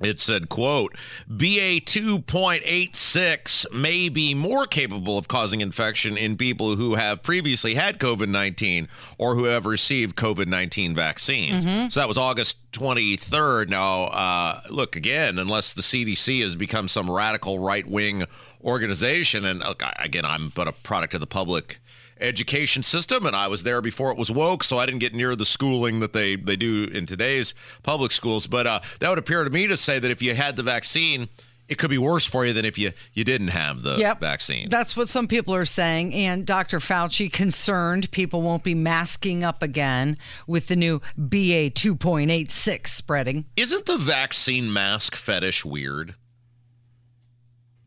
It 0.00 0.18
said, 0.20 0.48
quote, 0.48 0.96
BA 1.28 1.80
2.86 1.80 3.72
may 3.72 4.08
be 4.08 4.34
more 4.34 4.66
capable 4.66 5.18
of 5.18 5.28
causing 5.28 5.60
infection 5.60 6.16
in 6.16 6.36
people 6.36 6.76
who 6.76 6.94
have 6.94 7.22
previously 7.22 7.74
had 7.74 7.98
COVID 7.98 8.28
19 8.28 8.88
or 9.18 9.34
who 9.34 9.44
have 9.44 9.66
received 9.66 10.16
COVID 10.16 10.46
19 10.46 10.94
vaccines. 10.94 11.64
Mhm. 11.64 11.92
So 11.92 12.00
that 12.00 12.08
was 12.08 12.16
August 12.16 12.58
23rd. 12.72 13.68
Now, 13.68 14.04
uh, 14.04 14.60
look, 14.70 14.96
again, 14.96 15.38
unless 15.38 15.72
the 15.72 15.82
CDC 15.82 16.40
has 16.40 16.56
become 16.56 16.88
some 16.88 17.10
radical 17.10 17.58
right 17.58 17.86
wing 17.86 18.24
organization, 18.62 19.44
and 19.44 19.60
look, 19.60 19.82
again, 19.98 20.24
I'm 20.24 20.48
but 20.50 20.68
a 20.68 20.72
product 20.72 21.14
of 21.14 21.20
the 21.20 21.26
public 21.26 21.80
education 22.20 22.82
system 22.82 23.24
and 23.26 23.34
I 23.36 23.46
was 23.48 23.62
there 23.62 23.80
before 23.80 24.10
it 24.12 24.18
was 24.18 24.30
woke 24.30 24.62
so 24.64 24.78
I 24.78 24.86
didn't 24.86 25.00
get 25.00 25.14
near 25.14 25.34
the 25.36 25.44
schooling 25.44 26.00
that 26.00 26.12
they 26.12 26.36
they 26.36 26.56
do 26.56 26.84
in 26.84 27.06
today's 27.06 27.54
public 27.82 28.12
schools 28.12 28.46
but 28.46 28.66
uh, 28.66 28.80
that 29.00 29.08
would 29.08 29.18
appear 29.18 29.44
to 29.44 29.50
me 29.50 29.66
to 29.66 29.76
say 29.76 29.98
that 29.98 30.10
if 30.10 30.20
you 30.22 30.34
had 30.34 30.56
the 30.56 30.62
vaccine 30.62 31.28
it 31.68 31.78
could 31.78 31.88
be 31.90 31.98
worse 31.98 32.26
for 32.26 32.44
you 32.44 32.52
than 32.52 32.64
if 32.64 32.76
you 32.78 32.90
you 33.12 33.22
didn't 33.22 33.48
have 33.48 33.82
the 33.82 33.96
Yep. 33.96 34.18
vaccine 34.20 34.68
That's 34.68 34.96
what 34.96 35.08
some 35.08 35.28
people 35.28 35.54
are 35.54 35.64
saying. 35.64 36.12
And 36.14 36.44
Dr. 36.44 36.80
Fauci 36.80 37.32
concerned 37.32 38.10
people 38.10 38.42
won't 38.42 38.64
be 38.64 38.74
masking 38.74 39.44
up 39.44 39.62
again 39.62 40.18
with 40.48 40.66
the 40.66 40.74
new 40.74 41.00
BA 41.16 41.70
2.86 41.70 42.88
spreading. 42.88 43.44
isn't 43.56 43.86
the 43.86 43.96
vaccine 43.96 44.72
mask 44.72 45.14
fetish 45.14 45.64
weird 45.64 46.14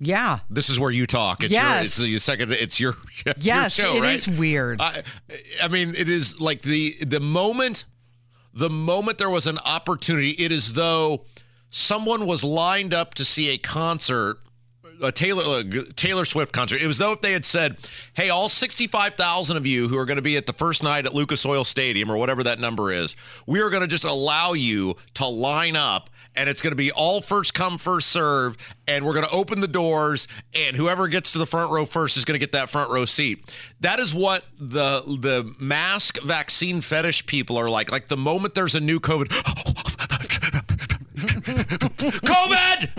Yeah. 0.05 0.39
This 0.49 0.69
is 0.69 0.79
where 0.79 0.91
you 0.91 1.05
talk. 1.05 1.43
It's 1.43 1.51
Yes. 1.51 1.73
Your, 1.75 1.83
it's 1.83 1.97
the 1.97 2.19
second. 2.19 2.51
It's 2.51 2.79
your. 2.79 2.95
your 3.25 3.35
Yes, 3.39 3.73
show, 3.75 3.95
it 3.97 4.01
right? 4.01 4.15
is 4.15 4.27
weird. 4.27 4.81
I, 4.81 5.03
I 5.61 5.67
mean, 5.67 5.95
it 5.95 6.09
is 6.09 6.39
like 6.39 6.61
the 6.61 6.95
the 7.01 7.19
moment, 7.19 7.85
the 8.53 8.69
moment 8.69 9.17
there 9.17 9.29
was 9.29 9.47
an 9.47 9.57
opportunity, 9.65 10.31
it 10.31 10.51
is 10.51 10.73
though 10.73 11.25
someone 11.69 12.25
was 12.25 12.43
lined 12.43 12.93
up 12.93 13.15
to 13.15 13.25
see 13.25 13.49
a 13.49 13.57
concert, 13.57 14.37
a 15.01 15.11
Taylor 15.11 15.59
a 15.61 15.93
Taylor 15.93 16.23
Swift 16.25 16.53
concert. 16.53 16.81
It 16.81 16.87
was 16.87 16.97
though 16.99 17.13
if 17.13 17.21
they 17.21 17.33
had 17.33 17.45
said, 17.45 17.77
"Hey, 18.13 18.29
all 18.29 18.47
sixty-five 18.49 19.15
thousand 19.15 19.57
of 19.57 19.65
you 19.65 19.87
who 19.87 19.97
are 19.97 20.05
going 20.05 20.17
to 20.17 20.21
be 20.21 20.37
at 20.37 20.45
the 20.45 20.53
first 20.53 20.83
night 20.83 21.05
at 21.05 21.13
Lucas 21.15 21.45
Oil 21.45 21.63
Stadium 21.63 22.11
or 22.11 22.17
whatever 22.17 22.43
that 22.43 22.59
number 22.59 22.91
is, 22.93 23.15
we 23.47 23.59
are 23.61 23.69
going 23.69 23.81
to 23.81 23.87
just 23.87 24.03
allow 24.05 24.53
you 24.53 24.95
to 25.15 25.25
line 25.25 25.75
up." 25.75 26.09
And 26.35 26.49
it's 26.49 26.61
going 26.61 26.71
to 26.71 26.75
be 26.75 26.91
all 26.91 27.21
first 27.21 27.53
come, 27.53 27.77
first 27.77 28.09
serve. 28.09 28.57
And 28.87 29.05
we're 29.05 29.13
going 29.13 29.25
to 29.25 29.31
open 29.31 29.61
the 29.61 29.67
doors, 29.67 30.27
and 30.53 30.75
whoever 30.75 31.07
gets 31.07 31.31
to 31.33 31.37
the 31.37 31.45
front 31.45 31.71
row 31.71 31.85
first 31.85 32.17
is 32.17 32.25
going 32.25 32.35
to 32.35 32.39
get 32.39 32.51
that 32.53 32.69
front 32.69 32.91
row 32.91 33.05
seat. 33.05 33.55
That 33.81 33.99
is 33.99 34.13
what 34.13 34.43
the 34.59 35.01
the 35.19 35.53
mask 35.59 36.21
vaccine 36.21 36.81
fetish 36.81 37.25
people 37.25 37.57
are 37.57 37.69
like. 37.69 37.91
Like 37.91 38.07
the 38.07 38.17
moment 38.17 38.55
there's 38.55 38.75
a 38.75 38.79
new 38.79 38.99
COVID, 38.99 39.31
COVID. 42.23 42.89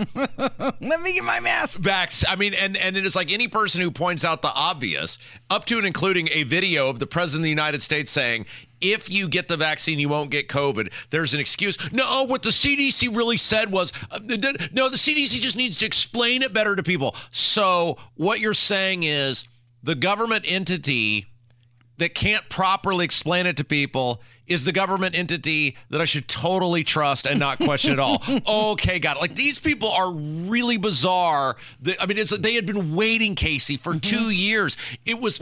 Let 0.81 1.01
me 1.01 1.13
get 1.13 1.23
my 1.23 1.39
mask. 1.39 1.79
Vax. 1.79 2.25
I 2.27 2.35
mean, 2.35 2.53
and 2.53 2.75
and 2.77 2.97
it 2.97 3.05
is 3.05 3.15
like 3.15 3.31
any 3.31 3.47
person 3.47 3.81
who 3.81 3.91
points 3.91 4.25
out 4.25 4.41
the 4.41 4.51
obvious, 4.53 5.19
up 5.49 5.65
to 5.65 5.77
and 5.77 5.85
including 5.85 6.29
a 6.31 6.43
video 6.43 6.89
of 6.89 6.99
the 6.99 7.07
president 7.07 7.41
of 7.41 7.43
the 7.43 7.49
United 7.49 7.81
States 7.81 8.11
saying. 8.11 8.45
If 8.81 9.09
you 9.09 9.29
get 9.29 9.47
the 9.47 9.55
vaccine, 9.57 9.99
you 9.99 10.09
won't 10.09 10.29
get 10.29 10.49
COVID. 10.49 10.91
There's 11.09 11.33
an 11.33 11.39
excuse. 11.39 11.91
No, 11.93 12.25
what 12.25 12.43
the 12.43 12.49
CDC 12.49 13.15
really 13.15 13.37
said 13.37 13.71
was 13.71 13.91
uh, 14.11 14.19
no, 14.19 14.89
the 14.89 14.97
CDC 14.97 15.39
just 15.39 15.55
needs 15.55 15.77
to 15.77 15.85
explain 15.85 16.43
it 16.43 16.53
better 16.53 16.75
to 16.75 16.83
people. 16.83 17.15
So, 17.31 17.97
what 18.15 18.41
you're 18.41 18.53
saying 18.53 19.03
is 19.03 19.47
the 19.81 19.95
government 19.95 20.43
entity 20.45 21.25
that 21.97 22.13
can't 22.13 22.47
properly 22.49 23.05
explain 23.05 23.45
it 23.45 23.57
to 23.57 23.63
people 23.63 24.21
is 24.47 24.63
the 24.63 24.71
government 24.71 25.17
entity 25.17 25.75
that 25.89 26.01
I 26.01 26.05
should 26.05 26.27
totally 26.27 26.83
trust 26.83 27.25
and 27.25 27.39
not 27.39 27.59
question 27.59 27.91
at 27.93 27.99
all. 27.99 28.23
okay, 28.73 28.99
got 28.99 29.17
it. 29.17 29.21
Like 29.21 29.35
these 29.35 29.59
people 29.59 29.89
are 29.89 30.11
really 30.11 30.77
bizarre. 30.77 31.55
The- 31.81 32.01
I 32.01 32.05
mean, 32.05 32.17
it's, 32.17 32.35
they 32.37 32.55
had 32.55 32.65
been 32.65 32.95
waiting, 32.95 33.35
Casey, 33.35 33.77
for 33.77 33.93
mm-hmm. 33.93 33.99
two 33.99 34.29
years. 34.29 34.77
It 35.05 35.19
was, 35.19 35.39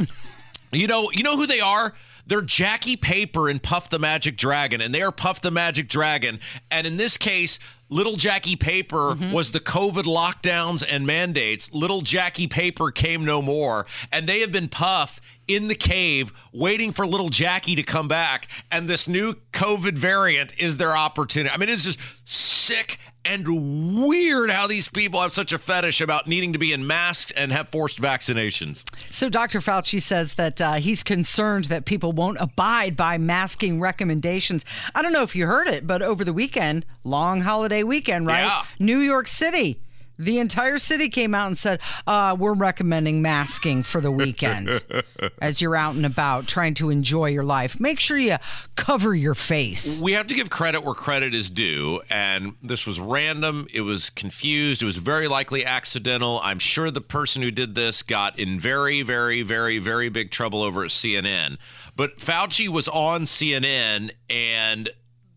you 0.71 0.87
know, 0.87 1.11
you 1.11 1.23
know 1.23 1.35
who 1.35 1.47
they 1.47 1.59
are. 1.59 1.93
They're 2.25 2.41
Jackie 2.41 2.95
Paper 2.95 3.49
and 3.49 3.61
Puff 3.61 3.89
the 3.89 3.99
Magic 3.99 4.37
Dragon, 4.37 4.79
and 4.79 4.95
they 4.95 5.01
are 5.01 5.11
Puff 5.11 5.41
the 5.41 5.51
Magic 5.51 5.89
Dragon. 5.89 6.39
And 6.71 6.87
in 6.87 6.95
this 6.95 7.17
case, 7.17 7.59
Little 7.89 8.15
Jackie 8.15 8.55
Paper 8.55 9.13
mm-hmm. 9.13 9.31
was 9.31 9.51
the 9.51 9.59
COVID 9.59 10.03
lockdowns 10.03 10.83
and 10.89 11.05
mandates. 11.05 11.71
Little 11.73 12.01
Jackie 12.01 12.47
Paper 12.47 12.91
came 12.91 13.25
no 13.25 13.41
more. 13.41 13.85
And 14.11 14.25
they 14.25 14.39
have 14.39 14.51
been 14.51 14.67
Puff 14.67 15.21
in 15.47 15.67
the 15.67 15.75
cave 15.75 16.31
waiting 16.51 16.91
for 16.91 17.05
little 17.05 17.29
Jackie 17.29 17.75
to 17.75 17.83
come 17.83 18.07
back. 18.07 18.47
And 18.71 18.87
this 18.87 19.07
new 19.07 19.35
COVID 19.51 19.93
variant 19.93 20.59
is 20.59 20.77
their 20.77 20.95
opportunity. 20.95 21.53
I 21.53 21.57
mean, 21.57 21.69
it's 21.69 21.83
just 21.83 21.99
sick 22.25 22.99
and 23.25 24.03
weird 24.05 24.49
how 24.49 24.67
these 24.67 24.89
people 24.89 25.21
have 25.21 25.33
such 25.33 25.53
a 25.53 25.57
fetish 25.57 26.01
about 26.01 26.27
needing 26.27 26.53
to 26.53 26.59
be 26.59 26.73
in 26.73 26.85
masks 26.85 27.31
and 27.31 27.51
have 27.51 27.69
forced 27.69 28.01
vaccinations. 28.01 28.83
So 29.11 29.29
Dr. 29.29 29.59
Fauci 29.59 30.01
says 30.01 30.33
that 30.35 30.59
uh, 30.61 30.73
he's 30.73 31.03
concerned 31.03 31.65
that 31.65 31.85
people 31.85 32.11
won't 32.11 32.37
abide 32.39 32.97
by 32.97 33.17
masking 33.17 33.79
recommendations. 33.79 34.65
I 34.93 35.01
don't 35.01 35.13
know 35.13 35.23
if 35.23 35.35
you 35.35 35.47
heard 35.47 35.67
it, 35.67 35.87
but 35.87 36.01
over 36.01 36.25
the 36.25 36.33
weekend, 36.33 36.85
long 37.03 37.41
holiday 37.41 37.83
weekend, 37.83 38.27
right? 38.27 38.43
Yeah. 38.43 38.63
New 38.79 38.99
York 38.99 39.27
City. 39.27 39.79
The 40.17 40.39
entire 40.39 40.77
city 40.77 41.09
came 41.09 41.33
out 41.33 41.47
and 41.47 41.57
said, 41.57 41.79
uh, 42.07 42.35
We're 42.39 42.53
recommending 42.53 43.21
masking 43.21 43.83
for 43.83 44.01
the 44.01 44.11
weekend 44.11 44.83
as 45.41 45.61
you're 45.61 45.75
out 45.75 45.95
and 45.95 46.05
about 46.05 46.47
trying 46.47 46.73
to 46.75 46.89
enjoy 46.89 47.27
your 47.27 47.43
life. 47.43 47.79
Make 47.79 47.99
sure 47.99 48.17
you 48.17 48.37
cover 48.75 49.15
your 49.15 49.35
face. 49.35 50.01
We 50.01 50.13
have 50.13 50.27
to 50.27 50.35
give 50.35 50.49
credit 50.49 50.83
where 50.83 50.93
credit 50.93 51.33
is 51.33 51.49
due. 51.49 52.01
And 52.09 52.55
this 52.61 52.85
was 52.85 52.99
random. 52.99 53.67
It 53.73 53.81
was 53.81 54.09
confused. 54.09 54.81
It 54.81 54.85
was 54.85 54.97
very 54.97 55.27
likely 55.27 55.65
accidental. 55.65 56.39
I'm 56.43 56.59
sure 56.59 56.91
the 56.91 57.01
person 57.01 57.41
who 57.41 57.51
did 57.51 57.75
this 57.75 58.03
got 58.03 58.37
in 58.37 58.59
very, 58.59 59.01
very, 59.01 59.41
very, 59.41 59.79
very 59.79 60.09
big 60.09 60.31
trouble 60.31 60.61
over 60.61 60.83
at 60.83 60.89
CNN. 60.89 61.57
But 61.95 62.17
Fauci 62.17 62.67
was 62.67 62.87
on 62.87 63.23
CNN 63.23 64.11
and 64.29 64.89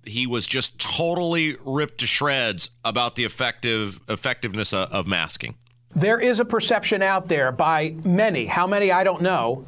he 0.07 0.27
was 0.27 0.47
just 0.47 0.79
totally 0.79 1.57
ripped 1.65 1.99
to 1.99 2.07
shreds 2.07 2.71
about 2.85 3.17
the 3.17 3.25
effective 3.25 4.01
effectiveness 4.09 4.73
of, 4.73 4.91
of 4.93 5.07
masking. 5.07 5.57
There 5.95 6.21
is 6.21 6.41
a 6.41 6.45
perception 6.45 7.03
out 7.03 7.29
there 7.29 7.53
by 7.53 7.97
many, 8.05 8.47
how 8.47 8.67
many 8.67 8.91
I 8.93 9.05
don't 9.05 9.23
know, 9.23 9.67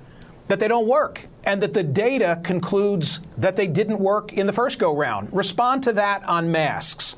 that 0.48 0.58
they 0.58 0.68
don't 0.68 0.86
work 0.86 1.26
and 1.44 1.62
that 1.62 1.74
the 1.74 1.82
data 1.82 2.40
concludes 2.42 3.20
that 3.36 3.56
they 3.56 3.66
didn't 3.66 3.98
work 3.98 4.32
in 4.32 4.46
the 4.46 4.52
first 4.52 4.78
go 4.78 4.94
round. 4.94 5.28
Respond 5.32 5.82
to 5.84 5.92
that 5.94 6.22
on 6.24 6.50
masks. 6.50 7.16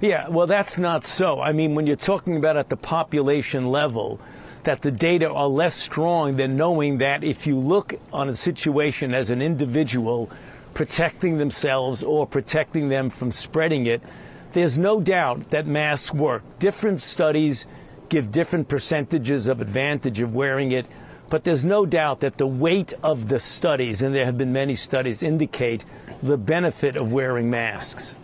Yeah, 0.00 0.28
well, 0.28 0.46
that's 0.46 0.78
not 0.78 1.04
so. 1.04 1.40
I 1.40 1.52
mean, 1.52 1.74
when 1.74 1.86
you're 1.86 1.96
talking 1.96 2.36
about 2.36 2.56
at 2.56 2.68
the 2.68 2.76
population 2.76 3.66
level, 3.66 4.20
that 4.64 4.82
the 4.82 4.90
data 4.90 5.30
are 5.30 5.48
less 5.48 5.74
strong 5.74 6.36
than 6.36 6.56
knowing 6.56 6.98
that 6.98 7.24
if 7.24 7.46
you 7.46 7.58
look 7.58 7.94
on 8.12 8.28
a 8.28 8.34
situation 8.34 9.14
as 9.14 9.30
an 9.30 9.40
individual 9.40 10.30
protecting 10.78 11.38
themselves 11.38 12.04
or 12.04 12.24
protecting 12.24 12.88
them 12.88 13.10
from 13.10 13.32
spreading 13.32 13.86
it, 13.86 14.00
there's 14.52 14.78
no 14.78 15.00
doubt 15.00 15.50
that 15.50 15.66
masks 15.66 16.14
work. 16.14 16.40
Different 16.60 17.00
studies 17.00 17.66
give 18.08 18.30
different 18.30 18.68
percentages 18.68 19.48
of 19.48 19.60
advantage 19.60 20.20
of 20.20 20.32
wearing 20.32 20.70
it, 20.70 20.86
but 21.30 21.42
there's 21.42 21.64
no 21.64 21.84
doubt 21.84 22.20
that 22.20 22.38
the 22.38 22.46
weight 22.46 22.92
of 23.02 23.26
the 23.26 23.40
studies, 23.40 24.02
and 24.02 24.14
there 24.14 24.24
have 24.24 24.38
been 24.38 24.52
many 24.52 24.76
studies, 24.76 25.20
indicate 25.20 25.84
the 26.22 26.38
benefit 26.38 26.94
of 26.94 27.10
wearing 27.10 27.50
masks. 27.50 28.14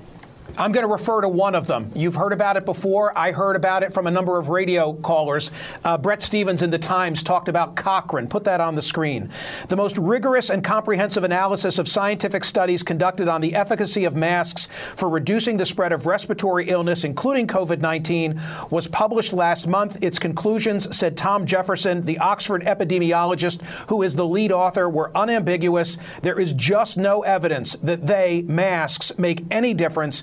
I'm 0.57 0.71
going 0.71 0.87
to 0.87 0.93
refer 0.93 1.21
to 1.21 1.29
one 1.29 1.57
of 1.57 1.67
them. 1.67 1.91
You've 1.97 2.15
heard 2.15 2.33
about 2.33 2.57
it 2.57 2.65
before. 2.65 3.17
I 3.19 3.33
heard 3.33 3.57
about 3.57 3.83
it 3.83 3.93
from 3.93 4.07
a 4.07 4.11
number 4.11 4.39
of 4.39 4.51
radio 4.51 4.93
callers. 4.93 5.51
Uh, 5.83 5.99
Bret 5.99 6.23
Stephens 6.23 6.63
in 6.63 6.71
the 6.71 6.79
Times 6.79 7.25
talked 7.25 7.49
about 7.49 7.75
Cochrane. 7.75 8.29
Put 8.29 8.45
that 8.45 8.61
on 8.61 8.77
the 8.77 8.83
screen. 8.83 9.31
The 9.67 9.75
most 9.75 9.99
rigorous 9.99 10.51
and 10.51 10.63
comprehensive 10.63 11.25
analysis 11.25 11.79
of 11.79 11.89
scientific 11.89 12.45
studies 12.45 12.85
conducted 12.85 13.27
on 13.27 13.41
the 13.41 13.57
efficacy 13.57 14.05
of 14.05 14.15
masks 14.15 14.69
for 14.95 15.09
reducing 15.09 15.57
the 15.57 15.67
spread 15.67 15.93
of 15.93 16.07
respiratory 16.07 16.69
illness, 16.69 17.03
including 17.03 17.49
COVID 17.49 17.81
19, 17.81 18.41
was 18.71 18.87
published 18.87 19.33
last 19.33 19.67
month. 19.67 20.05
Its 20.05 20.21
conclusions, 20.21 20.97
said 20.97 21.17
Tom 21.17 21.47
Jefferson, 21.47 22.03
the 22.03 22.19
Oxford 22.19 22.63
epidemiologist 22.63 23.61
who 23.89 24.03
is 24.03 24.15
the 24.15 24.27
lead 24.27 24.53
author, 24.53 24.89
were 24.89 25.11
unambiguous. 25.17 25.99
There 26.23 26.39
is 26.39 26.53
just 26.53 26.97
no 26.97 27.23
evidence 27.23 27.73
that 27.83 28.07
they, 28.07 28.43
masks, 28.43 29.19
make 29.19 29.43
any 29.51 29.75
difference. 29.75 30.23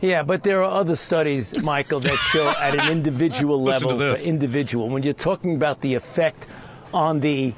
Yeah, 0.00 0.22
but 0.22 0.42
there 0.42 0.64
are 0.64 0.80
other 0.80 0.96
studies, 0.96 1.62
Michael, 1.62 2.00
that 2.00 2.16
show 2.16 2.48
at 2.60 2.80
an 2.80 2.90
individual 2.90 3.62
level 3.62 3.90
to 3.90 3.96
this. 3.96 4.24
for 4.24 4.30
individual. 4.30 4.88
When 4.88 5.02
you're 5.02 5.12
talking 5.12 5.54
about 5.54 5.80
the 5.82 5.94
effect 5.94 6.46
on 6.92 7.20
the 7.20 7.54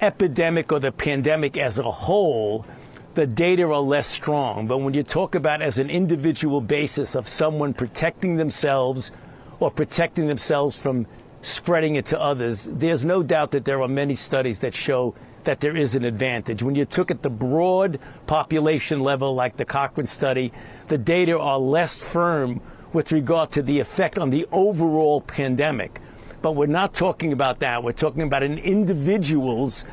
epidemic 0.00 0.70
or 0.70 0.80
the 0.80 0.92
pandemic 0.92 1.56
as 1.56 1.78
a 1.78 1.90
whole, 1.90 2.66
the 3.14 3.26
data 3.26 3.64
are 3.64 3.80
less 3.80 4.06
strong. 4.06 4.66
But 4.66 4.78
when 4.78 4.94
you 4.94 5.02
talk 5.02 5.34
about 5.34 5.62
as 5.62 5.78
an 5.78 5.90
individual 5.90 6.60
basis 6.60 7.14
of 7.14 7.26
someone 7.26 7.74
protecting 7.74 8.36
themselves 8.36 9.10
or 9.58 9.70
protecting 9.70 10.28
themselves 10.28 10.78
from 10.78 11.06
spreading 11.40 11.96
it 11.96 12.06
to 12.06 12.20
others, 12.20 12.68
there's 12.70 13.04
no 13.04 13.22
doubt 13.22 13.52
that 13.52 13.64
there 13.64 13.80
are 13.82 13.88
many 13.88 14.14
studies 14.14 14.60
that 14.60 14.74
show 14.74 15.14
that 15.44 15.60
there 15.60 15.76
is 15.76 15.94
an 15.94 16.04
advantage. 16.04 16.62
When 16.62 16.74
you 16.74 16.84
took 16.84 17.10
at 17.10 17.22
the 17.22 17.30
broad 17.30 17.98
population 18.26 19.00
level, 19.00 19.34
like 19.34 19.56
the 19.56 19.64
Cochrane 19.64 20.06
study, 20.06 20.52
the 20.88 20.98
data 20.98 21.38
are 21.38 21.58
less 21.58 22.02
firm 22.02 22.60
with 22.92 23.12
regard 23.12 23.50
to 23.52 23.62
the 23.62 23.80
effect 23.80 24.18
on 24.18 24.30
the 24.30 24.46
overall 24.52 25.20
pandemic. 25.20 26.00
But 26.40 26.52
we're 26.52 26.66
not 26.66 26.94
talking 26.94 27.32
about 27.32 27.60
that. 27.60 27.82
We're 27.82 27.92
talking 27.92 28.22
about 28.22 28.42
an 28.42 28.58
individual's 28.58 29.84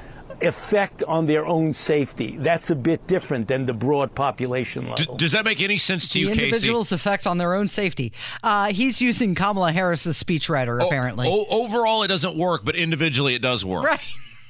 effect 0.41 1.03
on 1.03 1.25
their 1.25 1.45
own 1.45 1.73
safety. 1.73 2.37
That's 2.37 2.69
a 2.69 2.75
bit 2.75 3.07
different 3.07 3.47
than 3.47 3.65
the 3.65 3.73
broad 3.73 4.13
population 4.13 4.89
level. 4.89 5.15
Does 5.15 5.31
that 5.31 5.45
make 5.45 5.61
any 5.61 5.77
sense 5.77 6.07
to 6.09 6.13
the 6.15 6.19
you, 6.19 6.27
Casey? 6.29 6.43
individual's 6.45 6.91
effect 6.91 7.25
on 7.25 7.37
their 7.37 7.53
own 7.53 7.69
safety. 7.69 8.11
Uh, 8.43 8.67
he's 8.67 9.01
using 9.01 9.33
Kamala 9.35 9.71
Harris 9.71 10.05
as 10.05 10.21
speechwriter, 10.21 10.83
apparently. 10.83 11.27
O- 11.29 11.45
overall, 11.63 12.03
it 12.03 12.09
doesn't 12.09 12.35
work, 12.37 12.63
but 12.65 12.75
individually, 12.75 13.35
it 13.35 13.41
does 13.41 13.63
work. 13.63 13.85
Right. 13.85 14.01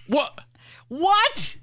What? 0.08 0.40
What? 0.88 1.58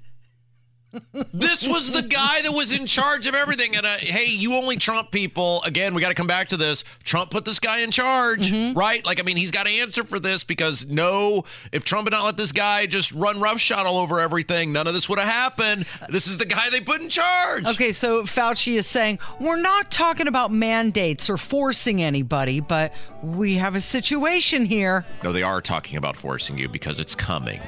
this 1.33 1.67
was 1.67 1.91
the 1.91 2.03
guy 2.03 2.43
that 2.43 2.51
was 2.51 2.77
in 2.77 2.85
charge 2.85 3.25
of 3.25 3.33
everything. 3.33 3.75
And 3.75 3.83
uh, 3.83 3.95
hey, 3.99 4.27
you 4.27 4.53
only 4.53 4.77
Trump 4.77 5.09
people. 5.09 5.63
Again, 5.65 5.95
we 5.95 6.01
got 6.01 6.09
to 6.09 6.13
come 6.13 6.27
back 6.27 6.49
to 6.49 6.57
this. 6.57 6.83
Trump 7.03 7.31
put 7.31 7.45
this 7.45 7.59
guy 7.59 7.79
in 7.79 7.89
charge, 7.89 8.51
Mm-hmm. 8.51 8.77
right? 8.77 9.03
Like, 9.03 9.19
I 9.19 9.23
mean, 9.23 9.35
he's 9.35 9.49
got 9.49 9.65
to 9.65 9.71
answer 9.71 10.03
for 10.03 10.19
this 10.19 10.43
because 10.43 10.85
no, 10.85 11.45
if 11.71 11.83
Trump 11.83 12.05
had 12.05 12.11
not 12.11 12.25
let 12.25 12.37
this 12.37 12.51
guy 12.51 12.85
just 12.85 13.11
run 13.11 13.39
roughshod 13.41 13.87
all 13.87 13.97
over 13.97 14.19
everything, 14.19 14.71
none 14.71 14.85
of 14.85 14.93
this 14.93 15.09
would 15.09 15.17
have 15.17 15.27
happened. 15.27 15.85
This 16.09 16.27
is 16.27 16.37
the 16.37 16.45
guy 16.45 16.69
they 16.69 16.79
put 16.81 17.01
in 17.01 17.09
charge. 17.09 17.65
Okay, 17.65 17.91
so 17.91 18.21
Fauci 18.21 18.75
is 18.75 18.85
saying 18.85 19.17
we're 19.39 19.55
not 19.59 19.89
talking 19.89 20.27
about 20.27 20.51
mandates 20.51 21.27
or 21.27 21.37
forcing 21.37 22.03
anybody, 22.03 22.59
but 22.59 22.93
we 23.23 23.55
have 23.55 23.75
a 23.75 23.79
situation 23.81 24.63
here. 24.63 25.05
No, 25.23 25.31
they 25.31 25.41
are 25.41 25.59
talking 25.59 25.97
about 25.97 26.15
forcing 26.15 26.59
you 26.59 26.69
because 26.69 26.99
it's 26.99 27.15
coming. 27.15 27.61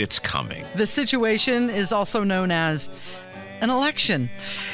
It's 0.00 0.18
coming. 0.18 0.64
The 0.76 0.86
situation 0.86 1.68
is 1.68 1.92
also 1.92 2.24
known 2.24 2.50
as 2.50 2.88
an 3.60 3.68
election. 3.68 4.30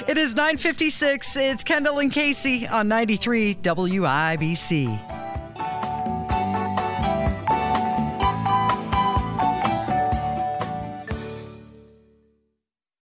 It 0.07 0.17
is 0.17 0.37
9:56. 0.37 1.37
It's 1.37 1.65
Kendall 1.65 1.99
and 1.99 2.13
Casey 2.13 2.69
on 2.69 2.87
93 2.87 3.57
WIBC. 3.57 5.26